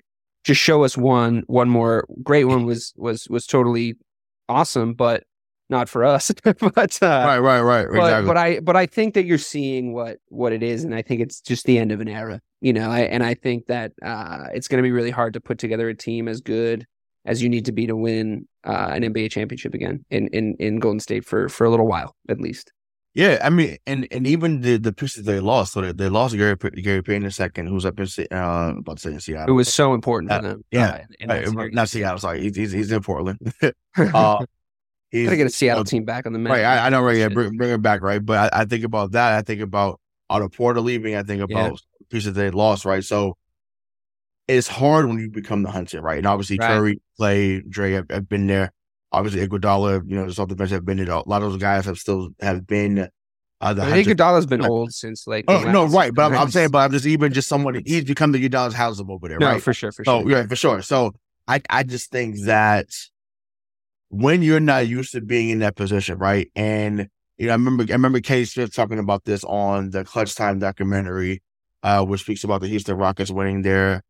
[0.43, 3.95] just show us one one more great one was was was totally
[4.49, 5.23] awesome but
[5.71, 8.27] not for us but uh right, right, right, but, exactly.
[8.27, 11.21] but I but I think that you're seeing what what it is, and I think
[11.21, 12.41] it's just the end of an era.
[12.59, 15.41] You know, I, and I think that uh, it's going to be really hard to
[15.41, 16.85] put together a team as good
[17.25, 20.79] as you need to be to win uh, an NBA championship again in, in in
[20.79, 22.71] Golden State for for a little while at least.
[23.13, 26.33] Yeah, I mean, and and even the the pieces they lost, so they, they lost
[26.35, 29.53] Gary Gary Payton the second, who's up in uh, about to say in Seattle.
[29.53, 30.65] It was so important Uh, them.
[30.71, 32.19] yeah, uh, Right, not Seattle.
[32.19, 33.37] Sorry, he's he's, he's in Portland.
[33.97, 34.45] uh,
[35.11, 36.51] he's, Gotta get a Seattle uh, team back on the map.
[36.53, 37.17] Right, I, I know, right?
[37.17, 38.25] Yeah, bring, bring it back, right?
[38.25, 39.33] But I, I think about that.
[39.37, 39.99] I think about
[40.29, 41.15] Otto Porter leaving.
[41.15, 41.65] I think Yeah.
[41.65, 43.03] about pieces they lost, right?
[43.03, 43.35] So
[44.47, 46.17] it's hard when you become the hunter, right?
[46.17, 46.67] And obviously, Right.
[46.67, 48.71] Curry, Klay, Dre have, have been there.
[49.13, 51.09] Obviously, Iguodala, you know, the Celtics bench have been there.
[51.09, 53.09] A lot of those guys have still have been
[53.59, 54.07] uh, the I think.
[54.07, 54.69] Iguodala's been Right.
[54.69, 55.45] old since like.
[55.47, 57.81] Oh no, right, but I'm, I'm saying, but I'm just even just someone.
[57.85, 59.61] He's become the Iguodala's house over there, no, right?
[59.61, 60.29] for sure, for So sure.
[60.29, 60.81] yeah, for sure.
[60.81, 61.13] So
[61.47, 62.87] I I just think that
[64.09, 66.49] when you're not used to being in that position, right?
[66.55, 67.07] And
[67.37, 70.59] you know, I remember I remember Kay Smith talking about this on the Clutch Time
[70.59, 71.41] documentary,
[71.83, 74.01] uh, which speaks about the Houston Rockets winning their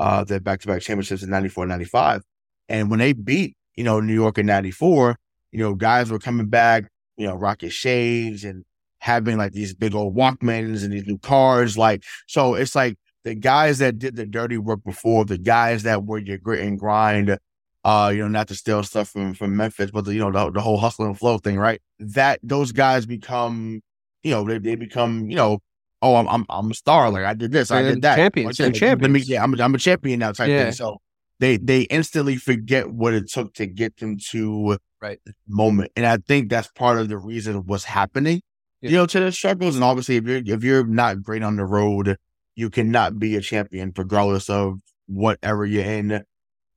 [0.00, 2.22] uh their back to back championships in 94, 95.
[2.68, 5.16] And when they beat, you know, New York in 94,
[5.52, 6.84] you know, guys were coming back,
[7.16, 8.64] you know, rocket shades and
[8.98, 11.76] having like these big old Walkmans and these new cars.
[11.76, 16.04] Like, so it's like the guys that did the dirty work before, the guys that
[16.04, 17.38] were your grit and grind,
[17.84, 20.50] uh, you know, not to steal stuff from, from Memphis, but the, you know, the,
[20.52, 21.80] the whole hustle and flow thing, right?
[21.98, 23.82] That those guys become,
[24.22, 25.60] you know, they, they become, you know,
[26.02, 27.10] oh, I'm I'm, I'm a star.
[27.10, 28.16] Like I did this, I did that.
[28.16, 28.56] champions.
[28.56, 30.64] They're let me- yeah, I'm a, I'm a champion now type Yeah.
[30.64, 30.72] thing.
[30.72, 30.98] So
[31.38, 35.18] they they instantly forget what it took to get them to Right.
[35.48, 38.42] moment, and I think that's part of the reason what's happening.
[38.82, 38.90] Yeah.
[38.90, 41.64] You know, to the struggles, and obviously, if you're if you're not great on the
[41.64, 42.16] road,
[42.54, 44.74] you cannot be a champion, regardless of
[45.06, 46.22] whatever you're in,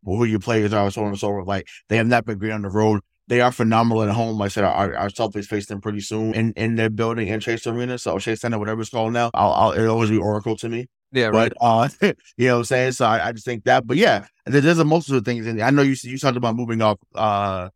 [0.06, 1.48] who your players are, so on and so forth.
[1.48, 3.02] Like they have not been great on the road.
[3.28, 4.38] They are phenomenal at home.
[4.38, 7.40] Like I said, our, our Celtics face them pretty soon in, in their building in
[7.40, 9.32] Chase Arena, so Chase Center, whatever it's called now.
[9.34, 10.88] I'll, I'll it'll always be Oracle to me.
[11.14, 11.54] Yeah, right.
[11.60, 11.90] But uh,
[12.38, 12.92] you know what I'm saying?
[12.94, 13.88] So I, I just think that.
[13.88, 15.48] But yeah, there- there's a multitude of things.
[15.48, 17.70] And I know you you talked about moving off uh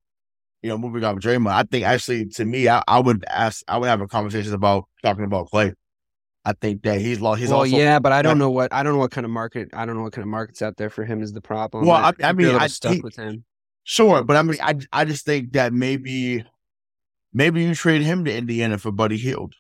[0.64, 1.52] you know, moving off Draymond.
[1.53, 4.86] I think actually to me, I, I would ask I would have a conversation about
[5.03, 5.74] talking about Klay.
[6.44, 8.82] I think that he's lost he's well, also yeah, but I don't know what I
[8.84, 10.90] don't know what kind of market I don't know what kind of markets out there
[10.90, 11.86] for him is the problem.
[11.86, 13.45] Well, I- I I'd be a mean, I- stuck he- with him.
[13.89, 16.43] Sure, but I mean I I just think that maybe
[17.31, 19.53] maybe you trade him to Indiana for Buddy Hield.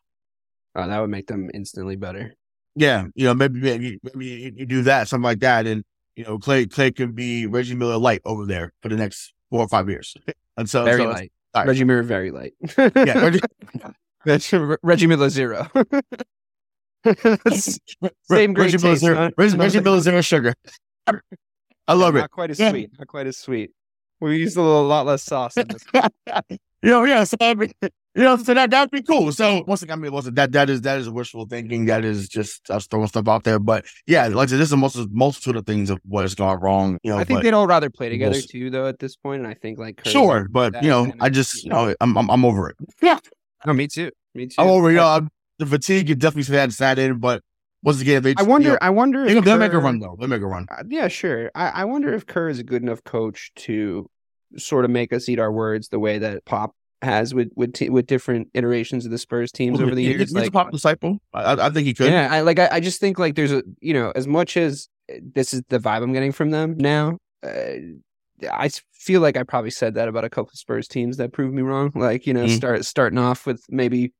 [0.75, 2.33] Oh, that would make them instantly better.
[2.75, 5.85] Yeah, you know, maybe maybe, maybe you, do that, something like that, and
[6.17, 9.61] you know, Klay Klay could be Reggie Miller light over there for the next four
[9.61, 10.13] or five years.
[10.57, 11.31] And so, Very so light.
[11.55, 11.67] right.
[11.67, 12.53] Reggie Miller very light.
[12.79, 13.39] yeah, Reggie,
[14.25, 15.69] Reggie, Reggie Miller zero.
[17.53, 19.29] Same Reggie Miller zero?
[19.37, 20.55] Reggie, Reggie Miller zero sugar.
[21.87, 22.21] I love it.
[22.21, 22.71] Not quite as Yeah.
[22.71, 22.89] sweet.
[22.97, 23.69] Not quite as sweet.
[24.19, 25.57] We used a little lot less sauce.
[25.57, 25.85] In this.
[26.81, 27.23] you know, yeah.
[27.23, 29.31] So I mean, you know, so that that'd be cool.
[29.31, 31.85] So once again, I mean, listen, that that is that is wishful thinking.
[31.85, 33.59] That is just us throwing stuff out there.
[33.59, 36.59] But yeah, like I said, there's a multitude, multitude of things of what has gone
[36.59, 36.97] wrong.
[37.03, 38.87] You know, I think they'd all rather play together We'll too, though.
[38.87, 41.69] At this point, and I think like Curry sure, but you know, I just you
[41.69, 42.77] know, I'm I'm, I'm over it.
[43.01, 43.19] Yeah,
[43.65, 44.11] No, me too.
[44.33, 44.55] Me too.
[44.57, 44.91] I'm over.
[44.91, 45.29] You I, know, I'm-
[45.59, 47.41] the fatigue you definitely had sat in, but
[47.87, 48.67] once again, they I wonder.
[48.67, 49.25] You know, I wonder.
[49.25, 50.15] If they'll make a run though.
[50.19, 50.67] They'll make a run.
[50.69, 51.49] Uh, yeah, sure.
[51.55, 54.09] I, I wonder if Kerr is a good enough coach to
[54.57, 57.89] sort of make us eat our words the way that Pop has with with te-
[57.89, 60.31] with different iterations of the Spurs teams over the He- years.
[60.35, 61.19] he's a pop disciple.
[61.33, 62.11] I, I think he could.
[62.11, 62.59] yeah, I like.
[62.59, 65.61] I, I just think like there's a you know as much as uh, this is
[65.69, 67.17] the vibe I'm getting from them now.
[67.43, 67.73] Uh,
[68.51, 71.53] I feel like I probably said that about a couple of Spurs teams that proved
[71.55, 71.91] me wrong.
[71.95, 72.55] Like you know, Mhm.
[72.55, 74.13] start starting off with maybe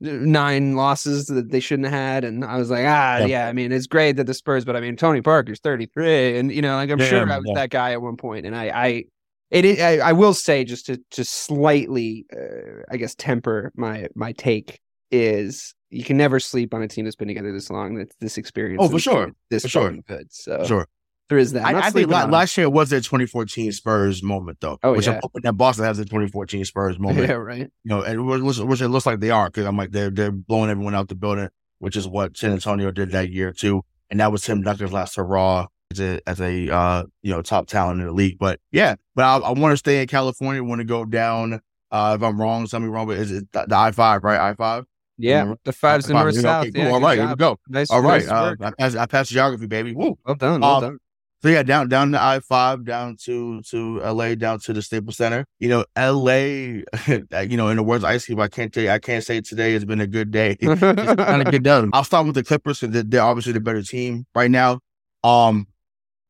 [0.00, 3.26] nine losses that they shouldn't have had, and I was like, ah, Yeah.
[3.26, 3.48] yeah.
[3.48, 6.62] I mean, it's great that the Spurs, but I mean, Tony Parker's 33, and you
[6.62, 7.54] know, like I'm Yeah, sure I was yeah.
[7.62, 9.04] that guy at one point, and I, I,
[9.50, 14.08] it, is- I, I will say just to to slightly, uh, I guess, temper my
[14.14, 14.80] my take
[15.10, 17.94] is you can never sleep on a team that's been together this long.
[17.94, 19.32] That this experience, Oh, for sure.
[19.50, 19.96] this For sure.
[20.06, 20.26] good.
[20.32, 20.86] So Sure.
[21.28, 21.64] There is that.
[21.66, 22.30] I'm I, think sleeping la- on 'em.
[22.32, 24.78] last year was their 2014 Spurs moment, though.
[24.82, 25.14] Oh, which yeah.
[25.14, 27.28] I'm hoping that Boston has their 2014 Spurs moment.
[27.28, 27.60] yeah, right.
[27.60, 30.10] You know, and which, which- which it looks like they are because I'm like they're
[30.10, 31.48] they're blowing everyone out the building,
[31.78, 33.82] which is what San Antonio did that year too.
[34.10, 37.66] And that was Tim Duncan's last hurrah as a as a uh, you know top
[37.66, 38.38] talent in the league.
[38.38, 40.62] But yeah, but I, I want to stay in California.
[40.62, 41.60] Want to go down.
[41.90, 43.06] Uh, if I'm wrong, something wrong.
[43.06, 44.40] But is it the, the I five right?
[44.40, 44.84] I five.
[45.16, 46.62] Yeah, the fives the north you know, south.
[46.64, 46.82] okay, cool.
[46.82, 47.56] Yeah, all good right, here we go.
[47.68, 48.54] Nice, All right, nice uh.
[48.60, 49.94] I passed I passed geography, baby.
[49.94, 50.18] Woo.
[50.26, 50.60] well done.
[50.60, 50.98] Well um, done.
[51.44, 55.18] So yeah, down down to I five, down to to LA, down to the Staples
[55.18, 55.44] Center.
[55.58, 56.36] You know, LA.
[57.42, 59.42] you know, in the words of Ice Cube, I can't tell you, I can't say
[59.42, 60.56] today has been a good day.
[60.62, 61.90] It's kind of get done.
[61.92, 64.80] I'll start with the Clippers because they're, obviously the better team right now.
[65.22, 65.66] Um,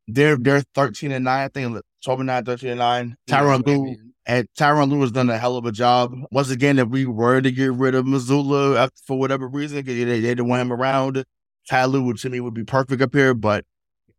[0.09, 3.17] they're they're thirteen and nine, I think 12 and 9, 13 and nine.
[3.29, 3.95] Tyronn Lue
[4.27, 6.13] and Tyronn Lue has done a hell of a job.
[6.33, 9.95] Once again, if we were to get rid of Mazzulla after, for whatever reason, because
[9.95, 11.25] they, they didn't want him around,
[11.71, 13.65] Ty Lue would to me would be perfect up here, but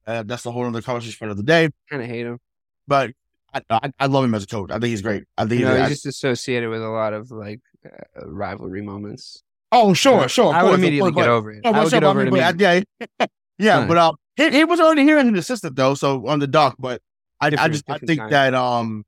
[0.08, 1.70] uh, that's a whole other conversation for another day.
[1.90, 2.40] kind of hate him.
[2.88, 3.12] But
[3.54, 4.70] I, I, I love him as a coach.
[4.70, 5.24] I think he's great.
[5.38, 8.82] I think You know, he's, he's just associated with a lot of like uh, rivalry
[8.82, 9.42] moments.
[9.72, 10.54] oh sure, sure.
[10.54, 11.62] I would course, immediately course, get over it.
[11.64, 12.82] No, I would get I over it mean, but I-
[13.20, 13.28] yeah,
[13.58, 13.88] yeah, Fine.
[13.88, 16.76] but um, he, he was already here as an assistant though, so on the dock.
[16.78, 17.02] But
[17.42, 18.30] I, I just I think time.
[18.32, 19.06] that um,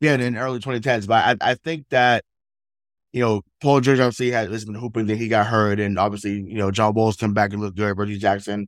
[0.00, 1.06] yeah, in early 2010s.
[1.06, 2.24] But I, I think that
[3.12, 6.32] you know Paul George obviously has, has been hooping that he got hurt, and obviously
[6.40, 7.96] you know John Wall's come back and looked good.
[7.98, 8.66] Reggie Jackson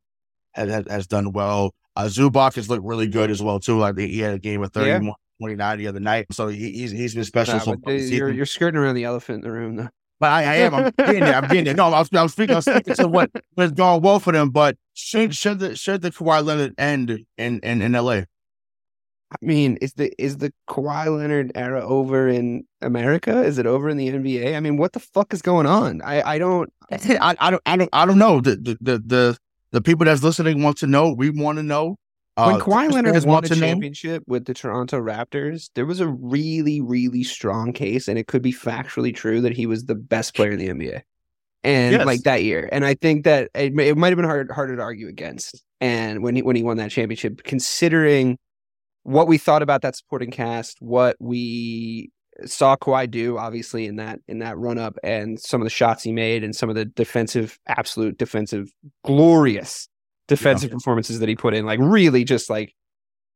[0.55, 1.75] has has, has done well.
[1.97, 3.79] Uh, Zubac has looked really good as well too.
[3.79, 7.15] Like he had a game of 31, 29 the other night, so he, he's he's
[7.15, 7.55] been special.
[7.55, 9.89] Nah, so the- you're, you're skirting around the elephant in the room, though.
[10.21, 10.75] But I, I am.
[10.75, 11.35] I'm getting there.
[11.35, 11.75] I'm getting there.
[11.75, 12.55] No, I was, I'm speaking.
[12.55, 14.51] I'm speaking to what what's going well for them.
[14.51, 18.21] But should should the should the Kawhi Leonard end in in, in LA?
[19.33, 23.43] I mean, is the is the Kawhi Leonard era over in America?
[23.43, 24.55] Is it over in the NBA?
[24.57, 26.03] I mean, what the fuck is going on?
[26.03, 26.73] I I don't.
[26.93, 28.41] I, I don't I don't I don't know.
[28.41, 29.39] The the the the,
[29.73, 31.13] the people that's listening want to know.
[31.13, 31.97] We want to know.
[32.37, 33.55] When Uh, Kawhi fans Leonard won a know.
[33.57, 38.41] championship with the Toronto Raptors, there was a really, really strong case, and it could
[38.41, 41.03] be factually true that he was the best player in the NBA,
[41.63, 42.07] and Yes.
[42.07, 42.69] like that year.
[42.73, 45.63] And I think that it, it might have been hard, harder to argue against.
[45.81, 48.39] And when he when he won that championship, considering
[49.03, 52.11] what we thought about that supporting cast, what we
[52.47, 56.03] saw Kawhi do obviously in that in that run up and some of the shots
[56.03, 58.73] he made and some of the defensive absolute defensive
[59.05, 59.89] glorious
[60.29, 60.75] defensive yeah.
[60.75, 62.75] performances that he put in like really just like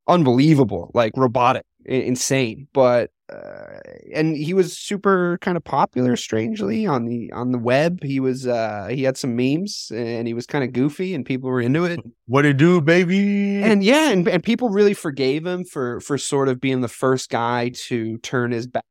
[0.08, 2.68] unbelievable like robotic insane.
[2.72, 3.80] But uh,
[4.14, 8.02] and he was super kind of popular strangely on the on the web.
[8.02, 11.50] He was uh he had some memes and he was kind of goofy and people
[11.50, 12.00] were into it.
[12.28, 13.62] What it do baby?
[13.62, 17.30] And yeah and, and people really forgave him for for sort of being the first
[17.30, 18.84] guy to turn his back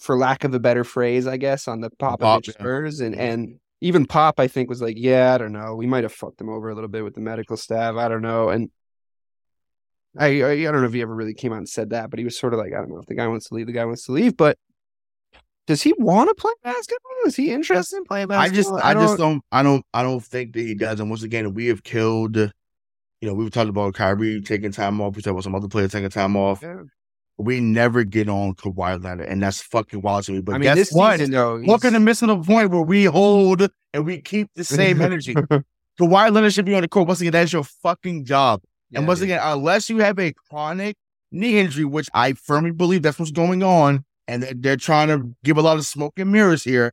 [0.00, 3.58] for lack of a better phrase i guess on the pop, pop spurs and and
[3.80, 6.48] even pop i think was like yeah i don't know we might have fucked him
[6.48, 8.70] over a little bit with the medical staff i don't know and
[10.16, 12.18] I, I, I don't know if he ever really came out and said that, but
[12.18, 13.72] he was sort of like, I don't know if the guy wants to leave, the
[13.72, 14.36] guy wants to leave.
[14.36, 14.56] But
[15.66, 17.10] does he want to play basketball?
[17.26, 18.76] Is he interested in playing basketball?
[18.78, 21.00] I just, I, I just don't, I don't, I don't think that he does.
[21.00, 22.36] And once again, we have killed.
[22.36, 22.50] You
[23.30, 25.16] know, we were talking about Kyrie taking time off.
[25.16, 26.62] We talked about some other players taking time off.
[26.62, 26.82] Yeah.
[27.36, 30.40] We never get on Kawhi Leonard, and that's fucking wild to me.
[30.40, 31.18] But I mean, guess what?
[31.18, 34.64] Season, though, Look at the missing a point where we hold and we keep the
[34.64, 35.34] same energy.
[35.34, 37.08] Kawhi Leonard should be on the court.
[37.08, 38.62] Once again, that's your fucking job.
[38.90, 40.96] Yeah, and once again, unless you have a chronic
[41.32, 45.34] knee injury, which I firmly believe that's what's going on, and they're, they're trying to
[45.42, 46.92] give a lot of smoke and mirrors here.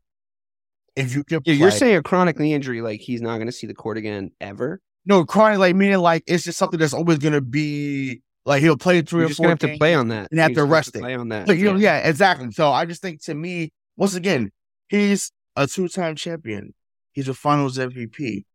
[0.96, 3.54] If you can, yeah, you're saying a chronic knee injury, like he's not going to
[3.54, 4.82] see the court again ever.
[5.06, 8.78] No, chronic, like meaning like it's just something that's always going to be like he'll
[8.78, 9.46] play three you're or just four.
[9.46, 11.00] Gonna have to play on that and have to rest it.
[11.00, 11.48] Play on that.
[11.48, 12.52] But, you know, yeah, exactly.
[12.52, 14.52] So I just think to me, once again,
[14.90, 16.74] he's a two-time champion.
[17.14, 18.46] He's a Finals MVP.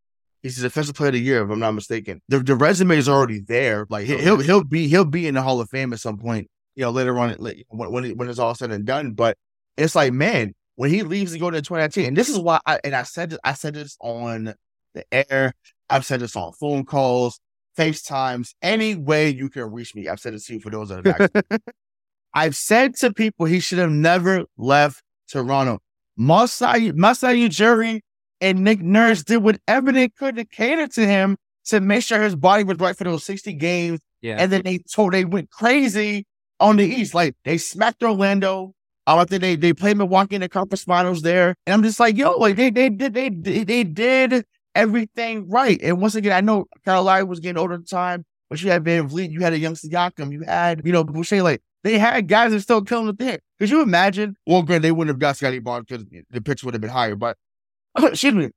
[0.43, 2.21] He's the defensive player of the year, if I'm not mistaken.
[2.27, 3.85] The the resume is already there.
[3.89, 6.49] Like oh, he'll he'll be he'll be in the Hall of Fame at some point.
[6.75, 9.11] You know, later on when when, when it's all said and done.
[9.11, 9.37] But
[9.77, 12.79] it's like, man, when he leaves to go to 2019, and this is why, I,
[12.83, 14.53] and I said this, I said this on
[14.93, 15.53] the air.
[15.89, 17.39] I've said this on phone calls,
[17.77, 20.07] FaceTimes, any way you can reach me.
[20.07, 21.61] I've said this to you for those that are back.
[22.33, 25.79] I've said to people he should have never left Toronto.
[26.17, 28.01] Masai Masai Ujiri
[28.41, 32.35] and Nick Nurse did whatever they could to cater to him to make sure his
[32.35, 33.99] body was right for those 60 games.
[34.21, 34.37] Yeah.
[34.39, 36.25] And then they told they went crazy
[36.59, 37.13] on the East.
[37.13, 38.73] Like they smacked Orlando.
[39.05, 41.55] I think they they played Milwaukee in the conference finals there.
[41.65, 44.45] And I'm just like, yo, like they they did they, they, they did
[44.77, 45.79] everything right.
[45.81, 48.83] And once again, I know Carolina was getting older at the time, but you had
[48.83, 52.51] VanVleet, you had a young Siakam, you had, you know, Boucher, like they had guys
[52.51, 53.39] that still killing it there.
[53.59, 54.35] Could you imagine?
[54.45, 57.15] Well, granted, they wouldn't have got Scottie Barnes because the pitch would have been higher,
[57.15, 57.37] but
[57.97, 58.49] excuse me.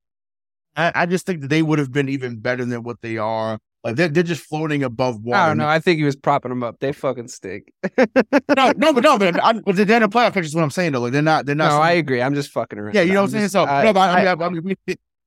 [0.77, 3.59] I, I, just think that they would have been even better than what they are.
[3.83, 5.39] Like they're, they're just floating above water.
[5.39, 5.67] I don't know.
[5.67, 6.79] I think he was propping them up.
[6.81, 7.73] They fucking stink.
[7.97, 10.43] no, no, but no, but, I, but they're in the playoff picture.
[10.43, 11.01] Is what I'm saying though.
[11.01, 11.47] Like they're not.
[11.47, 11.71] They're not.
[11.71, 12.21] No, I agree.
[12.21, 12.95] I'm just fucking around.
[12.95, 13.49] Yeah, you know what I'm saying.
[13.49, 14.77] So I, no, but I, I, I mean,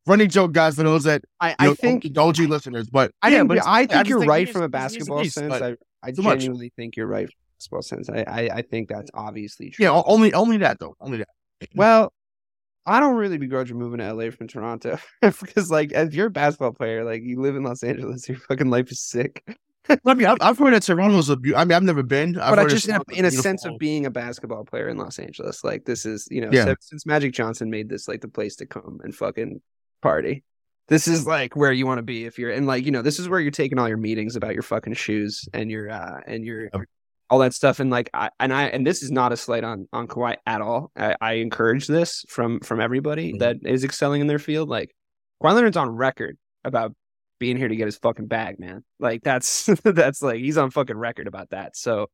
[0.06, 2.90] running joke, guys, for those that I, I know, think OG listeners.
[2.90, 5.54] But I yeah, but I think you're right from a basketball sense.
[5.54, 8.10] I, I genuinely think you're right from a basketball sense.
[8.10, 9.86] I, I, I think that's obviously true.
[9.86, 10.96] Yeah, only only that though.
[11.00, 11.28] Only that.
[11.76, 12.12] Well,
[12.86, 16.32] I don't really begrudge you moving to LA from Toronto because, like, if you're a
[16.32, 19.44] basketball player, like you live in Los Angeles, your fucking life is sick.
[20.06, 21.38] I mean, I've, I've heard that Toronto's a.
[21.56, 23.78] I mean, I've never been, I've but I just in a, in a sense of
[23.80, 26.66] being a basketball player in Los Angeles, like this is, you know, yeah.
[26.66, 29.62] since, since Magic Johnson made this like the place to come and fucking
[30.04, 30.44] party.
[30.90, 33.18] This is like where you want to be if you're, and like you know, this
[33.18, 36.46] is where you're taking all your meetings about your fucking shoes and your uh and
[36.46, 36.70] your
[37.34, 37.80] all that stuff.
[37.80, 40.62] And like, I, and I, and this is not a slight on, on Kawhi at
[40.62, 40.92] all.
[40.96, 43.40] I, I encourage this from, from everybody mm-hmm.
[43.40, 44.70] that is excelling in their field.
[44.70, 44.96] Like
[45.42, 46.94] Kawhi Leonard's on record about
[47.40, 48.84] being here to get his fucking bag, man.
[49.00, 51.76] Like that's, that's like, he's on fucking record about that.
[51.76, 52.06] So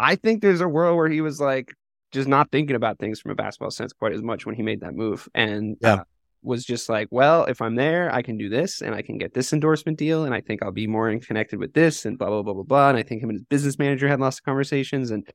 [0.00, 1.72] I think there's a world where he was like,
[2.10, 4.80] just not thinking about things from a basketball sense quite as much when he made
[4.80, 5.28] that move.
[5.36, 5.94] And yeah.
[5.94, 6.04] Uh,
[6.42, 9.34] was just like, well, if I'm there, I can do this and I can get
[9.34, 10.24] this endorsement deal.
[10.24, 12.88] And I think I'll be more connected with this and blah, blah, blah, blah, blah.
[12.90, 15.10] And I think him and his business manager had lots of conversations.
[15.10, 15.28] And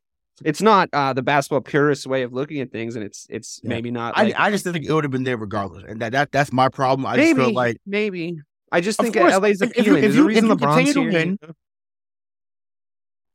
[0.43, 2.95] it's not uh, the basketball purist way of looking at things.
[2.95, 3.69] And it's it's yeah.
[3.69, 4.17] maybe not.
[4.17, 5.83] Like, I, I just think it would have been there regardless.
[5.87, 7.05] And that, that that's my problem.
[7.05, 7.77] I maybe, just feel like.
[7.85, 8.37] Maybe.
[8.71, 10.03] I just think course, LA's appealing.
[10.03, 11.37] If you, if you, if you continue to win,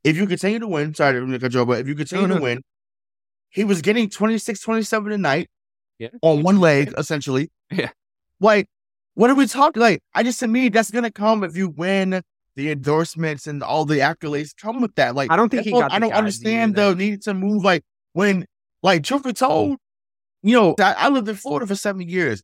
[0.02, 2.38] if you continue to win, sorry to cut you but if you continue no, no.
[2.38, 2.62] to win,
[3.50, 5.48] he was getting 26, 27 a night
[5.98, 6.08] yeah.
[6.22, 7.50] on one leg, essentially.
[7.70, 7.90] Yeah.
[8.40, 8.66] Like,
[9.14, 9.80] what are we talking?
[9.80, 12.22] Like, I just to me, that's gonna come if you win
[12.56, 15.14] the endorsements and all the accolades come with that.
[15.14, 17.64] Like, I don't think he got I don't understand the need to move.
[17.64, 18.46] Like, when,
[18.82, 19.78] like, truth be told,
[20.42, 22.42] you know, I, I, lived in Florida for seven years.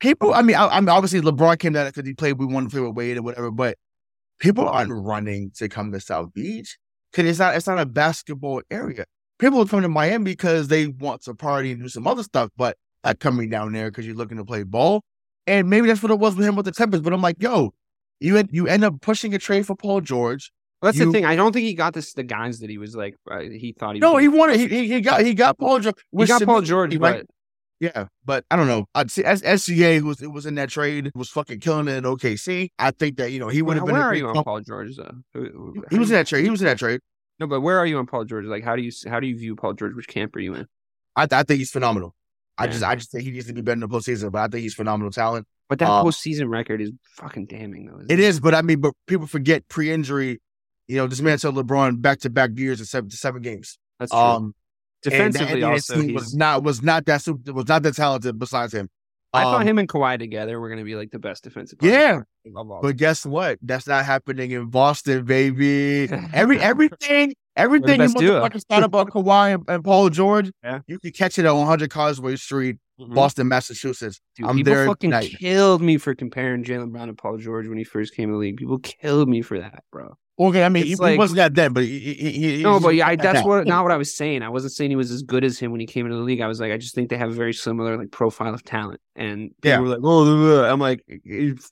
[0.00, 2.38] People, I mean, I, I mean, obviously LeBron came down because he played.
[2.38, 3.76] We wanted to play with Wade or whatever, but
[4.38, 6.78] people aren't running to come to South Beach
[7.10, 9.04] because it's not it's not a basketball area.
[9.38, 12.76] People come to Miami because they want to party and do some other stuff, but
[13.20, 15.02] coming down there because you're looking to play ball.
[15.46, 17.02] And maybe that's what it was with him with the Tempest.
[17.02, 17.72] But I'm like, yo,
[18.20, 20.52] you you end up pushing a trade for Paul George.
[20.80, 21.24] Well, that's You- the thing.
[21.24, 23.94] I don't think he got this the guys that he was like uh, he thought
[23.94, 24.58] he No, was he wanted.
[24.70, 25.96] He, he, got he got Paul George.
[26.16, 27.24] he got Paul George, right?
[27.24, 27.26] but
[27.80, 28.86] Yeah, but I don't know.
[28.94, 31.92] I'd see S- SGA who was it was in that trade was fucking killing it
[31.96, 32.68] in OKC.
[32.78, 33.94] I think that you know he would have been.
[33.94, 35.14] where a are you on comp- Paul George though?
[35.34, 36.44] Who- He was in that trade.
[36.44, 37.00] He was in that trade.
[37.40, 38.44] No, but where are you on Paul George?
[38.44, 39.94] Like, how do you how do you view Paul George?
[39.96, 40.66] Which camp are you in?
[41.16, 42.14] I, I think he's phenomenal.
[42.58, 44.30] I just I just think he needs to be better in the postseason.
[44.30, 45.46] But I think he's phenomenal talent.
[45.68, 47.96] But that Um, postseason record is fucking damning though.
[47.96, 50.40] isn't It is, but I mean, but people forget pre-injury.
[50.86, 53.78] You know, this man told LeBron back-to-back years of seven seven games.
[53.98, 54.20] That's true.
[54.20, 54.54] Um,
[55.02, 58.38] Defensively, and that also, team was not was not that super, was not that talented.
[58.38, 58.88] Besides him,
[59.34, 61.78] I thought Um, him and Kawhi together were going to be like the best defensive.
[61.82, 63.58] Yeah, partners of all But guess what?
[63.62, 66.08] That's not happening in Boston, baby.
[66.34, 68.40] Every everything, everything you best duo.
[68.46, 70.80] motherfuckers thought about Kawhi and, and Paul George, Yeah.
[70.86, 73.14] you can catch it at 100 Causeway Street, Mhm.
[73.14, 74.20] Boston, Massachusetts.
[74.36, 74.64] Dude, I'm there.
[74.64, 75.34] people there fucking tonight.
[75.38, 78.38] killed me for comparing Jaylen Brown to Paul George when he first came to the
[78.38, 78.58] league.
[78.58, 80.14] People killed me for that, bro.
[80.48, 82.94] Okay, I mean, he, he like- wasn't that then, but he, he, he, No, but
[82.94, 84.42] yeah, I, that's what not what I was saying.
[84.42, 86.40] I wasn't saying he was as good as him when he came into the league.
[86.40, 89.00] I was like, I just think they have a very similar like profile of talent.
[89.14, 89.78] And Yeah.
[89.78, 91.04] were like, oh, blah, blah, blah." I'm like,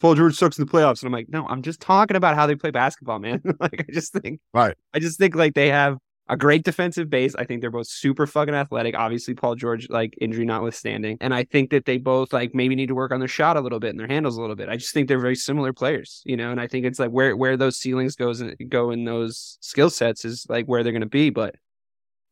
[0.01, 2.47] Paul George sucks in the playoffs, and I'm like, no, I'm just talking about how
[2.47, 3.43] they play basketball, man.
[3.61, 4.77] like, I just think, Right.
[4.95, 5.97] I just think like they have
[6.31, 7.35] a great defensive base.
[7.35, 8.95] I think they're both super fucking athletic.
[8.97, 12.87] Obviously, Paul George, like injury notwithstanding, and I think that they both like maybe need
[12.87, 14.69] to work on their shot a little bit and their handles a little bit.
[14.69, 16.53] I just think they're very similar players, you know.
[16.53, 19.91] And I think it's like where where those ceilings goes and go in those skill
[19.91, 21.31] sets is like where they're going to be.
[21.31, 21.57] But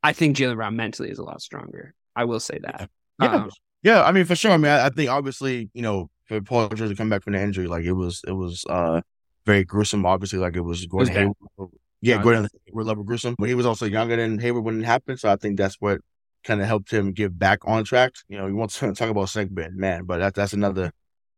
[0.02, 1.94] I think Jaylen Brown mentally is a lot stronger.
[2.14, 2.88] I will say that.
[3.20, 3.34] Yeah.
[3.34, 3.50] Um,
[3.82, 4.52] Yeah, I mean, for sure.
[4.52, 7.32] I mean, I, I think obviously, you know, for Paul George to come back from
[7.32, 9.00] the injury, like it was, it was uh
[9.46, 10.04] very gruesome.
[10.06, 11.06] Obviously, like it was going.
[11.06, 11.16] bad.
[11.16, 11.70] Hayward.
[12.00, 13.34] Yeah, Gordon Hayward level gruesome.
[13.38, 16.00] But he was also younger than Hayward when it happened, so I think that's what
[16.44, 18.12] kind of helped him get back on track.
[18.28, 20.92] You know, he wants to talk about bed, man, but that, that's another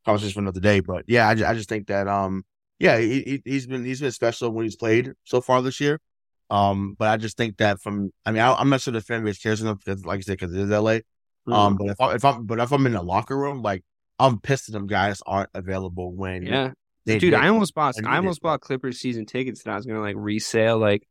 [0.04, 0.80] conversation for another day.
[0.80, 2.44] But yeah, I, ju- I just think that um,
[2.78, 6.00] yeah, he, he he's been he's been special when he's played so far this year.
[6.50, 9.24] Um, but I just think that from, I mean, I, I'm not sure the fan
[9.24, 10.98] base cares enough because, like I said, because it is LA.
[11.48, 11.52] Mm-hmm.
[11.52, 13.82] Um, but if I if I'm but if I'm in the locker room, like
[14.18, 16.72] I'm pissed that them guys aren't available when yeah.
[17.06, 19.76] They Dude, they- I almost bought I I almost bought Clippers season tickets that I
[19.76, 21.06] was gonna like resale like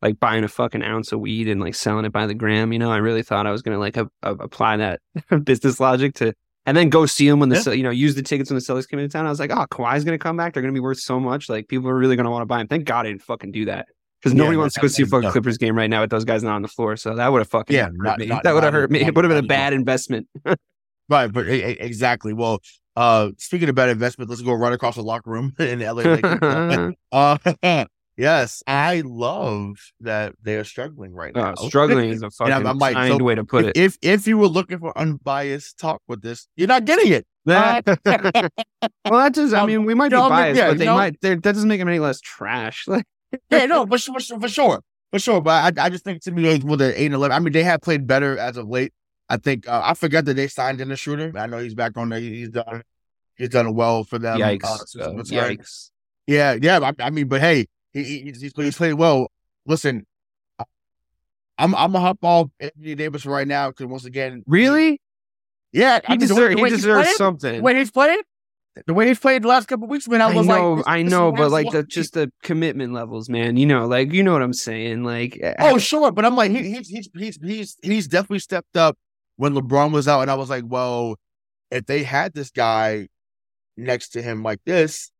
[0.00, 2.72] like buying a fucking ounce of weed and like selling it by the gram.
[2.72, 5.00] You know, I really thought I was gonna like a, a- apply that
[5.44, 6.32] business logic to
[6.66, 7.72] and then go see them when the Yeah.
[7.72, 9.26] You know use the tickets when the sellers came into town.
[9.26, 10.52] I was like, oh, Kawhi's gonna come back.
[10.54, 11.48] They're gonna be worth so much.
[11.48, 12.68] Like people are really gonna want to buy him.
[12.68, 13.86] Thank God I didn't fucking do that.
[14.20, 15.30] Because nobody wants to go see a fucking.
[15.30, 16.96] Clippers game right now with those guys not on the floor.
[16.96, 18.26] So that would have fucking Yeah, hurt not- me.
[18.26, 18.98] not- that would have hurt me.
[19.00, 20.26] not- It would have been a bad investment.
[21.08, 21.32] right.
[21.32, 22.32] But exactly.
[22.32, 22.58] Well,
[22.98, 26.94] uh, speaking about investment, let's go right across the locker room in LA Lakers.
[27.12, 27.84] uh,
[28.16, 31.52] yes, I love that they are struggling right now.
[31.52, 33.76] Uh, struggling is a fucking I'm- I'm like, kind so way to put if, it.
[33.76, 37.26] If if you were looking for unbiased talk with this, you're not getting it.
[37.46, 40.84] well, that just, I mean, we might be no, I mean, biased, yeah, but they
[40.84, 40.96] no.
[40.96, 42.86] might, they're- that doesn't make them any less trash.
[42.88, 43.04] Like,
[43.48, 44.80] yeah, no, for sure, for sure,
[45.12, 45.40] for sure.
[45.40, 47.52] But I, I just think to me, like, with the eight and eleven, I mean,
[47.52, 48.92] they have played better as of late.
[49.28, 51.32] I think uh, I forgot that they signed in a shooter.
[51.36, 52.18] I know he's back on there.
[52.20, 52.82] He's done,
[53.36, 54.38] he's done well for them.
[54.38, 54.96] yikes.
[54.98, 55.90] Uh, uh, yikes.
[56.26, 56.78] Yeah, yeah.
[56.80, 59.30] I, I mean, but hey, he, he, he's, he's played well.
[59.66, 60.06] Listen,
[60.58, 60.64] I-
[61.58, 65.00] I'm I'm gonna hop off Anthony Davis right now because once again, Really?
[65.72, 67.56] yeah, He, I mean, the deserve, the he deserves playing- something.
[67.56, 68.20] The way he's played,
[68.86, 70.84] the way he's played the last couple of weeks, man, I I was know, like,
[70.88, 73.56] I this- know, but like the just the commitment levels, man.
[73.58, 75.02] You know, like you know what I'm saying.
[75.04, 78.76] Like, uh, Oh, sure, but I'm like, he, he's he's he's he's he's definitely stepped
[78.76, 78.96] up
[79.38, 81.16] when LeBron was out, and I was like, well,
[81.70, 83.08] if they had this guy
[83.76, 85.10] next to him like this,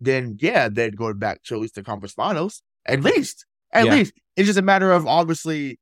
[0.00, 3.94] then yeah, they'd go back to at least the conference finals, at least, at Yeah.
[3.96, 4.12] least.
[4.36, 5.78] It's just a matter of obviously,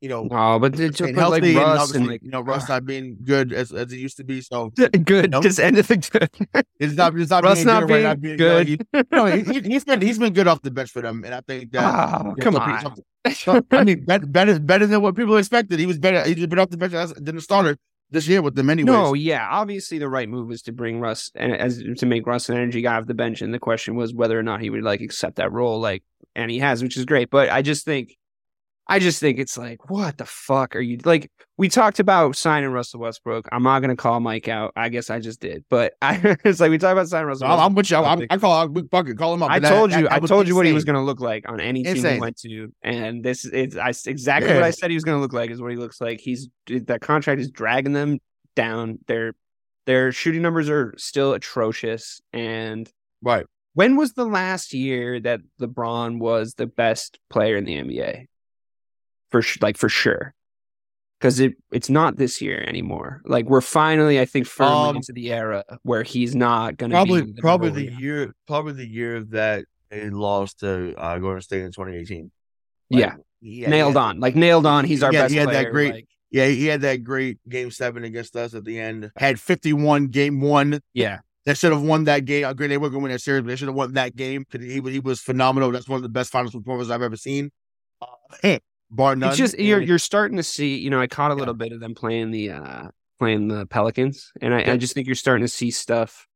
[0.00, 2.64] you know, oh, but it's staying but like healthy and and like you know, Russ
[2.68, 2.74] ah.
[2.74, 4.40] not being good as as it used to be.
[4.40, 4.70] So
[5.04, 5.30] good.
[5.30, 5.42] Nope.
[5.42, 6.30] Just end of good.
[6.78, 8.86] it's not it's not Russ being not good, right being now, being- good.
[8.92, 11.34] You know, he, he, he's been he's been good off the bench for them, and
[11.34, 12.24] I think that.
[12.24, 12.94] Oh, come on.
[13.34, 15.78] So, I mean, better, better, better than what people expected.
[15.78, 16.22] He was better.
[16.28, 17.76] He's been off the bench as, than the starter
[18.10, 18.86] this year with them, anyways.
[18.86, 22.48] No, yeah, obviously the right move was to bring Russ and as to make Russ
[22.48, 24.82] an energy guy off the bench, and the question was whether or not he would
[24.82, 26.02] like accept that role, like,
[26.34, 27.30] and he has, which is great.
[27.30, 28.16] But I just think,
[28.90, 31.30] I just think it's like, what the fuck are you like?
[31.58, 33.46] We talked about signing Russell Westbrook.
[33.52, 34.72] I'm not gonna call Mike out.
[34.76, 37.48] I guess I just did, but I it's like we talked about signing Russell.
[37.48, 37.98] I'm, I'm with you.
[37.98, 38.52] I'm, I call.
[38.52, 39.50] I fucking call him up.
[39.50, 41.48] I told that- you, that I told you what he was going to look like
[41.48, 44.96] on any team he went to, and this is I, exactly what I said he
[44.96, 45.50] was going to look like.
[45.50, 46.20] Is what he looks like.
[46.20, 48.18] He's that contract is dragging them
[48.56, 48.98] down.
[49.06, 49.34] Their
[49.86, 52.20] their shooting numbers are still atrocious.
[52.32, 52.90] And
[53.22, 53.46] Right.
[53.74, 58.26] when was the last year that LeBron was the best player in the NBA?
[59.30, 60.34] For sh- like for sure,
[61.20, 63.20] because it it's not this year anymore.
[63.24, 66.94] Like we're finally, I think, firmly Um, into the era where he's not going to
[66.96, 71.40] Probably, be the probably the year, probably the year that they lost to uh, Golden
[71.42, 72.30] State in 2018.
[72.88, 74.20] yeah, He had- nailed had- on.
[74.20, 74.84] Like nailed on.
[74.86, 77.70] He's our Yeah, best he had that great- like- Yeah, he had that great game
[77.70, 79.10] seven against us at the end.
[79.16, 80.80] Had 51 game one.
[80.94, 82.44] yeah, They should have won that game.
[82.44, 84.14] I agree they weren't going to win that series, but they should have won that
[84.16, 85.70] game because he was he was phenomenal.
[85.70, 87.50] That's one of the best finals performances I've ever seen.
[88.02, 88.58] Uh,
[88.90, 89.30] bar none.
[89.30, 90.76] it's just you're you're starting to see.
[90.78, 92.88] You know, I caught a little bit of them playing the uh
[93.18, 96.26] playing the Pelicans, and I, I just think you're starting to see stuff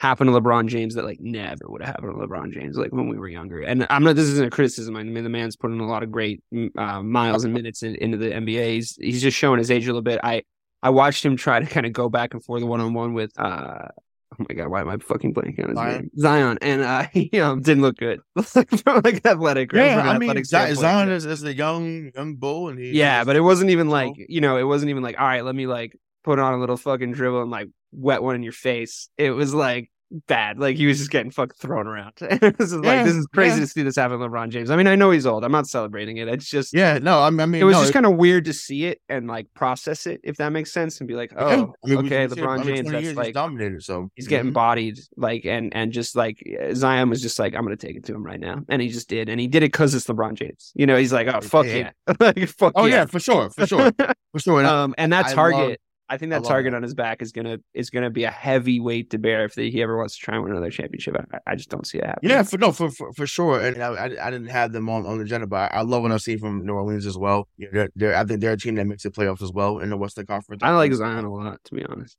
[0.00, 3.08] happen to LeBron James that like never would have happened to LeBron James like when
[3.08, 3.60] we were younger.
[3.60, 4.16] And I'm not.
[4.16, 4.96] This isn't a criticism.
[4.96, 6.42] I mean, the man's putting a lot of great
[6.76, 8.74] uh, miles and minutes in, into the NBA.
[8.74, 10.20] He's, he's just showing his age a little bit.
[10.22, 10.42] I
[10.82, 13.32] I watched him try to kind of go back and forth one on one with.
[13.38, 13.88] uh
[14.32, 16.00] Oh my god, why am I fucking blanking on his Zion?
[16.02, 16.10] name?
[16.18, 19.72] Zion, and uh, he um, didn't look good from like athletic.
[19.72, 20.76] yeah, I mean, Zion.
[20.76, 24.12] Zion is, is a young young bull, and he Yeah, but it wasn't even like
[24.16, 26.76] you know, it wasn't even like all right, let me like put on a little
[26.76, 29.08] fucking dribble and like wet one in your face.
[29.16, 29.90] It was like
[30.26, 30.58] bad.
[30.58, 32.12] Like he was just getting fucking thrown around.
[32.18, 33.60] this is like Yeah, this is crazy yeah.
[33.60, 34.70] to see this happen LeBron James.
[34.70, 35.44] I mean, I know he's old.
[35.44, 36.28] I'm not celebrating it.
[36.28, 36.98] It's just yeah.
[36.98, 39.00] No, I mean, I mean it was no, just kind of weird to see it
[39.08, 41.38] and like process it, if that makes sense, and be like, yeah.
[41.44, 42.90] oh, I mean, okay, we see LeBron James.
[42.90, 43.82] That's years, like dominated.
[43.82, 44.54] So he's getting Mhm.
[44.54, 46.42] bodied, like and and just like
[46.74, 49.08] Zion was just like, I'm gonna take it to him right now, and he just
[49.08, 50.72] did, and he did it because it's LeBron James.
[50.74, 51.90] You know, he's like, oh fuck yeah,
[52.20, 52.96] like fuck Oh yeah.
[52.96, 53.92] yeah, for sure, for sure,
[54.32, 54.58] for sure.
[54.60, 55.76] And um, and that I target, love-
[56.10, 56.76] I think that love target that.
[56.78, 59.82] on his back is gonna is gonna be a heavy weight to bear if he
[59.82, 61.16] ever wants to try and win another championship.
[61.32, 62.30] I, I just don't see it happening.
[62.30, 63.60] Yeah, for no, for for, for sure.
[63.60, 66.02] And I, I, I didn't have them on, on the agenda, but I, I love
[66.02, 67.48] what I see from New Orleans as well.
[67.56, 69.90] Yeah, they're, they're, I think they're a team that makes the playoffs as well in
[69.90, 70.62] the Western Conference.
[70.62, 72.16] I like Zion a lot, to be honest.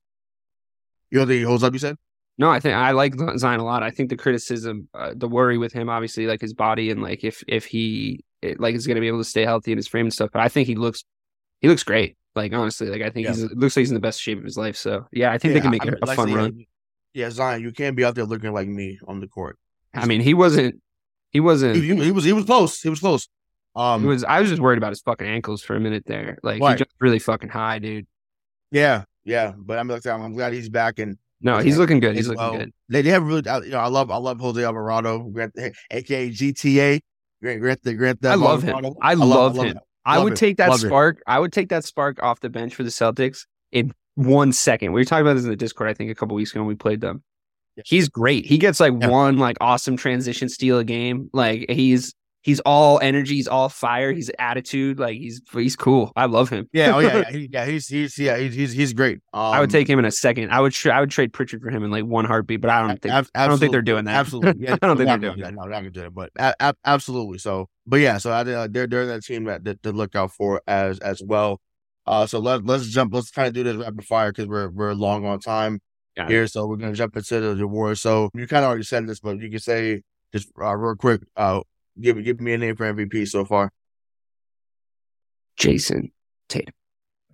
[1.10, 1.74] You know, the holds up.
[1.74, 1.96] You said.
[2.38, 3.84] No, I think I like Zion a lot.
[3.84, 7.24] I think the criticism, uh, the worry with him, obviously, like his body and like
[7.24, 9.88] if if he it, like is going to be able to stay healthy in his
[9.88, 10.30] frame and stuff.
[10.32, 11.04] But I think he looks
[11.60, 12.16] he looks great.
[12.36, 13.32] Like honestly, like I think Yeah.
[13.34, 14.76] he's looks like he's in the best shape of his life.
[14.76, 16.66] So yeah, I think they can make I it a like fun run.
[17.14, 19.58] Yeah, Zion, you can't be out there looking like me on the court.
[19.94, 20.82] I mean, he wasn't.
[21.32, 21.76] He wasn't.
[21.76, 22.82] He, he- was he was close.
[22.82, 23.28] He was close.
[23.76, 24.24] Um, was.
[24.24, 26.38] I was just worried about his fucking ankles for a minute there.
[26.44, 26.72] Like Right.
[26.72, 28.06] he jumped really fucking high, dude.
[28.72, 29.54] yeah, yeah.
[29.58, 32.16] But I'm like, I'm, glad he's back and No, Yeah, he's looking good.
[32.16, 32.58] He's looking well.
[32.58, 32.72] good.
[32.90, 35.56] They, they have really, I- you know, I love I love Jose Alvarado, Grant,
[35.92, 37.00] aka GTA.
[37.42, 38.76] Grant, Grant, the Grant, I love him.
[38.76, 38.96] Alvarado.
[39.02, 39.80] I love him.
[40.06, 40.10] It.
[40.10, 40.38] I Love would it.
[40.38, 40.88] take that Love it.
[40.88, 41.22] spark.
[41.28, 44.92] I would take that spark off the bench for the Celtics in one second.
[44.94, 46.68] We were talking about this in the Discord, I think, a couple weeks ago when
[46.68, 47.24] we played them.
[47.76, 47.84] Yeah.
[47.86, 48.46] He's great.
[48.46, 49.08] He gets like Yeah.
[49.08, 51.30] one like awesome transition steal a game.
[51.34, 55.00] Like he's he's all energy, he's all fire, he's attitude.
[55.00, 56.12] Like he's he's cool.
[56.16, 56.70] I love him.
[56.72, 57.66] Yeah, oh yeah, yeah, he, yeah.
[57.66, 59.20] He's he's yeah, he's he's, he's great.
[59.34, 60.52] Um, I would take him in a second.
[60.52, 62.88] I would tra- I would trade Pritchard for him in like one heartbeat, but I
[62.88, 64.16] don't think Ab- I don't think they're doing that.
[64.16, 65.54] Absolutely, yeah, I don't think they're doing that.
[65.54, 66.14] No, they're not gonna do that.
[66.14, 67.40] But a- absolutely.
[67.40, 70.32] So, but yeah, so I, uh, they're they're that team that, that to look out
[70.32, 71.62] for as as well.
[72.06, 73.14] Uh, so let let's jump.
[73.14, 75.80] Let's kind of do this rapid fire because we're we're long on time
[76.16, 76.34] Got it.
[76.34, 76.48] here.
[76.48, 77.94] So we're gonna jump into the, war.
[77.96, 80.02] So you kind of already said this, but you can say
[80.34, 81.22] just uh, real quick.
[81.36, 81.62] Uh,
[82.02, 83.72] give give me a name for MVP so far.
[85.60, 86.12] Jayson
[86.48, 86.74] Tatum.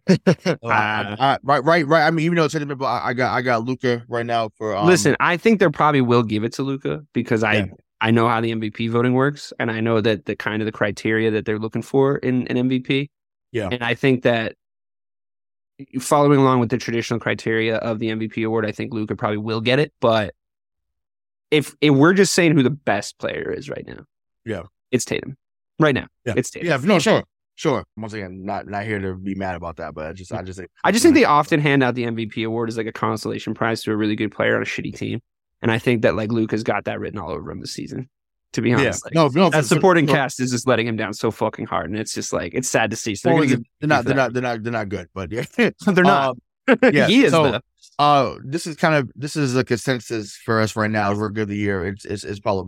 [0.08, 0.16] Uh,
[0.64, 2.06] Uh, I- right, right, right.
[2.06, 4.50] I mean, even though it's Tatum, but I I got I got Luka right now
[4.58, 4.76] for.
[4.76, 7.66] Um, Listen, I think they probably will give it to Luka because I Yeah.
[8.02, 10.72] I know how the MVP voting works, and I know that the kind of the
[10.72, 13.10] criteria that they're looking for in an MVP.
[13.52, 13.70] Yeah.
[13.72, 14.56] and I think that
[16.00, 19.62] following along with the traditional criteria of the MVP award, I think Luka probably will
[19.62, 19.94] get it.
[20.02, 20.36] But
[21.52, 24.06] if if we're just saying who the best player is right now,
[24.46, 24.64] Yeah.
[24.92, 25.36] it's Tatum.
[25.80, 26.34] Right now, Yeah.
[26.38, 26.68] it's Tatum.
[26.68, 27.24] Yeah, no, sure,
[27.56, 27.84] sure.
[27.98, 30.58] Once again, not not here to be mad about that, but I just I just
[30.60, 33.54] think I just think they often hand out the MVP award as like a consolation
[33.54, 35.20] prize to a really good player on a shitty team.
[35.62, 38.10] And I think that like Luke has got that written all over him this season.
[38.54, 40.88] To be yeah honest, like, no no that for- supporting for- cast is just letting
[40.88, 43.14] him down so fucking hard, and it's just like it's sad to see.
[43.16, 45.44] So they're, Well, gonna they're not they're not they're not they're not good, but yeah,
[45.58, 46.38] they're not.
[46.70, 47.60] Um, yeah, he is so- though.
[48.00, 51.12] uh, this is kind of this is a consensus for us right now.
[51.12, 52.66] Rookie of the year, it's it's, it's Paolo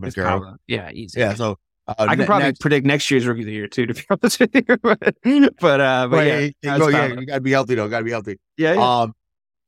[0.67, 1.21] Yeah, easy.
[1.21, 1.57] Yeah, so
[1.87, 3.85] uh, I can ne- probably next- predict next year's rookie of the year too.
[3.85, 7.51] To be honest with you, but uh, but Right, yeah, go- yeah, you gotta be
[7.51, 7.87] healthy though.
[7.87, 8.37] Gotta be healthy.
[8.57, 9.01] yeah, yeah.
[9.01, 9.13] Um,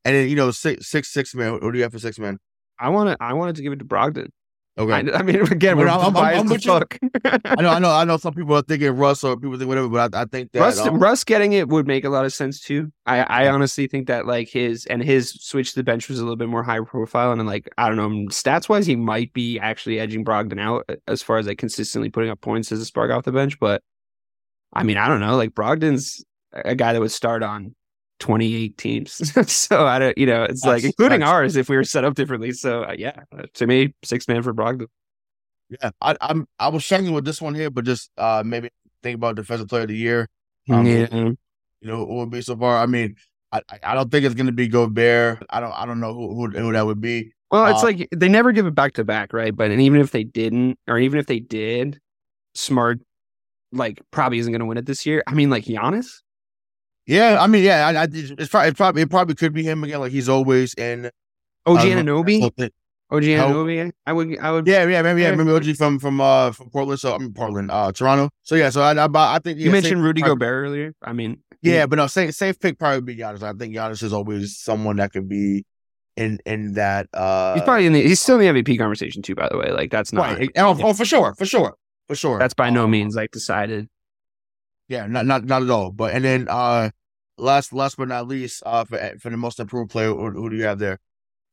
[0.06, 1.54] and then you know six six six man.
[1.54, 2.38] What do you have for six man?
[2.80, 3.18] I want to.
[3.24, 4.30] I wanted to give it to Brogdon.
[4.80, 6.58] Okay, I, I mean, again, we're I'm- I'm- biased I'm you.
[6.60, 6.98] fuck.
[7.46, 9.90] I know I know I know some people are thinking Russ or people think whatever,
[9.90, 12.32] but I, I think that Russ, um, Russ getting it would make a lot of
[12.32, 12.90] sense too.
[13.06, 16.24] I, I honestly think that like his and his switch to the bench was a
[16.24, 19.34] little bit more high profile, and then, like I don't know stats wise, he might
[19.34, 22.80] be actually edging Brogdon out uh, as far as like consistently putting up points as
[22.80, 23.60] a spark off the bench.
[23.60, 23.84] But
[24.72, 25.36] I mean, I don't know.
[25.36, 26.24] Like Brogdon's
[26.54, 27.76] a guy that would start on
[28.20, 29.14] twenty eight teams,
[29.52, 32.52] so I don't, you know, it's like including ours if we were set up differently.
[32.52, 33.22] So uh, yeah,
[33.56, 34.88] to me, six man for Brogdon.
[35.70, 38.70] yeah, I, I'm I was struggling with this one here, but just uh maybe
[39.04, 40.28] think about defensive player of the year.
[40.70, 41.38] Um, yeah, you
[41.82, 42.78] know, who would be so far.
[42.78, 43.16] I mean,
[43.52, 45.44] I I- don't think it's gonna be Gobert.
[45.50, 47.34] I don't I don't know who who, who that would be.
[47.52, 49.56] Well, it's Uh, like they never give it back to back, right?
[49.56, 52.00] But and even if they didn't, or even if they did,
[52.54, 53.00] Smart
[53.72, 55.24] like probably isn't going to win it this year.
[55.28, 56.22] I mean, like Giannis.
[57.10, 59.84] Yeah, I mean, yeah, I, I, it's probably, it probably it probably could be him
[59.84, 60.00] again.
[60.00, 61.10] Like he's always in.
[61.66, 62.44] OG uh, Anunoby.
[63.12, 63.92] OG Anunoby.
[64.06, 64.38] I would.
[64.40, 64.68] I would.
[64.68, 65.36] Yeah, yeah, maybe, yeah, Yeah.
[65.36, 67.00] maybe OG from from uh from Portland.
[67.00, 68.30] So I'm mean Portland, uh, Toronto.
[68.44, 70.94] So yeah, so I I, I think yeah, you mentioned Rudy probably- Gobert earlier.
[71.02, 73.42] I mean, Yeah, but no, safe safe pick probably be Giannis.
[73.42, 75.66] I think Giannis is always someone that could be
[76.16, 77.08] in in that.
[77.14, 78.04] uh he's probably in the.
[78.04, 79.34] He's still in the MVP conversation too.
[79.34, 80.38] By the way, like that's not.
[80.38, 80.50] right.
[80.58, 81.74] Oh, oh, for sure, for sure,
[82.08, 82.38] for sure.
[82.38, 83.90] That's by no Um, means like decided.
[84.88, 85.92] Yeah, not not not at all.
[85.92, 86.92] But and then uh
[87.40, 90.56] last last but not least, uh for for the most improved player, who, who do
[90.56, 91.00] you have there?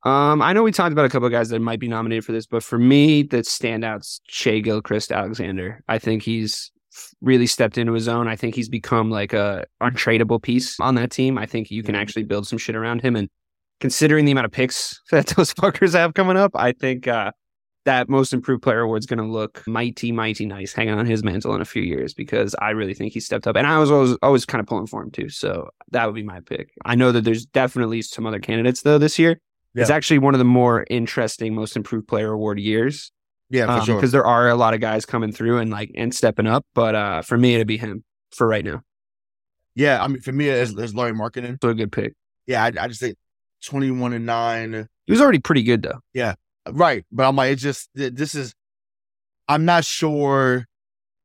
[0.04, 2.30] Um, I know we talked about a couple of guys that might be nominated for
[2.30, 5.82] this, but for me, the standouts Shai Gilgeous-Alexander.
[5.88, 6.70] I think he's
[7.20, 8.28] really stepped into his own.
[8.28, 11.38] I think he's become like a untradeable piece on that team.
[11.38, 13.16] I think you can actually build some shit around him.
[13.16, 13.28] And
[13.80, 17.32] considering the amount of picks that those fuckers have coming up, I think uh,
[17.86, 21.24] that most improved player award is going to look mighty, mighty nice hanging on his
[21.24, 23.56] mantle in a few years because I really think he stepped up.
[23.56, 25.28] And I was always, always kind of pulling for him too.
[25.30, 26.70] So that would be my pick.
[26.84, 29.40] I know that there's definitely some other candidates though this year.
[29.74, 33.12] It's actually one of the more interesting most improved player award years
[33.50, 33.94] Yeah, for sure.
[33.96, 36.64] because there are a lot of guys coming through and like and stepping up.
[36.74, 38.02] But uh, for me, it'd be him
[38.32, 38.82] for right now.
[39.74, 41.58] Yeah, I mean for me it's, it's Lauri Markkanen.
[41.62, 42.14] So a good pick.
[42.46, 43.16] Yeah, I, I just think
[43.64, 44.88] twenty one and nine.
[45.04, 46.00] He was already pretty good though.
[46.70, 48.54] Right, but I'm like, it's just this is.
[49.48, 50.66] I'm not sure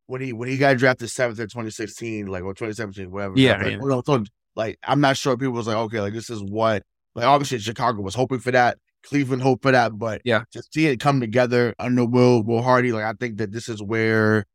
[0.07, 3.37] when he when he got drafted seventh in 2016, like or 2017, whatever.
[3.37, 3.77] Yeah, like, yeah.
[3.81, 4.23] well, so,
[4.55, 6.83] like I'm not sure people was like, okay, like this is what
[7.15, 10.43] like obviously Chicago was hoping for that, Cleveland hoped for that, but Yeah.
[10.51, 13.81] to see it come together under Will Will Hardy, like I think that this is
[13.81, 14.45] where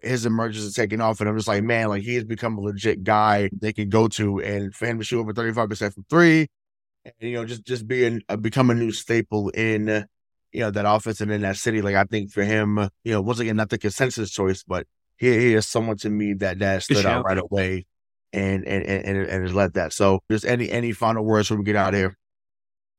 [0.00, 2.60] his emergence is taking off, and I'm just like, man, like he has become a
[2.62, 6.06] legit guy they can go to, and for him to shoot over 35 percent from
[6.08, 6.48] three,
[7.04, 10.06] and, you know, just just being uh, become a new staple in
[10.56, 11.82] you know, that office and in that city.
[11.82, 14.86] Like I think for him, uh, you know, once again, not the consensus choice, but
[15.18, 17.84] he, he is someone to me that that stood out right away
[18.32, 19.92] and and and, and, has led that.
[19.92, 22.16] So just any any final words when we get out of here.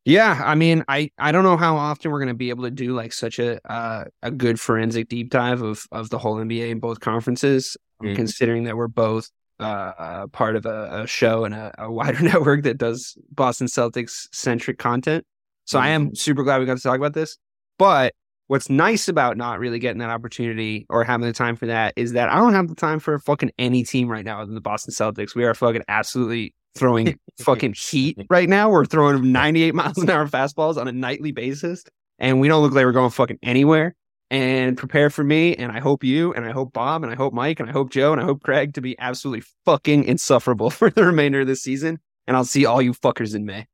[0.05, 2.71] Yeah, I mean, I I don't know how often we're going to be able to
[2.71, 6.69] do like such a uh, a good forensic deep dive of of the whole NBA
[6.69, 8.15] in both conferences, Mhm.
[8.15, 12.21] considering that we're both uh, uh, part of a, a show and a, a wider
[12.31, 15.25] network that does Boston Celtics centric content.
[15.65, 17.37] So I am super glad we got to talk about this.
[17.77, 18.13] But
[18.47, 22.13] what's nice about not really getting that opportunity or having the time for that is
[22.13, 24.61] that I don't have the time for fucking any team right now other than the
[24.61, 25.35] Boston Celtics.
[25.35, 28.69] We are fucking absolutely throwing fucking heat right now.
[28.69, 31.83] We're throwing 98 miles an hour fastballs on a nightly basis,
[32.19, 33.95] and we don't look like we're going fucking anywhere.
[34.29, 37.33] And prepare for me, and I hope you, and I hope Bob, and I hope
[37.33, 40.89] Mike, and I hope Joe, and I hope Craig to be absolutely fucking insufferable for
[40.89, 41.99] the remainder of this season.
[42.27, 43.67] And I'll see all you fuckers in May.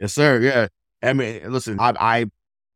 [0.00, 0.40] Yes, sir.
[0.40, 0.68] Yeah.
[1.02, 2.26] I mean, listen, I, I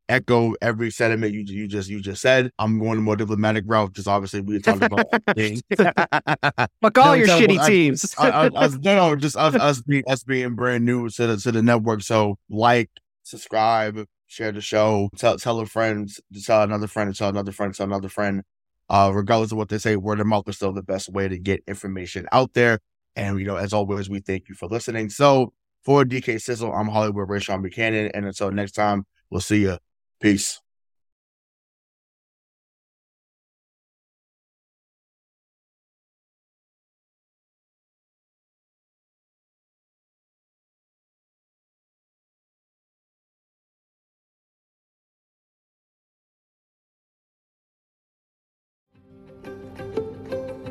[0.08, 2.50] echo every sentiment you you just you just said.
[2.58, 5.62] I'm going a more diplomatic route, just obviously we talked about things.
[5.76, 8.14] Fuck all No, your shitty I- teams.
[8.18, 11.62] I- I- no, just us, us being us being brand new to the to the
[11.62, 12.02] network.
[12.02, 12.90] So like,
[13.22, 16.08] subscribe, share the show, tell tell a friend,
[16.44, 18.42] tell another friend, tell another friend, tell another friend.
[18.90, 21.38] Uh, regardless of what they say, word of mouth is still the best way to
[21.38, 22.78] get information out there.
[23.16, 25.08] And you know, as always, we thank you for listening.
[25.08, 25.52] So
[25.84, 29.78] for DK Sizzle, I'm Hollywood Ray Sean Buchanan, and until next time, we'll see you.
[30.20, 30.60] Peace.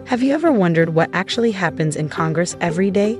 [0.08, 3.20] Have you ever wondered what actually happens in Congress every day?